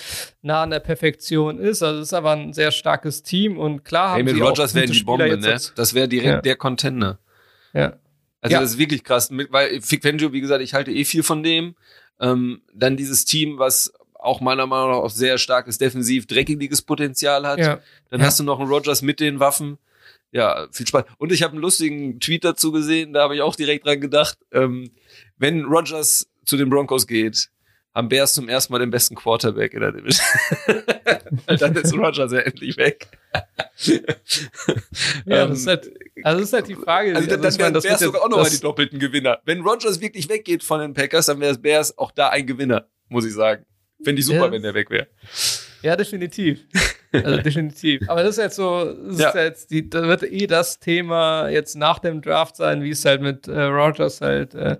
[0.42, 1.84] nah an der Perfektion ist.
[1.84, 4.72] Also es ist aber ein sehr starkes Team und klar haben Ey, mit sie Rogers
[4.74, 5.56] gute die Bombe, ne?
[5.76, 6.40] Das wäre direkt Ja.
[6.40, 7.20] der Contender.
[7.72, 7.92] Ja.
[8.40, 8.60] Also Ja.
[8.60, 11.76] das ist wirklich krass, weil Fick Fangio, wie gesagt, ich halte eh viel von dem.
[12.22, 17.44] Ähm, dann dieses Team, was auch meiner Meinung nach auch sehr starkes defensiv dreckiges Potenzial
[17.46, 17.58] hat.
[17.58, 17.80] Ja.
[18.08, 18.26] Dann Ja.
[18.26, 19.78] hast du noch einen Rogers mit den Waffen.
[20.30, 21.04] Ja, viel Spaß.
[21.18, 24.38] Und ich habe einen lustigen Tweet dazu gesehen, da habe ich auch direkt dran gedacht.
[24.52, 24.90] Ähm,
[25.36, 27.50] wenn Rogers zu den Broncos geht,
[27.94, 30.26] haben Bears zum ersten Mal den besten Quarterback in der Division.
[31.46, 33.08] Dann ist Rogers ja endlich weg.
[35.26, 35.90] Ja, Ähm, das ist halt,
[36.22, 37.14] also das ist halt die Frage.
[37.16, 39.40] Also, dann, meine, wären das Bears sogar auch nochmal das- die doppelten Gewinner.
[39.44, 42.86] Wenn Rogers wirklich weggeht von den Packers, dann wäre es Bears auch da ein Gewinner,
[43.08, 43.64] muss ich sagen.
[44.04, 44.52] Fände ich super, Ja.
[44.52, 45.06] wenn der weg wäre.
[45.82, 46.60] Ja, definitiv.
[47.12, 48.02] Also definitiv.
[48.08, 49.28] Aber das ist jetzt so, das Ja.
[49.30, 53.04] ist jetzt die, da wird eh das Thema jetzt nach dem Draft sein, wie es
[53.04, 54.76] halt mit äh, Rogers halt äh,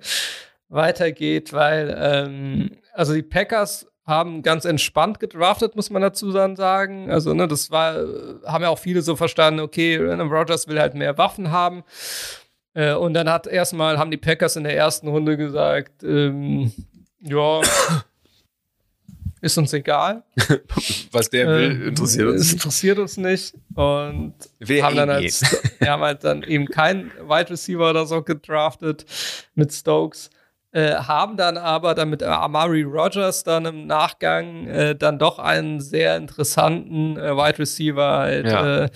[0.69, 7.11] weitergeht, weil ähm, also die Packers haben ganz entspannt gedraftet, muss man dazu dann sagen.
[7.11, 7.95] Also, ne, das war,
[8.45, 11.85] haben ja auch viele so verstanden, okay, Aaron Rodgers will halt mehr Waffen haben.
[12.75, 16.73] Äh, und dann hat erstmal, haben die Packers in der ersten Runde gesagt, ähm,
[17.21, 17.61] ja,
[19.41, 20.23] ist uns egal.
[21.11, 22.41] Was der Ähm, will, interessiert uns.
[22.41, 23.55] Es interessiert uns nicht.
[23.75, 25.09] Und Wer haben dann
[25.79, 29.05] wir haben halt dann eben keinen Wide Receiver oder so gedraftet
[29.55, 30.31] mit Stokes.
[30.75, 35.81] Äh, haben dann aber dann mit Amari Rogers dann im Nachgang äh, dann doch einen
[35.83, 38.85] sehr interessanten äh, Wide Receiver halt, Ja.
[38.85, 38.89] äh,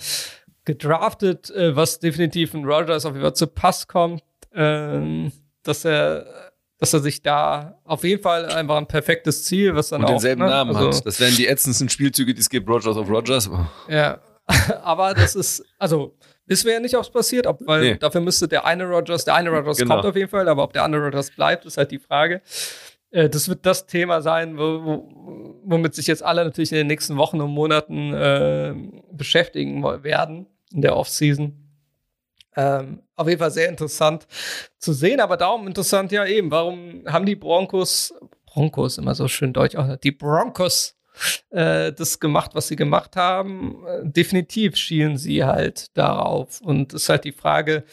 [0.65, 4.21] gedraftet, äh, was definitiv ein Rogers auf jeden Fall zu Pass kommt,
[4.53, 5.31] ähm,
[5.63, 6.25] dass er
[6.79, 10.09] dass er sich da auf jeden Fall einfach ein perfektes Ziel, was dann Und auch
[10.09, 11.05] denselben ne, Namen also- hat.
[11.07, 13.49] Das wären die ätzendsten Spielzüge, die es gibt, Rogers auf Rogers.
[13.89, 14.19] Ja,
[14.83, 16.15] aber das ist, also,
[16.45, 17.97] wissen wir ja nicht, ob es passiert, ob, weil Nee.
[17.97, 19.95] dafür müsste der eine Rogers, der eine Rogers Genau.
[19.95, 22.41] kommt auf jeden Fall, aber ob der andere Rogers bleibt, ist halt die Frage.
[23.11, 26.87] Äh, Das wird das Thema sein, wo, wo, womit sich jetzt alle natürlich in den
[26.87, 28.73] nächsten Wochen und Monaten äh,
[29.11, 31.53] beschäftigen werden in der Offseason.
[32.55, 34.27] Ähm, auf jeden Fall sehr interessant
[34.79, 38.13] zu sehen, aber darum interessant ja eben, warum haben die Broncos,
[38.47, 40.95] Broncos immer so schön deutsch, auch die Broncos
[41.49, 43.83] äh, das gemacht, was sie gemacht haben.
[43.87, 46.61] Äh, definitiv schielen sie halt darauf.
[46.61, 47.83] Und es ist halt die Frage,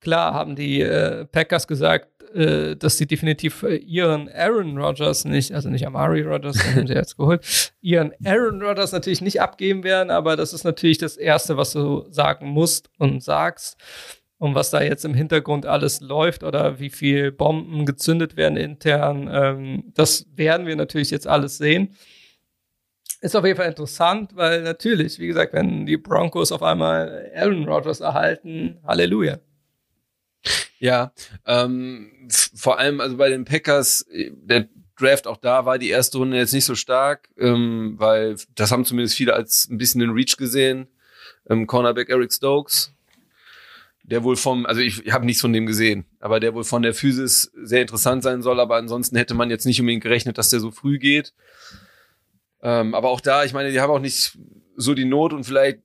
[0.00, 5.70] klar haben die äh, Packers gesagt, äh, dass sie definitiv ihren Aaron Rodgers nicht, also
[5.70, 10.10] nicht Amari Rodgers, den haben sie jetzt geholt, ihren Aaron Rodgers natürlich nicht abgeben werden,
[10.10, 13.76] aber das ist natürlich das Erste, was du sagen musst und sagst.
[14.40, 19.28] Und was da jetzt im Hintergrund alles läuft oder wie viel Bomben gezündet werden intern,
[19.32, 21.96] ähm, das werden wir natürlich jetzt alles sehen.
[23.20, 27.64] Ist auf jeden Fall interessant, weil natürlich, wie gesagt, wenn die Broncos auf einmal Aaron
[27.68, 29.40] Rodgers erhalten, Halleluja.
[30.78, 31.12] Ja,
[31.44, 36.36] ähm, vor allem also bei den Packers, der Draft auch da war die erste Runde
[36.36, 40.36] jetzt nicht so stark, ähm, weil das haben zumindest viele als ein bisschen den Reach
[40.36, 40.88] gesehen.
[41.48, 42.92] Ähm, Cornerback Eric Stokes,
[44.02, 46.82] der wohl vom, also ich, ich habe nichts von dem gesehen, aber der wohl von
[46.82, 50.50] der Physis sehr interessant sein soll, aber ansonsten hätte man jetzt nicht unbedingt gerechnet, dass
[50.50, 51.32] der so früh geht.
[52.62, 54.38] Ähm, aber auch da, ich meine, die haben auch nicht
[54.76, 55.80] so die Not und vielleicht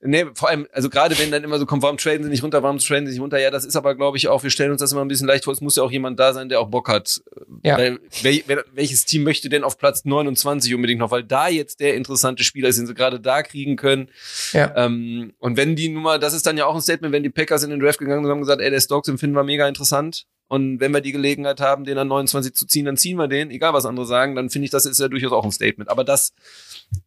[0.00, 2.64] Nee, vor allem, also gerade wenn dann immer so kommt, warum traden sie nicht runter,
[2.64, 3.38] warum traden sie nicht runter?
[3.38, 5.44] Ja, das ist aber, glaube ich, auch, wir stellen uns das immer ein bisschen leicht
[5.44, 7.22] vor, es muss ja auch jemand da sein, der auch Bock hat.
[7.62, 7.78] Ja.
[7.78, 11.12] Weil, wel, welches Team möchte denn auf Platz 29 unbedingt noch?
[11.12, 14.10] Weil da jetzt der interessante Spieler ist, den sie gerade da kriegen können.
[14.52, 14.72] Ja.
[14.76, 17.30] Ähm, und wenn die nun mal, das ist dann ja auch ein Statement, wenn die
[17.30, 19.44] Packers in den Draft gegangen sind und haben gesagt, ey, der Stokes, den finden wir
[19.44, 20.26] mega interessant.
[20.54, 23.50] Und wenn wir die Gelegenheit haben, den an 29 zu ziehen, dann ziehen wir den,
[23.50, 25.90] egal was andere sagen, dann finde ich, das ist ja durchaus auch ein Statement.
[25.90, 26.32] Aber das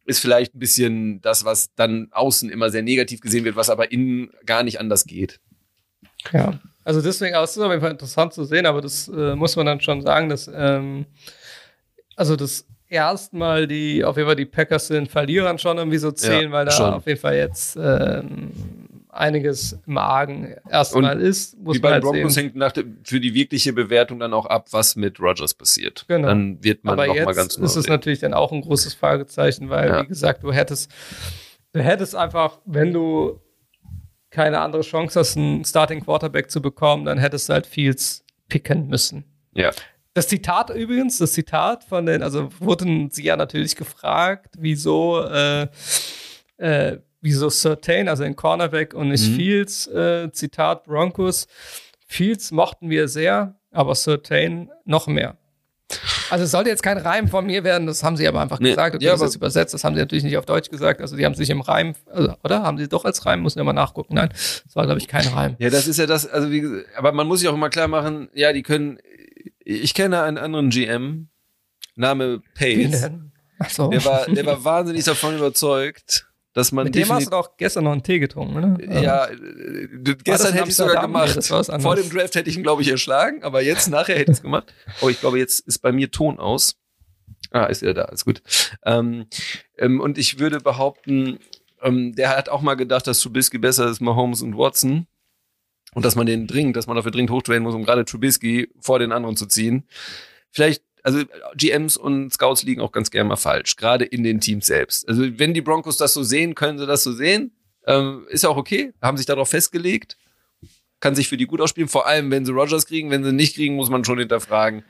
[0.04, 3.90] ist vielleicht ein bisschen das, was dann außen immer sehr negativ gesehen wird, was aber
[3.90, 5.40] innen gar nicht anders geht.
[6.30, 9.34] Ja, also deswegen, aber es ist auf jeden Fall interessant zu sehen, aber das äh,
[9.34, 11.06] muss man dann schon sagen, dass ähm,
[12.16, 16.50] also das erstmal die auf jeden Fall die Packers sind Verlierern schon irgendwie so zählen,
[16.50, 16.92] ja, weil da schon.
[16.92, 18.50] auf jeden Fall jetzt ähm,
[19.10, 21.58] einiges im Argen erstmal ist.
[21.58, 22.72] Muss wie bei den halt Broncos hängt nach
[23.04, 26.04] für die wirkliche Bewertung dann auch ab, was mit Rogers passiert.
[26.08, 26.28] Genau.
[26.28, 27.92] Dann wird man Aber noch mal ganz ist es sehen.
[27.92, 30.02] natürlich dann auch ein großes Fragezeichen, weil, ja.
[30.02, 30.90] wie gesagt, du hättest,
[31.72, 33.40] du hättest einfach, wenn du
[34.30, 38.88] keine andere Chance hast, einen Starting Quarterback zu bekommen, dann hättest du halt Fields picken
[38.88, 39.24] müssen.
[39.54, 39.70] Ja.
[40.14, 45.68] Das Zitat übrigens, das Zitat von den, also wurden sie ja natürlich gefragt, wieso äh,
[46.56, 49.36] äh, wieso Certain, also ein Cornerback und nicht mhm.
[49.36, 51.46] Fields, äh, Zitat Broncos.
[52.06, 55.36] Fields mochten wir sehr, aber Certain noch mehr.
[56.30, 58.70] Also es sollte jetzt kein Reim von mir werden, das haben sie aber einfach nee,
[58.70, 58.96] gesagt.
[58.96, 61.00] Okay, ja, das ist übersetzt, das haben sie natürlich nicht auf Deutsch gesagt.
[61.00, 62.62] Also die haben sich im Reim, also, oder?
[62.62, 64.14] Haben sie doch als Reim, muss ich mal nachgucken.
[64.14, 65.56] Nein, das war, glaube ich, kein Reim.
[65.58, 68.28] Ja, das ist ja das, also wie aber man muss sich auch immer klar machen,
[68.34, 68.98] ja, die können,
[69.64, 71.28] ich kenne einen anderen GM,
[71.94, 73.10] Name Pace.
[73.58, 73.88] Ach so.
[73.88, 76.27] Der war, der war wahnsinnig davon überzeugt,
[76.58, 76.84] dass man.
[76.84, 79.02] Mit dem hast du doch gestern noch einen Tee getrunken, ne?
[79.02, 81.42] Ja, äh, gestern hätte ich sogar gemacht.
[81.44, 84.42] Vor dem Draft hätte ich ihn, glaube ich, erschlagen, aber jetzt nachher hätte ich es
[84.42, 84.74] gemacht.
[85.00, 86.76] Oh, ich glaube, jetzt ist bei mir Ton aus.
[87.50, 88.42] Ah, ist er da, alles gut.
[88.84, 89.26] Ähm,
[89.78, 91.38] ähm, und ich würde behaupten,
[91.80, 95.06] ähm, der hat auch mal gedacht, dass Trubisky besser ist, Mahomes und Watson.
[95.94, 98.98] Und dass man den dringend, dass man dafür dringend hochtrainen muss, um gerade Trubisky vor
[98.98, 99.86] den anderen zu ziehen.
[100.50, 101.22] Vielleicht also
[101.56, 105.08] GMs und Scouts liegen auch ganz gerne mal falsch, gerade in den Teams selbst.
[105.08, 107.52] Also wenn die Broncos das so sehen, können sie das so sehen.
[107.86, 110.16] Ähm, ist ja auch okay, haben sich darauf festgelegt.
[111.00, 113.10] Kann sich für die gut ausspielen, vor allem wenn sie Rogers kriegen.
[113.10, 114.82] Wenn sie nicht kriegen, muss man schon hinterfragen.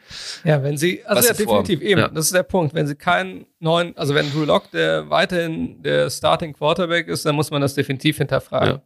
[0.42, 2.08] Ja, wenn sie, also ja, definitiv eben, ja.
[2.08, 2.74] das ist der Punkt.
[2.74, 7.34] Wenn sie keinen neuen, also wenn Drew Lock der weiterhin der Starting Quarterback ist, dann
[7.34, 8.80] muss man das definitiv hinterfragen.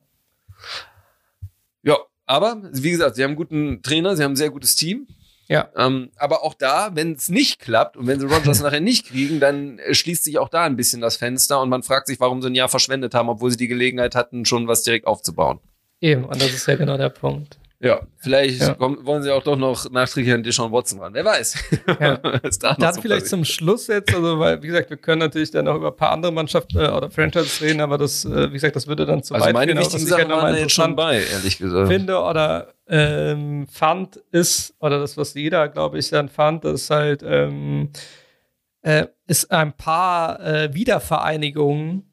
[1.84, 1.92] Ja.
[1.92, 5.06] ja, aber wie gesagt, sie haben einen guten Trainer, sie haben ein sehr gutes Team.
[5.52, 5.68] Ja.
[5.76, 9.38] Ähm, aber auch da, wenn es nicht klappt und wenn sie Rogers nachher nicht kriegen,
[9.38, 12.40] dann äh, schließt sich auch da ein bisschen das Fenster und man fragt sich, warum
[12.40, 15.60] sie ein Jahr verschwendet haben, obwohl sie die Gelegenheit hatten, schon was direkt aufzubauen.
[16.00, 17.58] Eben, und das ist ja genau der Punkt.
[17.84, 18.74] Ja, vielleicht ja.
[18.74, 21.12] Kommen, wollen sie auch doch noch nachträglich an Deshaun Watson ran.
[21.14, 21.64] Wer weiß.
[22.00, 22.16] Ja.
[22.60, 25.64] da dann so vielleicht zum Schluss jetzt, also weil, wie gesagt, wir können natürlich dann
[25.64, 28.76] noch über ein paar andere Mannschaften äh, oder Franchises reden, aber das, äh, wie gesagt,
[28.76, 29.80] das würde dann zu also weit meine gehen.
[29.80, 31.88] Wichtigen Sachen waren jetzt schon bei, ehrlich gesagt.
[31.88, 37.24] Finde oder ähm, fand ist, oder das, was jeder, glaube ich, dann fand, ist halt,
[37.26, 37.90] ähm,
[38.82, 42.04] äh, es ein paar äh, Wiedervereinigungen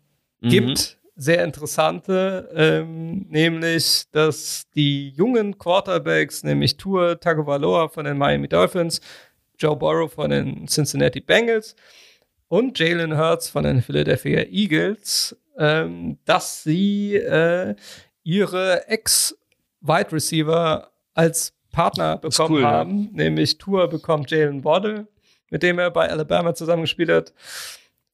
[0.41, 0.50] mhm.
[0.50, 8.48] gibt sehr interessante, ähm, nämlich, dass die jungen Quarterbacks, nämlich Tour Tagovailoa von den Miami
[8.48, 9.02] Dolphins,
[9.60, 11.76] Joe Burrow von den Cincinnati Bengals
[12.48, 17.76] und Jalen Hurts von den Philadelphia Eagles, ähm, dass sie äh,
[18.24, 23.24] ihre Ex-Wide Receiver als Partner bekommen cool, haben, ja.
[23.26, 25.08] nämlich Tour bekommt Jalen Waddle,
[25.50, 27.34] mit dem er bei Alabama zusammengespielt hat.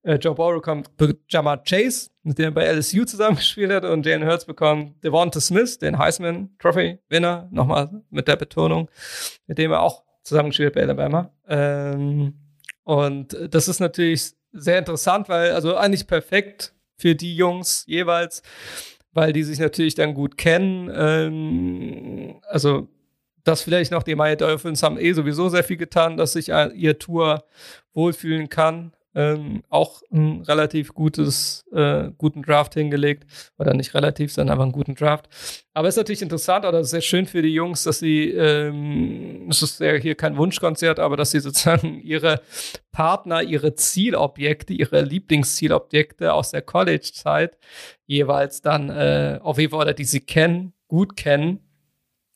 [0.06, 0.91] Äh, Joe Burrow bekommt
[1.30, 5.80] Jamar Chase, mit dem er bei LSU zusammengespielt hat, und Jalen Hurts bekommt Devonta Smith,
[5.80, 8.88] den Heisman Trophy Winner, nochmal mit der Betonung,
[9.48, 11.32] mit dem er auch zusammengespielt hat bei Alabama.
[11.48, 12.36] Ähm,
[12.84, 18.44] und das ist natürlich sehr interessant, weil, also eigentlich perfekt für die Jungs jeweils,
[19.11, 20.91] weil die sich natürlich dann gut kennen.
[20.95, 22.90] Ähm, also
[23.44, 26.99] das vielleicht noch, die Miami Dolphins haben eh sowieso sehr viel getan, dass sich ihr
[26.99, 27.44] Tour
[27.94, 33.25] wohlfühlen kann ähm, auch ein relativ gutes, äh, guten Draft hingelegt.
[33.57, 35.27] Oder nicht relativ, sondern einfach einen guten Draft.
[35.73, 39.61] Aber es ist natürlich interessant oder sehr schön für die Jungs, dass sie, ähm, es
[39.61, 42.41] ist ja hier kein Wunschkonzert, aber dass sie sozusagen ihre
[42.91, 47.57] Partner, ihre Zielobjekte, ihre Lieblingszielobjekte aus der College-Zeit
[48.05, 51.64] jeweils dann äh, auf jeden Fall, oder die sie kennen, gut kennen,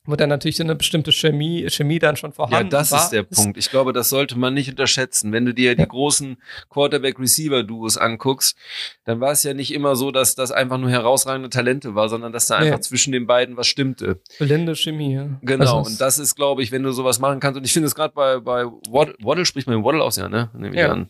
[0.09, 3.03] wo dann natürlich eine bestimmte Chemie, Chemie dann schon vorhanden Ja, das war.
[3.03, 3.57] ist der Punkt.
[3.57, 5.31] Ich glaube, das sollte man nicht unterschätzen.
[5.31, 6.37] Wenn du dir die großen
[6.69, 8.55] Quarterback-Receiver-Duos anguckst,
[9.05, 12.31] dann war es ja nicht immer so, dass das einfach nur herausragende Talente war, sondern
[12.33, 12.81] dass da einfach Nee.
[12.81, 14.19] zwischen den beiden was stimmte.
[14.39, 15.29] Blinde Chemie, ja.
[15.41, 15.77] Genau.
[15.79, 17.57] Also und das ist, glaube ich, wenn du sowas machen kannst.
[17.57, 20.49] Und ich finde es gerade bei, bei Waddle, Waddle spricht man Waddle aus, ja, ne?
[20.53, 20.91] Nehme ich Ja.
[20.91, 21.09] an.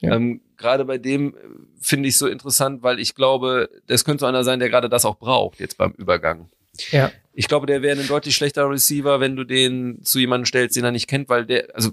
[0.00, 0.14] Ja.
[0.16, 1.38] Ähm, gerade bei dem äh,
[1.80, 5.04] finde ich so interessant, weil ich glaube, das könnte so einer sein, der gerade das
[5.04, 6.48] auch braucht, jetzt beim Übergang.
[6.90, 7.10] Ja.
[7.34, 10.84] Ich glaube, der wäre ein deutlich schlechterer Receiver, wenn du den zu jemandem stellst, den
[10.84, 11.92] er nicht kennt, weil der, also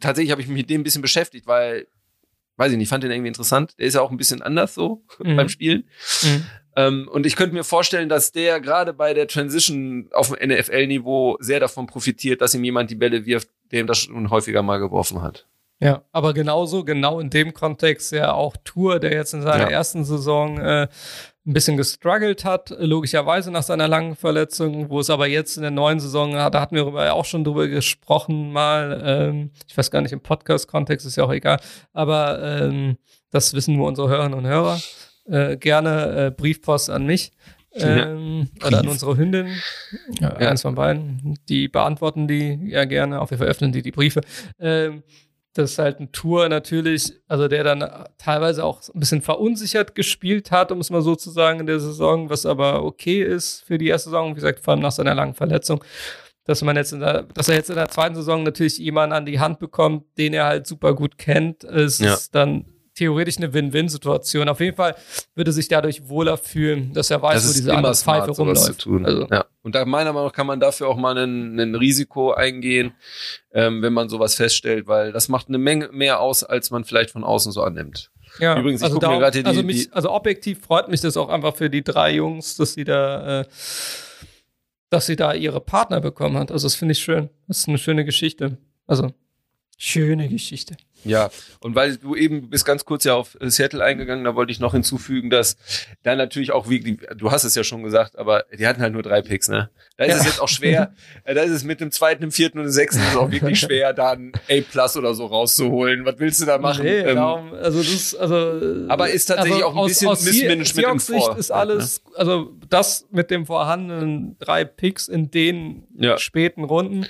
[0.00, 1.86] tatsächlich habe ich mich mit dem ein bisschen beschäftigt, weil,
[2.56, 3.78] weiß ich nicht, fand den irgendwie interessant.
[3.78, 5.36] Der ist ja auch ein bisschen anders so Mhm.
[5.36, 5.84] beim Spielen.
[6.22, 6.46] Mhm.
[6.74, 11.36] Ähm, und ich könnte mir vorstellen, dass der gerade bei der Transition auf dem NFL-Niveau
[11.40, 14.78] sehr davon profitiert, dass ihm jemand die Bälle wirft, der ihm das schon häufiger mal
[14.78, 15.46] geworfen hat.
[15.82, 19.70] Ja, aber genauso, genau in dem Kontext ja auch Tour, der jetzt in seiner Ja.
[19.70, 20.86] ersten Saison äh,
[21.44, 25.72] ein bisschen gestruggelt hat, logischerweise nach seiner langen Verletzung, wo es aber jetzt in der
[25.72, 29.76] neuen Saison, ja, da hatten wir darüber ja auch schon drüber gesprochen mal, ähm, ich
[29.76, 31.58] weiß gar nicht, im Podcast-Kontext ist ja auch egal,
[31.92, 32.96] aber ähm,
[33.30, 34.78] das wissen nur unsere Hörerinnen und Hörer.
[35.26, 37.32] Äh, gerne äh, Briefpost an mich.
[37.74, 39.46] Ähm, oder an unsere Hündin,
[40.20, 40.48] ja, Ja.
[40.50, 44.20] eins von beiden, die beantworten die ja gerne, jeden Fall öffnen die die Briefe.
[44.60, 45.02] Ähm,
[45.54, 47.84] das ist halt ein Tour natürlich, also der dann
[48.18, 51.80] teilweise auch ein bisschen verunsichert gespielt hat, um es mal so zu sagen, in der
[51.80, 55.14] Saison, was aber okay ist für die erste Saison, wie gesagt, vor allem nach seiner
[55.14, 55.84] langen Verletzung.
[56.44, 59.26] Dass man jetzt in der, dass er jetzt in der zweiten Saison natürlich jemanden an
[59.26, 62.18] die Hand bekommt, den er halt super gut kennt, ist Ja.
[62.32, 64.48] dann theoretisch eine Win-Win-Situation.
[64.48, 64.94] Auf jeden Fall
[65.34, 68.80] würde sich dadurch wohler fühlen, dass er weiß, Das wo diese andere smart, Pfeife rumläuft.
[68.80, 69.06] tun.
[69.06, 69.44] Also, ja.
[69.62, 72.92] Und da meiner Meinung nach kann man dafür auch mal ein, Risiko eingehen,
[73.52, 77.10] ähm, wenn man sowas feststellt, weil das macht eine Menge mehr aus, als man vielleicht
[77.10, 78.10] von außen so annimmt.
[78.38, 81.54] Ja, Übrigens, ich also, die- also, die- mich, also objektiv freut mich das auch einfach
[81.56, 83.44] für die drei Jungs, dass sie da, äh,
[84.90, 86.50] dass sie da ihre Partner bekommen hat.
[86.52, 87.30] Also das finde ich schön.
[87.48, 88.58] Das ist eine schöne Geschichte.
[88.86, 89.12] Also
[89.78, 90.76] schöne Geschichte.
[91.04, 91.30] Ja,
[91.60, 94.60] und weil du eben bist ganz kurz ja auf äh, Seattle eingegangen, da wollte ich
[94.60, 95.56] noch hinzufügen, dass
[96.04, 99.02] da natürlich auch wirklich, du hast es ja schon gesagt, aber die hatten halt nur
[99.02, 99.70] drei Picks, ne?
[99.96, 100.16] Da ist Ja.
[100.18, 102.70] es jetzt auch schwer, äh, da ist es mit dem zweiten, dem vierten und dem
[102.72, 106.04] sechsten ist es auch wirklich schwer, da ein A-Plus oder so rauszuholen.
[106.04, 106.84] Was willst du da machen?
[106.84, 110.64] Nee, Ähm, darum, also das ist, also Aber ist tatsächlich auch ein bisschen Missmanagement im
[110.64, 116.16] Seahawks Sicht Vor- ist alles, also das mit dem vorhandenen drei Picks in den Ja.
[116.18, 117.06] späten Runden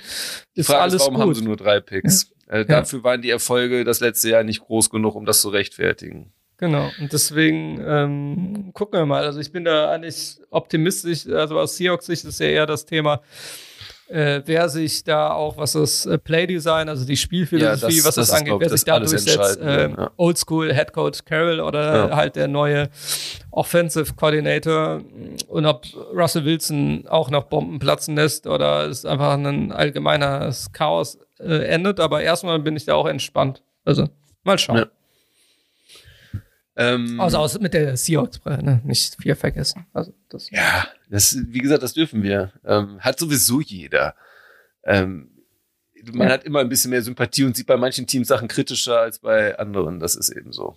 [0.55, 1.21] ist Frage alles ist, warum gut.
[1.21, 2.29] haben sie nur drei Picks?
[2.53, 6.31] Äh, Dafür waren die Erfolge das letzte Jahr nicht groß genug, um das zu rechtfertigen.
[6.57, 9.23] Genau, und deswegen ähm, gucken wir mal.
[9.25, 11.27] Also ich bin da eigentlich optimistisch.
[11.27, 13.21] Also aus Seahawks Sicht ist ja eher das Thema,
[14.07, 18.15] äh, wer sich da auch, was das äh, Playdesign, also die Spielphilosophie, Ja, was das,
[18.15, 19.27] das ist, angeht, wer sich da durchsetzt.
[19.57, 20.11] Entscheidende, Äh, ja.
[20.17, 22.15] Oldschool Head Coach Carroll oder Ja.
[22.15, 22.89] halt der neue
[23.51, 25.01] Offensive Coordinator
[25.47, 25.85] und ob
[26.15, 31.99] Russell Wilson auch noch Bomben platzen lässt oder es einfach ein allgemeines Chaos äh, endet.
[31.99, 33.61] Aber erstmal bin ich da auch entspannt.
[33.85, 34.09] Also
[34.43, 34.77] mal schauen.
[34.77, 34.87] Ja.
[36.75, 38.81] Ähm, Also aus, mit der Seahawks-Brille, ne?
[38.83, 39.85] Nicht viel vergessen.
[39.93, 40.49] Also das.
[40.49, 42.51] Ja, das, wie gesagt, das dürfen wir.
[42.65, 44.15] Ähm, hat sowieso jeder.
[44.83, 45.29] Ähm,
[46.11, 46.33] man Ja.
[46.33, 49.57] hat immer ein bisschen mehr Sympathie und sieht bei manchen Teams Sachen kritischer als bei
[49.57, 49.99] anderen.
[49.99, 50.75] Das ist eben so.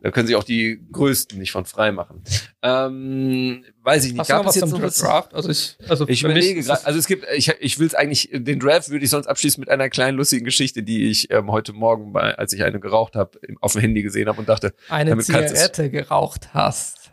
[0.00, 2.22] Da können sich auch die Größten nicht von frei machen.
[2.62, 4.20] Ähm, weiß ich nicht.
[4.20, 4.98] Hast du noch Gab was es jetzt zum noch was?
[4.98, 5.34] Draft?
[5.34, 8.30] Also ich, also Ich überlege gerade, es- also es gibt, ich, ich will es eigentlich,
[8.32, 11.72] den Draft würde ich sonst abschließen mit einer kleinen lustigen Geschichte, die ich ähm, heute
[11.74, 15.10] Morgen, bei, als ich eine geraucht habe, auf dem Handy gesehen habe und dachte, eine
[15.50, 17.05] Zigarette geraucht hast.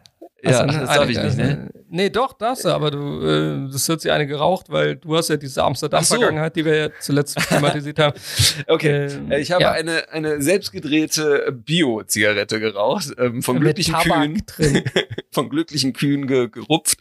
[0.43, 1.69] Ja, Also, ne, das darf eine- ich nicht, ne?
[1.89, 5.29] Nee, doch, darfst du, aber du, äh, das wird sich eine geraucht, weil du hast
[5.29, 5.67] ja diese Ach so.
[5.67, 8.19] Amsterdam-Vergangenheit, die wir ja zuletzt thematisiert haben.
[8.67, 9.71] Okay, Ähm, Äh, ich habe ja.
[9.71, 14.83] eine, eine selbstgedrehte Bio-Zigarette geraucht, ähm, von Mit glücklichen Tabak Kühen, drin.
[15.31, 16.99] von glücklichen Kühen ge, gerupft.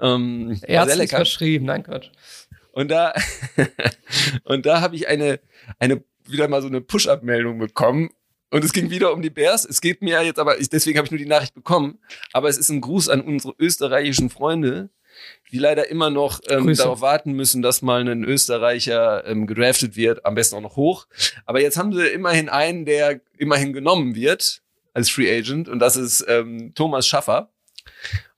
[0.00, 2.10] Ähm, Ärztlich verschrieben, nein, Quatsch.
[2.72, 3.14] Und da,
[4.44, 5.40] und da habe ich eine,
[5.78, 8.10] eine, wieder mal so eine Push-Up-Meldung bekommen.
[8.50, 9.64] Und es ging wieder um die Bears.
[9.64, 11.98] Es geht mir jetzt aber, ich, deswegen habe ich nur die Nachricht bekommen.
[12.32, 14.90] Aber es ist ein Gruß an unsere österreichischen Freunde,
[15.50, 20.24] die leider immer noch ähm, darauf warten müssen, dass mal ein Österreicher ähm, gedraftet wird,
[20.24, 21.06] am besten auch noch hoch.
[21.44, 24.62] Aber jetzt haben sie immerhin einen, der immerhin genommen wird
[24.94, 27.50] als Free Agent und das ist ähm, Thomas Schaffer.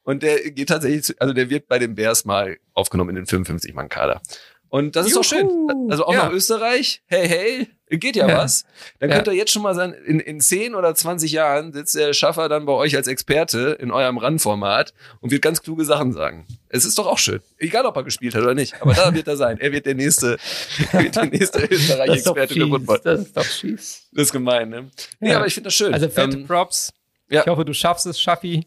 [0.03, 3.27] Und der geht tatsächlich, zu, also der wird bei den Bears mal aufgenommen in den
[3.27, 4.23] 55-Mann-Kader.
[4.71, 5.49] Und das ist doch schön.
[5.91, 6.25] Also auch Ja.
[6.25, 7.03] nach Österreich.
[7.07, 8.39] Hey, hey, geht ja, Ja.
[8.39, 8.65] was.
[9.01, 9.17] Dann Ja.
[9.17, 12.49] könnt ihr jetzt schon mal sein, in, in 10 oder 20 Jahren sitzt der Schaffer
[12.49, 16.47] dann bei euch als Experte in eurem Randformat und wird ganz kluge Sachen sagen.
[16.69, 17.41] Es ist doch auch schön.
[17.59, 18.75] Egal, ob er gespielt hat oder nicht.
[18.83, 19.59] Aber da wird er sein.
[19.59, 20.37] Er wird der nächste,
[20.93, 22.69] wird der nächste Das ist doch Österreich-Experte für.
[22.69, 23.01] Football.
[23.05, 24.03] Das ist doch fies.
[24.13, 24.91] Das ist gemein, ne?
[25.21, 25.37] Nee, Ja.
[25.39, 25.95] aber ich finde das schön.
[25.95, 26.93] Also fette Ähm, Props.
[27.31, 27.41] ja.
[27.41, 28.67] Ich hoffe, du schaffst es, Schaffi.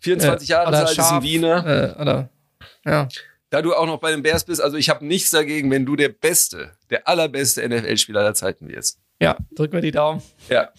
[0.00, 1.94] 24 Äh, Jahre alt, ist ein Wiener.
[1.98, 2.28] Äh, oder,
[2.84, 3.08] ja.
[3.54, 5.94] Da du auch noch bei den Bears bist, also ich habe nichts dagegen, wenn du
[5.94, 8.98] der beste, der allerbeste NFL-Spieler aller Zeiten wirst.
[9.20, 10.20] ja, drück mir die Daumen.
[10.50, 10.70] Ja.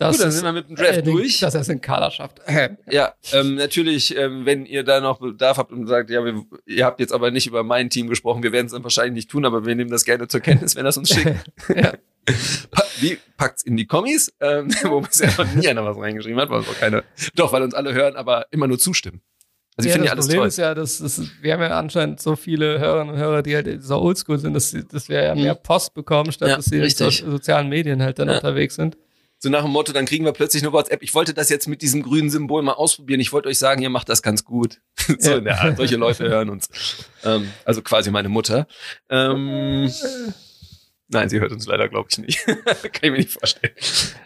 [0.00, 1.38] Das Gut, dann sind wir mit dem Draft äh, durch.
[1.38, 2.40] Dass er es in den Kader schafft.
[2.90, 6.84] Ja, ähm, natürlich, ähm, wenn ihr da noch Bedarf habt und sagt, ja, wir, ihr
[6.84, 9.44] habt jetzt aber nicht über mein Team gesprochen, wir werden es dann wahrscheinlich nicht tun,
[9.44, 11.36] aber wir nehmen das gerne zur Kenntnis, wenn das uns schickt.
[11.68, 11.92] Ja.
[12.72, 16.50] Pa wie packt's in die Kommis, ähm, wo bisher noch nie einer was reingeschrieben hat,
[16.50, 17.04] weil uns auch keine,
[17.36, 19.22] doch, weil uns alle hören, aber immer nur zustimmen.
[19.78, 20.48] Also ich ja, finde das alles Problem toll.
[20.48, 23.82] ist ja, dass, dass wir haben ja anscheinend so viele Hörerinnen und Hörer, die halt
[23.82, 26.50] so oldschool sind, dass, sie- dass wir ja mehr Post bekommen, statt Mhm.
[26.50, 27.24] Ja, dass sie in so, richtig.
[27.30, 28.34] sozialen Medien halt dann Ja.
[28.36, 28.96] unterwegs sind.
[29.40, 31.00] So nach dem Motto, dann kriegen wir plötzlich eine WhatsApp.
[31.04, 33.20] Ich wollte das jetzt mit diesem grünen Symbol mal ausprobieren.
[33.20, 34.80] Ich wollte euch sagen, ihr macht das ganz gut.
[35.20, 35.76] so in der Art.
[35.76, 36.68] Solche Leute hören uns.
[37.22, 38.66] Ähm, also quasi meine Mutter.
[39.08, 39.88] Ähm,
[41.08, 42.44] nein, sie hört uns leider, glaube ich, nicht.
[42.46, 43.74] Kann ich mir nicht vorstellen.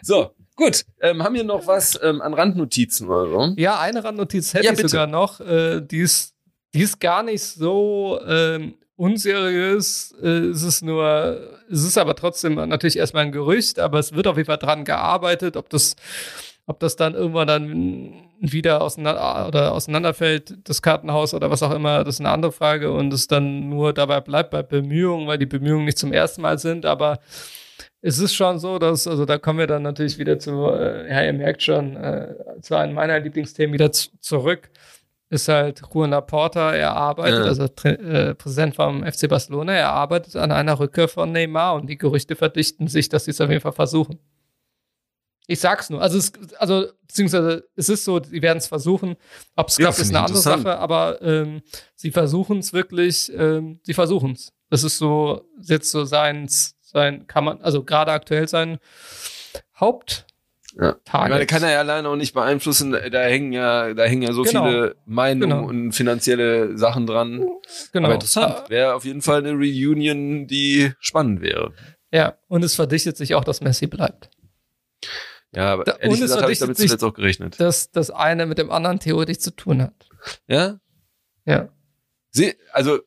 [0.01, 0.85] So, gut.
[1.01, 3.53] Ähm, haben wir noch was ähm, an Randnotizen oder so?
[3.57, 5.39] Ja, eine Randnotiz hätte Ja, ich sogar noch.
[5.39, 6.35] Äh, die, ist,
[6.73, 10.13] die ist gar nicht so ähm, unseriös.
[10.21, 11.39] Äh, es ist nur,
[11.69, 14.85] es ist aber trotzdem natürlich erstmal ein Gerücht, aber es wird auf jeden Fall dran
[14.85, 15.95] gearbeitet, ob das,
[16.65, 22.03] ob das dann irgendwann dann wieder auseinander, oder auseinanderfällt, das Kartenhaus oder was auch immer,
[22.03, 25.45] das ist eine andere Frage und es dann nur dabei bleibt bei Bemühungen, weil die
[25.45, 27.19] Bemühungen nicht zum ersten Mal sind, aber
[28.05, 31.23] es ist schon so, dass, also da kommen wir dann natürlich wieder zu, äh, ja,
[31.23, 34.69] ihr merkt schon, äh, zu einem meiner Lieblingsthemen wieder zu, zurück,
[35.29, 37.45] ist halt Juan Laporta, er arbeitet, Ja.
[37.45, 41.97] also äh, Präsident vom FC Barcelona, er arbeitet an einer Rückkehr von Neymar und die
[41.97, 44.19] Gerüchte verdichten sich, dass sie es auf jeden Fall versuchen.
[45.47, 49.15] Ich sag's nur, also, es, also beziehungsweise es ist so, sie werden es versuchen.
[49.55, 50.41] Ob es Ja, klappt, ist finde eine andere.
[50.41, 51.61] Sache, aber ähm,
[51.95, 54.53] sie versuchen es wirklich, ähm, sie versuchen es.
[54.69, 56.47] Das ist so, jetzt so sein,
[56.93, 58.77] sein, kann man, also gerade aktuell sein
[59.79, 60.25] Haupttag.
[60.75, 60.95] Ja.
[61.05, 62.93] Ich meine, kann er ja alleine auch nicht beeinflussen.
[62.93, 64.65] Da hängen ja, da hängen ja so Genau.
[64.65, 65.67] viele Meinungen Genau.
[65.69, 67.47] und finanzielle Sachen dran.
[67.91, 68.07] genau.
[68.07, 68.69] Aber interessant.
[68.71, 71.73] Wäre auf jeden Fall eine Reunion, die spannend wäre.
[72.11, 74.31] Ja, und es verdichtet sich auch, dass Messi bleibt.
[75.55, 77.59] Ja, aber Da- ehrlich und es gesagt habe ich damit sich- zuletzt auch gerechnet.
[77.59, 79.93] Dass das eine mit dem anderen theoretisch zu tun hat.
[80.47, 80.79] Ja?
[81.45, 81.69] Ja.
[82.31, 82.99] Sie, also,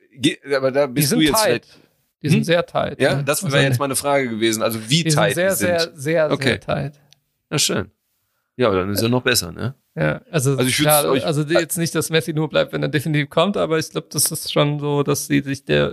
[0.55, 1.67] aber da bist du jetzt tight.
[1.67, 1.86] vielleicht.
[2.27, 2.45] Die sind Hm?
[2.45, 3.01] sehr tight.
[3.01, 4.63] Ja, das Also, wäre jetzt meine Frage gewesen.
[4.63, 5.69] Also, wie sind tight sehr, die sind.
[5.69, 6.45] sehr, sehr, Okay.
[6.49, 6.93] sehr tight.
[7.51, 7.91] Na schön.
[8.57, 9.75] Ja, aber dann ist ja noch besser, ne?
[9.95, 12.89] Ja, also, Also ich klar, euch- also jetzt nicht, dass Messi nur bleibt, wenn er
[12.89, 15.93] definitiv kommt, aber ich glaube, das ist schon so, dass sie sich der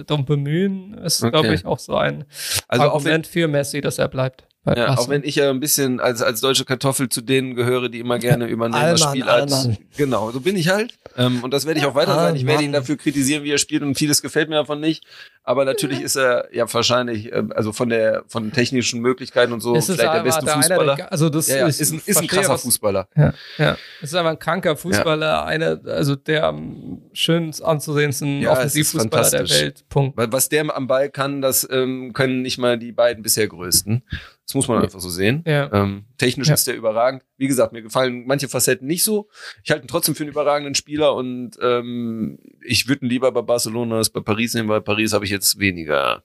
[0.00, 0.94] äh, darum bemühen.
[0.94, 1.30] Ist, Okay.
[1.32, 2.24] glaube ich, auch so ein
[2.68, 4.46] Also auch wenn, Argument für Messi, dass er bleibt.
[4.74, 8.00] Ja, auch wenn ich ja ein bisschen als, als deutsche Kartoffel zu denen gehöre, die
[8.00, 9.52] immer gerne über Neymar Allmann, Spielart.
[9.52, 9.76] Allmann.
[9.96, 10.94] Genau, so bin ich halt.
[11.16, 12.36] Ähm, und das werde ich auch weiter sein.
[12.36, 15.04] Ich werde ihn dafür kritisieren, wie er spielt und vieles gefällt mir davon nicht.
[15.44, 19.60] Aber natürlich ist er ja wahrscheinlich, ähm, also von der, von den technischen Möglichkeiten und
[19.60, 20.96] so, Es vielleicht der beste der Fußballer.
[20.96, 23.08] der- also das ja, ja, ist ein, ist ein krasser was- Fußballer.
[23.16, 23.76] Ja, ja.
[24.02, 29.48] Es ist einfach ein kranker Fußballer, einer, also der am schönst anzusehendsten Ja, Offensivfußballer der.
[29.48, 29.84] Welt.
[29.88, 30.14] Punkt.
[30.16, 34.02] Was der am Ball kann, das ähm, können nicht mal die beiden bisher größten.
[34.46, 35.42] Das muss man einfach so sehen.
[35.46, 35.72] Ja.
[35.72, 36.54] Ähm, technisch Ja.
[36.54, 37.22] ist der überragend.
[37.36, 39.28] Wie gesagt, mir gefallen manche Facetten nicht so.
[39.64, 43.42] Ich halte ihn trotzdem für einen überragenden Spieler und ähm, ich würde ihn lieber bei
[43.42, 46.22] Barcelona als bei Paris nehmen, weil Paris habe ich jetzt weniger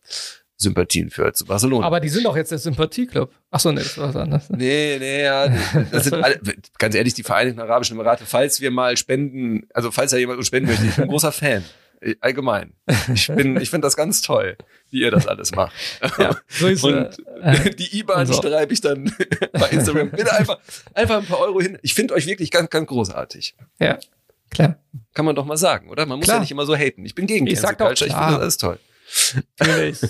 [0.56, 1.88] Sympathien für als Barcelona.
[1.88, 3.31] Aber die sind doch jetzt der Sympathieclub.
[3.49, 4.49] Achso, nee, das war was anderes.
[4.52, 5.48] Nee, nee, ja,
[5.91, 6.39] das sind alle,
[6.77, 10.45] ganz ehrlich, die Vereinigten Arabischen Emirate, falls wir mal spenden, also falls da jemand uns
[10.45, 11.64] spenden möchte, ich bin ein großer Fan.
[12.02, 12.73] Äh, Allgemein.
[13.14, 14.57] Ich bin, ich finde das ganz toll,
[14.90, 15.73] wie ihr das alles macht.
[16.18, 17.10] Ja, so ist Und
[17.41, 18.34] äh, die IBAN so.
[18.34, 19.14] schreibe ich dann
[19.53, 20.10] bei Instagram.
[20.11, 20.60] Bitte einfach,
[20.94, 21.78] einfach ein paar Euro hin.
[21.82, 23.56] Ich finde euch wirklich ganz, ganz großartig.
[23.80, 23.99] Ja,
[24.49, 24.78] klar.
[25.14, 26.06] Kann man doch mal sagen, oder?
[26.06, 26.38] Man muss Klar.
[26.38, 27.06] ja nicht immer so haten.
[27.06, 28.07] Ich bin gegen Ich Cancel Culture.
[28.10, 28.80] Ich finde das alles toll.
[29.60, 30.03] Natürlich.
[30.03, 30.10] Ich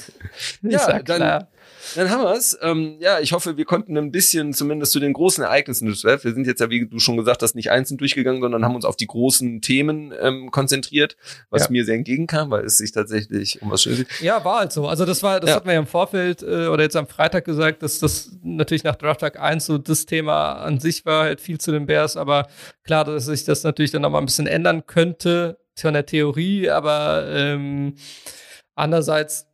[0.71, 1.47] Ja, dann- klar.
[1.95, 2.57] Dann haben wir's.
[2.61, 6.23] Ähm, ja, ich hoffe, wir konnten ein bisschen zumindest zu den großen Ereignissen des Web.
[6.23, 8.85] Wir sind jetzt ja, wie du schon gesagt hast, nicht einzeln durchgegangen, sondern haben uns
[8.85, 11.17] auf die großen Themen ähm, konzentriert,
[11.49, 11.71] was Ja.
[11.71, 14.21] mir sehr entgegenkam, weil es sich tatsächlich um was Schönes geht.
[14.21, 14.87] Ja, war halt so.
[14.87, 15.55] Also das war, das Ja.
[15.57, 18.95] hatten wir ja im Vorfeld äh, oder jetzt am Freitag gesagt, dass das natürlich nach
[18.95, 22.47] Draft Tag 1 so das Thema an sich war, halt viel zu den Bears, aber
[22.83, 27.25] klar, dass sich das natürlich dann nochmal ein bisschen ändern könnte von der Theorie, aber
[27.29, 27.95] ähm,
[28.75, 29.47] andererseits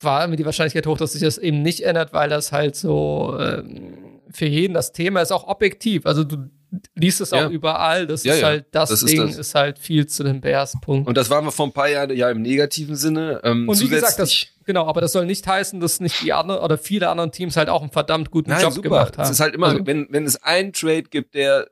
[0.00, 3.36] war mir die Wahrscheinlichkeit hoch, dass sich das eben nicht ändert, weil das halt so
[3.40, 6.04] ähm, für jeden das Thema ist auch objektiv.
[6.06, 6.50] Also du
[6.94, 7.46] liest es Ja.
[7.46, 8.06] auch überall.
[8.06, 8.46] Das Ja, ist ja.
[8.48, 9.38] halt, das, Das ist Ding das.
[9.38, 10.74] ist halt viel zu den Bears.
[10.82, 11.08] Punkt.
[11.08, 13.40] Und das waren wir vor ein paar Jahren ja im negativen Sinne.
[13.44, 16.60] Ähm, Und wie gesagt, das, genau, aber das soll nicht heißen, dass nicht die anderen
[16.60, 18.88] oder viele anderen Teams halt auch einen verdammt guten Nein, Job super.
[18.88, 19.24] gemacht haben.
[19.24, 21.68] Es ist halt immer, Also- wenn, wenn es einen Trade gibt, der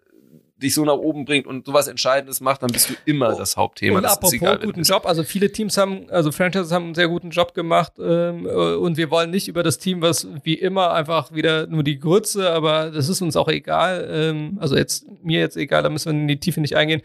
[0.64, 3.98] dich so nach oben bringt und sowas Entscheidendes macht, dann bist du immer das Hauptthema.
[3.98, 4.82] Und Das ist apropos egal, guten.
[4.82, 8.74] Job, also viele Teams haben, also Franchises haben einen sehr guten Job gemacht ähm, äh,
[8.74, 12.50] und wir wollen nicht über das Team, was wie immer einfach wieder nur die Grütze,
[12.50, 14.08] aber das ist uns auch egal.
[14.10, 17.02] Ähm, also jetzt mir jetzt egal, da müssen wir in die Tiefe nicht eingehen.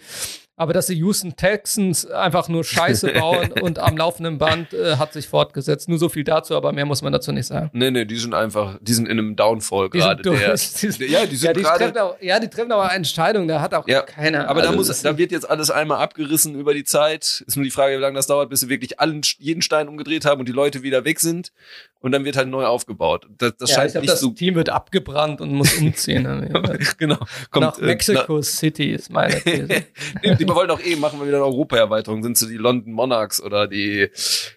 [0.59, 5.13] Aber dass die Houston Texans einfach nur Scheiße bauen und am laufenden Band äh, hat
[5.13, 5.87] sich fortgesetzt.
[5.87, 7.69] Nur so viel dazu, aber mehr muss man dazu nicht sagen.
[7.71, 10.21] Nee, nee, die sind einfach, die sind in einem Downfall gerade.
[10.29, 12.15] Ja, die sind ja, gerade.
[12.19, 14.49] ja, die treffen aber Entscheidungen, da hat auch Ja, keiner.
[14.49, 17.43] Aber da also muss, das- da wird jetzt alles einmal abgerissen über die Zeit.
[17.47, 20.25] Ist nur die Frage, wie lange das dauert, bis sie wirklich allen, jeden Stein umgedreht
[20.25, 21.53] haben und die Leute wieder weg sind.
[22.01, 23.27] Und dann wird halt neu aufgebaut.
[23.37, 24.29] Das, das ja, scheint glaub, nicht das so.
[24.29, 26.23] Team wird abgebrannt und muss umziehen.
[26.97, 27.17] genau.
[27.53, 29.67] Nach äh, Mexico City ist meine These.
[30.23, 32.23] Nee, die wollten auch eh, machen wir wieder eine Europa-Erweiterung.
[32.23, 34.09] Sind sie die London Monarchs oder die,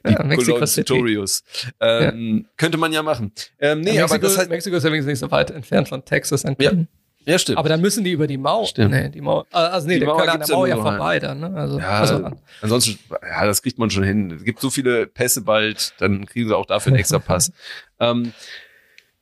[0.07, 0.65] die Ja, Mexico.
[0.65, 1.43] Centurions?
[1.81, 3.33] Ähm, Könnte man ja machen.
[3.59, 6.05] Ähm, nee, Ja, aber Mexiko, das heißt, Mexiko ist übrigens nicht so weit entfernt von
[6.05, 6.45] Texas.
[6.59, 6.73] Ja,
[7.25, 7.59] ja, stimmt.
[7.59, 8.67] Aber dann müssen die über die Mauer.
[8.67, 8.91] Stimmt.
[8.91, 9.47] Nee, die Mauer.
[9.53, 11.41] äh, Also nee, Die der Mauer können an der ja Mauer ja vorbei dann.
[11.41, 11.53] Ne?
[11.55, 12.31] Also, ja, also,
[12.61, 14.31] ansonsten, ja, das kriegt man schon hin.
[14.31, 17.53] Es gibt so viele Pässe bald, dann kriegen sie auch dafür einen extra Pass.
[18.01, 18.33] ähm,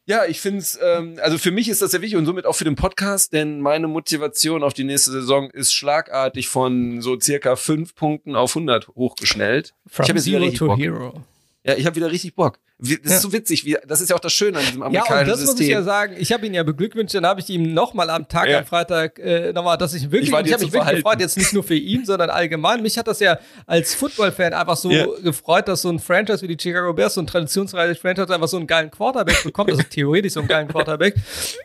[0.06, 2.54] ja, ich finde es, ähm, also für mich ist das sehr wichtig und somit auch
[2.54, 7.54] für den Podcast, denn meine Motivation auf die nächste Saison ist schlagartig von so circa
[7.54, 9.72] fünf Punkten auf 100 hochgeschnellt.
[9.86, 10.78] from ich habe jetzt wieder richtig Bock.
[10.78, 11.22] Hero.
[11.64, 12.58] Ja, ich habe wieder richtig Bock.
[12.80, 13.16] Wie- Das Ja.
[13.16, 13.64] ist so witzig.
[13.64, 15.56] Wie, das ist ja auch das Schöne an diesem Ja, amerikanischen und das muss ich
[15.58, 15.70] System.
[15.74, 16.14] ja sagen.
[16.18, 18.58] Ich habe ihn ja beglückwünscht, dann habe ich ihm nochmal am Tag Ja.
[18.60, 21.52] am Freitag äh, nochmal, dass ich wirklich, Ich ich, habe mich wirklich gefreut, jetzt nicht
[21.52, 22.82] nur für ihn, sondern allgemein.
[22.82, 25.06] Mich hat das ja als Football-Fan einfach so Ja.
[25.22, 28.56] gefreut, dass so ein Franchise wie die Chicago Bears, so ein traditionsreiches Franchise, einfach so
[28.56, 31.14] einen geilen Quarterback bekommt, also theoretisch so einen geilen Quarterback.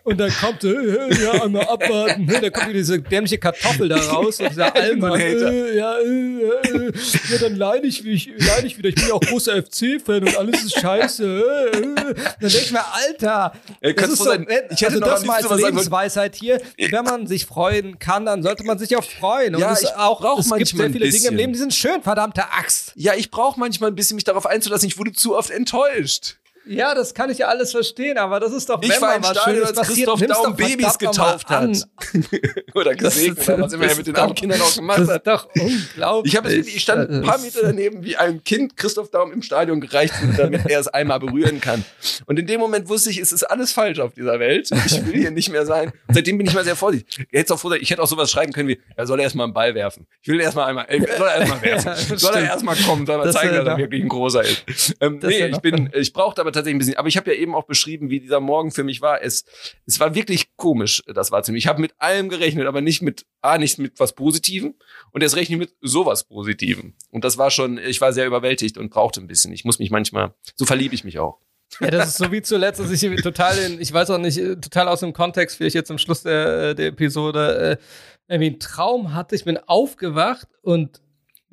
[0.03, 3.97] Und dann kommt, äh, ja, einmal abwarten, ne, dann kommt wieder diese dämliche Kartoffel da
[3.97, 5.15] raus und dieser Hater.
[5.19, 6.91] äh, ja, äh, äh,
[7.31, 8.89] ja, dann leide ich, ich, leide ich wieder.
[8.89, 11.04] Ich bin ja auch großer FC-Fan und alles ist scheiße.
[11.19, 11.71] Äh, äh.
[11.71, 11.95] Dann
[12.39, 15.41] denke ich mir, Alter, Äh, das ist so, sein- äh, ich hätte also das mal
[15.43, 15.61] als.
[15.61, 16.61] Lebensweisheit hier.
[16.77, 19.55] Wenn man sich freuen kann, dann sollte man sich auch freuen.
[19.55, 21.35] Und Ja, es, ich auch, brauch es gibt manchmal sehr viele Dinge im.
[21.35, 22.91] Leben, die sind schön, verdammte Axt.
[22.95, 24.87] ja, ich brauche manchmal ein bisschen mich darauf einzulassen.
[24.87, 26.37] Ich wurde zu oft enttäuscht.
[26.67, 29.23] Ja, das kann ich ja alles verstehen, aber das ist doch, Ich wenn war im
[29.23, 31.87] was Stadion, Schönes als Christoph Daum Babys getauft hat.
[32.73, 35.27] Oder gesegnet, was immer er mit den armen Kindern auch gemacht Das hat.
[35.27, 36.33] doch unglaublich.
[36.33, 39.79] Ich wirklich, ich stand ein paar Meter daneben, wie ein Kind Christoph Daum im Stadion
[39.79, 41.85] gereicht wurde, damit er es einmal berühren kann.
[42.25, 44.69] Und in dem Moment wusste ich, es ist alles falsch auf dieser Welt.
[44.85, 45.91] Ich will hier nicht mehr sein.
[46.09, 47.27] Seitdem bin ich mal sehr vorsichtig.
[47.49, 47.73] Auch.
[47.75, 50.07] Ich hätte auch sowas schreiben können wie, er soll erst mal einen Ball werfen.
[50.21, 52.17] Ich will erst mal einmal, ey, soll er erst mal werfen.
[52.17, 52.49] Soll er stimmt.
[52.49, 54.95] erst mal kommen, soll er Das zeigen, dass er wirklich ein großer ist.
[54.99, 57.55] Ähm, nee, ich bin, ich brauchte aber tatsächlich ein bisschen, aber ich habe ja eben
[57.55, 59.21] auch beschrieben, wie dieser Morgen für mich war.
[59.21, 59.45] Es,
[59.85, 61.65] es war wirklich komisch, das war ziemlich.
[61.65, 64.75] Ich habe mit allem gerechnet, aber nicht mit, ah, nicht mit was Positivem
[65.11, 66.95] und erst recht nicht mit sowas Positivem.
[67.11, 69.53] Und das war schon, ich war sehr überwältigt und brauchte ein bisschen.
[69.53, 71.39] Ich muss mich manchmal, so verliebe ich mich auch.
[71.79, 74.55] Ja, das ist so wie zuletzt, dass ich total in, ich weiß auch nicht, äh,
[74.55, 79.13] total aus dem Kontext, vielleicht jetzt am Schluss der, der Episode, äh, irgendwie einen Traum
[79.13, 79.35] hatte.
[79.35, 81.01] Ich bin aufgewacht und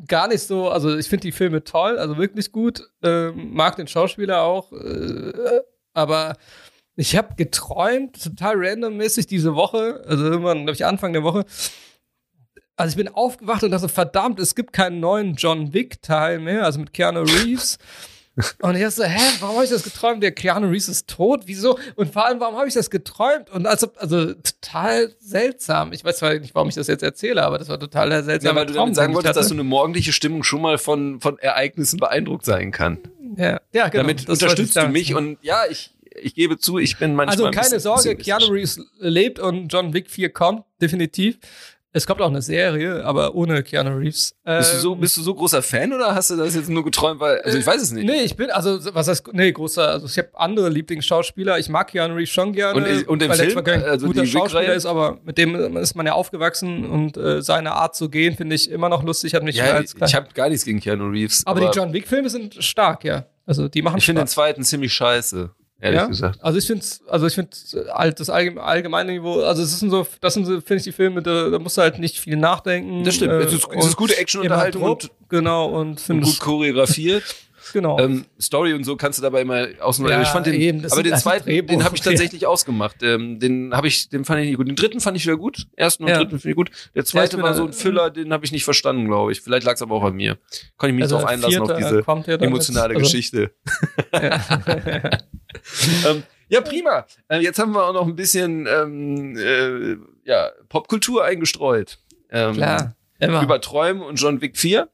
[0.06, 3.86] gar nicht so, also ich finde die Filme toll, also wirklich gut, ähm, mag den
[3.86, 5.60] Schauspieler auch, äh,
[5.92, 6.36] aber
[6.96, 11.44] ich habe geträumt, total randommäßig diese Woche, also irgendwann, glaube ich, Anfang der Woche.
[12.76, 16.80] Also ich bin aufgewacht und dachte, verdammt, es gibt keinen neuen John Wick-Teil mehr, also
[16.80, 17.78] mit Keanu Reeves.
[18.62, 20.22] Und ich so, hä, warum habe ich das geträumt?
[20.22, 21.42] Der Keanu Reeves ist tot?
[21.46, 21.78] Wieso?
[21.96, 23.50] Und vor allem, warum habe ich das geträumt?
[23.50, 25.92] Und also, also total seltsam.
[25.92, 28.54] Ich weiß zwar nicht, warum ich das jetzt erzähle, aber das war total der Ja,
[28.54, 31.98] weil du damit sagen wolltest, dass so eine morgendliche Stimmung schon mal von, von Ereignissen
[31.98, 32.98] beeindruckt sein kann.
[33.36, 34.04] ja, ja, genau.
[34.04, 35.90] damit das unterstützt du mich und ja, ich,
[36.20, 38.16] ich gebe zu, ich bin manchmal Also ein keine bisschen Sorge.
[38.16, 41.38] Keanu Reeves lebt und John Wick 4 kommt, definitiv.
[41.94, 44.34] Es kommt auch eine Serie, aber ohne Keanu Reeves.
[44.44, 46.82] Bist du, so, Ähm, bist du so großer Fan oder hast du das jetzt nur
[46.84, 48.06] geträumt, weil, also ich weiß es nicht.
[48.06, 51.58] Nee, ich bin, also, was heißt, nee, großer, also ich habe andere Lieblingsschauspieler.
[51.58, 52.76] Ich mag Keanu Reeves schon gerne.
[52.82, 53.52] Und- und im weil er Film?
[53.52, 57.42] zwar kein Also guter Schauspieler ist, aber mit dem ist man ja aufgewachsen und äh,
[57.42, 60.14] seine Art zu gehen finde ich immer noch lustig, hat mich ja, als ich, ich
[60.14, 61.46] habe gar nichts gegen Keanu Reeves.
[61.46, 63.26] aber, die John Wick-Filme sind stark, ja.
[63.44, 65.50] Also die machen ich finde den zweiten ziemlich scheiße,
[65.82, 66.06] ehrlich ja?
[66.06, 66.42] gesagt.
[66.42, 67.50] Also ich finde, also ich finde
[67.92, 70.92] halt das allgeme- allgemeine Niveau, also es sind so, das sind so, finde ich die
[70.92, 73.04] Filme, da, da musst du halt nicht viel nachdenken.
[73.04, 73.32] Das stimmt.
[73.32, 77.24] äh, es, ist, es ist gute Actionunterhaltung immer und, grob, genau und und gut choreografiert.
[77.72, 77.98] genau.
[77.98, 80.06] ähm, Story und so kannst du dabei immer außen.
[80.08, 83.02] Ja, ich fand den, eben, aber den zweiten, Drehbuch- den habe ich tatsächlich ausgemacht.
[83.02, 84.68] Ähm, den habe ich, den fand ich nicht gut.
[84.68, 85.66] Den dritten fand ich wieder gut.
[85.76, 86.16] Ersten und Ja.
[86.18, 86.70] dritten finde ich gut.
[86.94, 89.40] Der zweite war so ein Füller, den habe ich nicht verstanden, glaube ich.
[89.40, 90.38] Vielleicht lag es aber auch an mir.
[90.76, 93.50] Konnte ich mich nicht Also drauf einlassen auf Vierter diese ja emotionale also- Geschichte.
[94.12, 94.40] ja.
[96.08, 97.06] ähm, Ja, prima.
[97.28, 99.96] Äh, jetzt haben wir auch noch ein bisschen ähm, äh,
[100.28, 101.98] ja, Popkultur eingestreut.
[102.30, 103.42] Ähm, Klar, immer.
[103.42, 104.88] Über Träume und John Wick 4.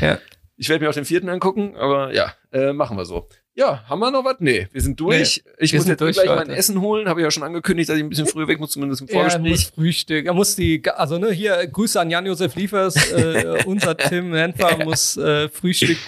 [0.00, 0.18] Ja.
[0.62, 3.26] Ich werde mir auch den vierten angucken, aber ja, äh, machen wir so.
[3.54, 4.36] Ja, haben wir noch was?
[4.38, 5.42] Nee, wir sind durch.
[5.58, 6.50] ich wir muss jetzt durch gleich für mein.
[6.50, 7.08] Essen holen.
[7.08, 9.24] Habe ich ja schon angekündigt, dass ich ein bisschen früher weg muss, zumindest im Er
[9.24, 9.72] muss Vorgespräch.
[9.74, 10.26] Frühstück.
[10.26, 12.94] Er muss die, also ne, hier Grüße an Jan-Josef Liefers.
[13.10, 15.98] Äh, unser Tim Henfer muss äh, Frühstück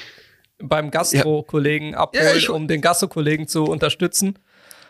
[0.63, 4.39] beim Gastro-Kollegen abholen, Ja, ich- um den Gastro-Kollegen zu unterstützen.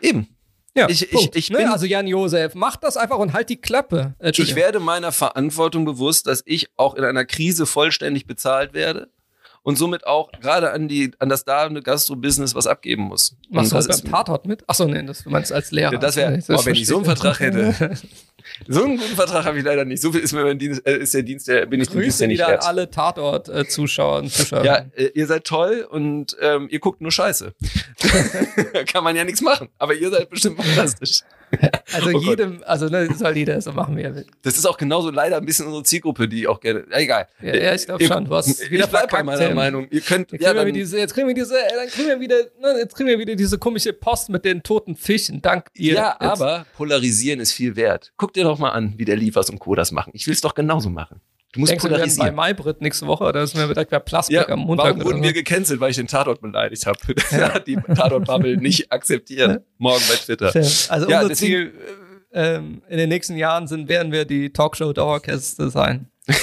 [0.02, 0.28] Eben.
[0.76, 1.36] Ja, Ich- ich- Punkt.
[1.36, 1.56] ich ne?
[1.58, 4.14] bin- Also Jan-Josef, mach das einfach und halt die Klappe.
[4.18, 9.08] Äh, Ich werde meiner Verantwortung bewusst, dass ich auch in einer Krise vollständig bezahlt werde
[9.64, 13.34] und somit auch gerade an die an das darbe Gastro-Business was abgeben muss.
[13.50, 14.62] Machst du und das das beim Tatort mit?
[14.68, 15.98] Achso, nee, das, du meinst als Lehrer.
[15.98, 17.04] Das wär- Nee, boah, wenn ich so einen.
[17.06, 17.74] Vertrag hätte.
[18.68, 20.00] so einen guten Vertrag habe ich leider nicht.
[20.02, 22.18] So viel ist mir mein Dienst, äh, ist der Dienst, der bin ich dem Dienst
[22.18, 22.64] Grüße ja nicht wieder an wert.
[22.64, 24.64] alle Tatort-Zuschauer und Zuschauer.
[24.64, 27.54] Ja, äh, ihr seid toll und ähm, ihr guckt nur Scheiße.
[28.92, 29.68] Kann man ja nichts machen.
[29.78, 31.20] Aber ihr seid bestimmt fantastisch.
[31.92, 32.22] Also Oh Gott.
[32.24, 34.26] jedem, also ne, soll jeder so machen, wie er will.
[34.42, 36.82] Das ist auch genauso leider ein bisschen unsere Zielgruppe, die auch gerne.
[36.90, 37.28] Egal.
[37.40, 38.24] Ja, ja, ich glaube schon.
[38.24, 39.24] Du hast ich bleib bei verkackt,
[39.54, 39.76] meiner.
[39.78, 39.90] Meinung.
[39.90, 40.32] Ihr könnt.
[40.32, 42.36] Jetzt, Ja, kriegen wir dann, diese, jetzt kriegen wir diese, äh, dann kriegen wir wieder,
[42.60, 45.40] ne, jetzt kriegen wir wieder diese komische Post mit den toten Fischen.
[45.42, 45.94] Dank dir.
[45.94, 48.12] ja Jetzt- aber polarisieren ist viel wert.
[48.16, 49.74] Guck dir doch mal an, wie der Liefers und Co.
[49.74, 50.10] das machen.
[50.14, 51.20] Ich will es doch genauso machen.
[51.52, 52.34] Du musst Denkst du, wir werden bei polarisieren.
[52.34, 54.86] Maybrit nächste Woche oder ist mir direkt bei Plastik Ja, am Montag?
[54.86, 55.22] warum wurden so?
[55.22, 56.98] wir gecancelt, weil ich den Tatort beleidigt habe?
[57.30, 57.60] Ja.
[57.60, 59.62] die Tatort-Bubble nicht akzeptiert.
[59.78, 60.46] Morgen bei Twitter.
[60.54, 61.72] Also Ja, unser deswegen- Ziel
[62.32, 66.08] äh, ähm, in den nächsten Jahren sind, werden wir die Talkshow-Dauergäste sein.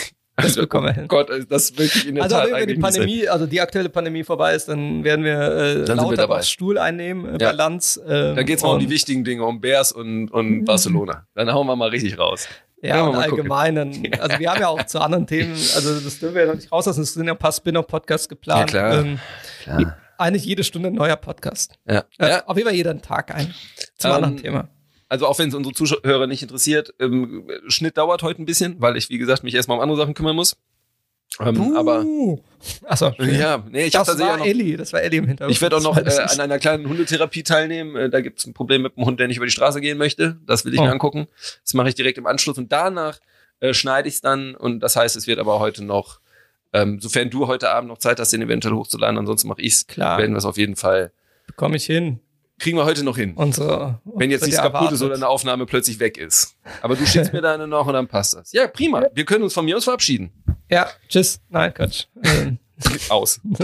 [0.41, 1.03] Das bekommen wir hin.
[1.05, 2.75] Oh Gott, also das möchte ich in der Also Tat wenn die.
[2.75, 6.77] Pandemie, also die aktuelle Pandemie vorbei ist, dann werden wir äh, Dann sind wir Stuhl
[6.77, 7.49] einnehmen äh, Ja.
[7.49, 7.99] bei Lanz.
[8.07, 11.25] Ähm, Da geht's mal um die wichtigen Dinge, um Bears und, und Barcelona.
[11.35, 12.47] Dann hauen wir mal richtig raus.
[12.83, 13.51] Ja, und mal gucken.
[13.51, 16.47] allgemein, dann, also wir haben ja auch zu anderen Themen, also das dürfen wir ja
[16.47, 18.73] noch nicht rauslassen, es sind ja ein paar Spin-off-Podcasts geplant.
[18.73, 19.05] Ja, klar.
[19.05, 19.19] Ähm,
[19.61, 19.97] Klar.
[20.17, 21.75] eigentlich jede Stunde ein neuer Podcast.
[21.87, 22.05] Ja.
[22.17, 22.43] Äh, ja.
[22.47, 23.53] Auf jeden Fall jeden Tag ein.
[23.97, 24.67] Zum Ähm, anderen Thema.
[25.11, 28.95] Also auch wenn es unsere Zuhörer nicht interessiert, ähm, Schnitt dauert heute ein bisschen, weil
[28.95, 30.55] ich, wie gesagt, mich erstmal um andere Sachen kümmern muss.
[31.41, 32.05] Ähm, aber
[32.85, 35.53] Achso, ja, nee, ich das war noch, Ellie, das war Ellie im Hintergrund.
[35.53, 37.97] ich werde auch noch äh, an einer kleinen Hundetherapie teilnehmen.
[37.97, 39.97] Äh, da gibt es ein Problem mit einem Hund, der nicht über die Straße gehen
[39.97, 40.39] möchte.
[40.45, 40.83] Das will ich Oh.
[40.83, 41.27] mir angucken.
[41.65, 43.19] Das mache ich direkt im Anschluss und danach
[43.59, 44.55] äh, schneide ich es dann.
[44.55, 46.21] Und das heißt, es wird aber heute noch,
[46.71, 49.87] ähm, sofern du heute Abend noch Zeit hast, den eventuell hochzuladen, ansonsten mache ich's.
[49.87, 50.17] Klar.
[50.19, 51.11] Werden wir es auf jeden Fall.
[51.47, 52.19] bekomme ich hin.
[52.61, 53.33] Kriegen wir heute noch hin.
[53.33, 56.55] Unsere, Wenn jetzt nichts kaputt ist oder eine Aufnahme plötzlich weg ist.
[56.83, 58.51] Aber du schickst mir deine noch und dann passt das.
[58.53, 59.03] Ja, prima.
[59.15, 60.31] Wir können uns von mir aus verabschieden.
[60.69, 61.41] Ja, tschüss.
[61.49, 62.05] Nein, Quatsch.
[62.23, 62.59] Ähm,
[63.09, 63.41] Aus.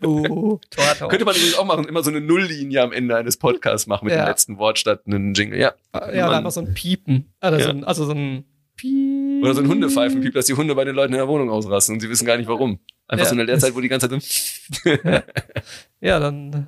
[0.00, 0.60] Tor.
[1.08, 4.14] Könnte man übrigens auch machen, immer so eine Nulllinie am Ende eines Podcasts machen mit
[4.14, 4.24] Ja.
[4.24, 5.58] dem letzten Wort statt einem Jingle.
[5.58, 5.72] Ja.
[5.92, 7.32] ja, oder einfach so ein Piepen.
[7.40, 7.64] Also, Ja.
[7.64, 8.44] so, ein, also so ein
[8.76, 9.42] Piep.
[9.44, 12.00] Oder so ein Hundepfeifenpiep, dass die Hunde bei den Leuten in der Wohnung ausrasten und
[12.00, 12.78] sie wissen gar nicht warum.
[13.06, 13.28] Einfach Ja.
[13.30, 14.90] so eine Lehrzeit, wo die ganze Zeit so
[16.00, 16.66] Ja, dann.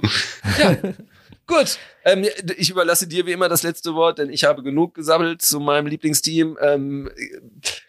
[0.59, 0.77] Ja.
[1.49, 2.27] Gut, ähm,
[2.57, 5.87] ich überlasse dir wie immer das letzte Wort, denn ich habe genug gesammelt zu meinem
[5.87, 6.59] Lieblingsteam.
[6.61, 7.09] Ähm,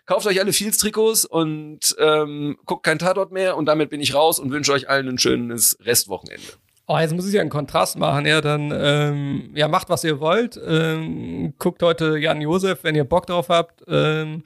[0.05, 4.39] kauft euch alle Fields-Trikots und ähm, guckt kein Tatort mehr und damit bin ich raus
[4.39, 6.43] und wünsche euch allen ein schönes Restwochenende.
[6.85, 8.27] Oh, jetzt muss ich ja einen Kontrast machen.
[8.27, 10.57] Ja, dann ähm, ja, macht, was ihr wollt.
[10.63, 13.83] Ähm, guckt heute Jan Josef, wenn ihr Bock drauf habt.
[13.87, 14.43] Ähm,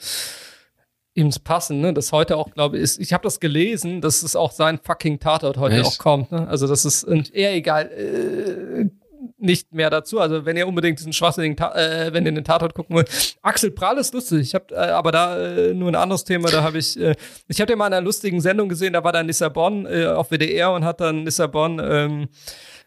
[1.14, 1.94] ihm's passen, ne?
[1.94, 3.00] Das heute auch, glaube ich, ist.
[3.00, 5.86] Ich habe das gelesen, dass es auch sein fucking Tatort heute Echt?
[5.86, 6.32] auch kommt.
[6.32, 6.48] Ne?
[6.48, 7.88] Also das ist eher egal.
[7.92, 8.90] Äh,
[9.38, 10.20] nicht mehr dazu.
[10.20, 13.38] Also wenn ihr unbedingt diesen schwachsinnigen, Ta äh, wenn ihr den Tatort gucken wollt.
[13.42, 14.42] Axel Prahl ist lustig.
[14.42, 16.50] Ich habe äh, aber da äh, nur ein anderes Thema.
[16.50, 17.16] Da habe ich, äh,
[17.48, 18.94] ich habe den mal in einer lustigen Sendung gesehen.
[18.94, 22.30] Da war dann Lissabon äh, auf WDR und hat dann Lissabon ähm,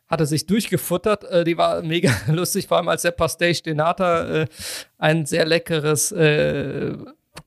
[0.08, 1.24] hat er sich durchgefuttert.
[1.24, 4.46] Äh, die war mega lustig, vor allem als der Pastéis de Nata, äh,
[4.98, 6.94] ein sehr leckeres äh,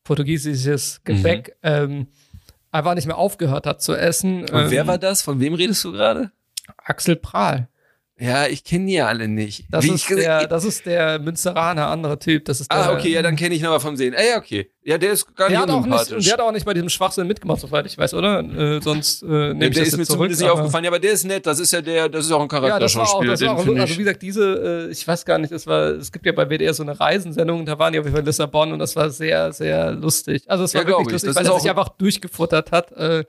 [0.04, 2.08] portugiesisches Gebäck, ähm,
[2.72, 4.42] einfach nicht mehr aufgehört hat zu essen.
[4.42, 5.22] Und ähm, wer war das?
[5.22, 6.32] Von wem redest du gerade?
[6.78, 7.70] Axel Prahl.
[8.20, 9.66] Ja, ich kenne die ja alle nicht.
[9.70, 12.46] Das, Wie ist der, das ist der Münsteraner, andere Typ.
[12.46, 14.16] Das ist der, Ah, okay, ja, dann kenne ich noch mal vom Sehen.
[14.18, 14.72] Ah, ja, okay.
[14.90, 16.16] Ja, der ist gar der nicht hat, auch nicht, unsympathisch.
[16.16, 18.40] und der hat auch nicht bei diesem Schwachsinn mitgemacht, soweit ich weiß, oder?
[18.40, 20.16] Äh, sonst äh, nehme der ich der das ist mir zurück.
[20.18, 20.84] zumindest nicht aufgefallen.
[20.86, 21.46] Ja, aber der ist nett.
[21.46, 23.32] Das ist ja der, das ist auch ein Ja, das war auch, Charakterschauspieler.
[23.34, 25.88] das war auch finde also wie gesagt, diese, äh, ich weiß gar nicht, es war,
[25.90, 28.28] es gibt ja bei WDR so eine Reisensendung, da waren die auf jeden Fall in
[28.28, 30.44] Lissabon und das war sehr, sehr lustig.
[30.48, 31.12] Also es war Ja, wirklich ich.
[31.14, 33.26] lustig, Das weil er sich einfach durchgefuttert hat äh,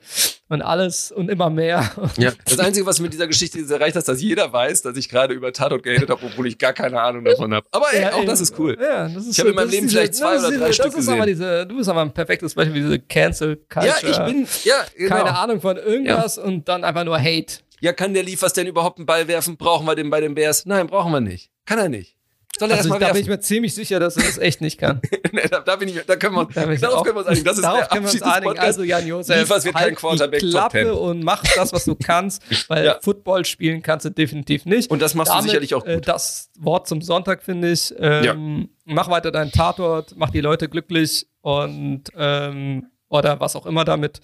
[0.47, 1.89] und alles und immer mehr.
[2.17, 2.31] Ja.
[2.45, 5.09] Das Einzige, was mit dieser Geschichte jetzt erreicht hat, ist, dass jeder weiß, dass ich
[5.09, 7.65] gerade über Tatort geredet habe, obwohl ich gar keine Ahnung davon habe.
[7.71, 8.77] Aber ey, Ja, auch ey, das ist cool.
[8.81, 10.71] Ja, das ist Ich habe in meinem das Leben diese- vielleicht zwei das oder drei
[10.71, 11.48] Stück das ist aber gesehen.
[11.49, 13.95] Diese, Du bist aber ein perfektes Beispiel, für diese Cancel Culture.
[14.01, 15.15] Ja, ich bin, ja, genau.
[15.15, 17.55] keine Ahnung von irgendwas und dann einfach nur Hate.
[17.81, 19.55] Ja, kann der Liefers denn überhaupt einen Ball werfen?
[19.57, 20.65] Brauchen wir den bei den Bears?
[20.65, 21.49] Nein, brauchen wir nicht.
[21.65, 22.15] Kann er nicht.
[22.57, 24.77] Soll er Also erstmal da bin ich mir ziemlich sicher, dass er das echt nicht
[24.77, 24.99] kann.
[25.31, 27.45] nee, da, da, bin ich, da können wir Da darauf auch- können wir uns einigen.
[27.45, 28.59] Das ist Darauf der können wir uns einigen.
[28.59, 30.49] Also Jan Josef, Liefers wird kein halt Quarterback die.
[30.49, 32.97] Klappe und mach das, was du kannst, weil Ja.
[33.01, 34.91] Football spielen kannst du definitiv nicht.
[34.91, 36.07] Und das machst du sicherlich auch Äh, gut.
[36.09, 37.93] das Wort zum Sonntag finde ich.
[37.97, 43.85] Ähm, Mach weiter deinen Tatort, mach die Leute glücklich und ähm, oder was auch immer
[43.85, 44.19] damit.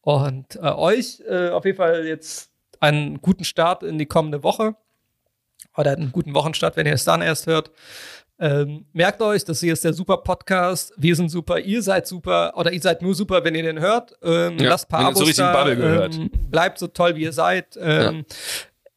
[0.00, 2.50] Und äh, euch äh, auf jeden Fall jetzt
[2.80, 4.74] einen guten Start in die kommende Woche
[5.76, 7.70] oder einen guten Wochenstart, wenn ihr es dann erst hört.
[8.38, 10.92] Ähm, merkt euch, das hier ist der super Podcast.
[10.96, 14.14] Wir sind super, ihr seid super oder ihr seid nur super, wenn ihr den hört.
[14.22, 16.16] Ähm, Ja, lasst ein paar Abos richtigen da, Bubble gehört.
[16.16, 17.78] Ähm, bleibt so toll, wie ihr seid.
[17.80, 18.24] Ähm,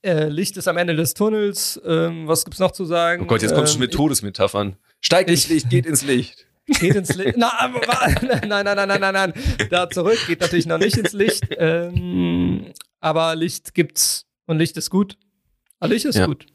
[0.04, 1.80] äh, Licht ist am Ende des Tunnels.
[1.86, 3.24] Ähm, was gibt's noch zu sagen?
[3.24, 4.78] Oh Gott, jetzt kommst du Ähm, mit Todesmetaphern.
[5.00, 6.45] Steigt ins ich- Licht, geht ins Licht.
[6.68, 7.38] Geht ins Licht.
[7.38, 7.82] Na, aber,
[8.22, 9.34] nein, nein, nein, nein, nein, nein.
[9.70, 10.18] Da zurück.
[10.28, 11.44] Geht natürlich noch nicht ins Licht.
[11.58, 15.18] Ähm, aber Licht gibt's und Licht ist gut.
[15.80, 16.26] Ah, Licht ist Ja.
[16.26, 16.46] gut.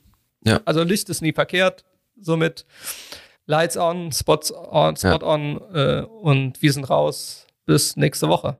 [0.44, 0.60] Ja.
[0.64, 1.84] Also Licht ist nie verkehrt.
[2.20, 2.66] Somit
[3.46, 5.22] Lights on, Spots on, Spot Ja.
[5.22, 7.46] on äh, und wir sind raus.
[7.66, 8.56] Bis nächste Woche.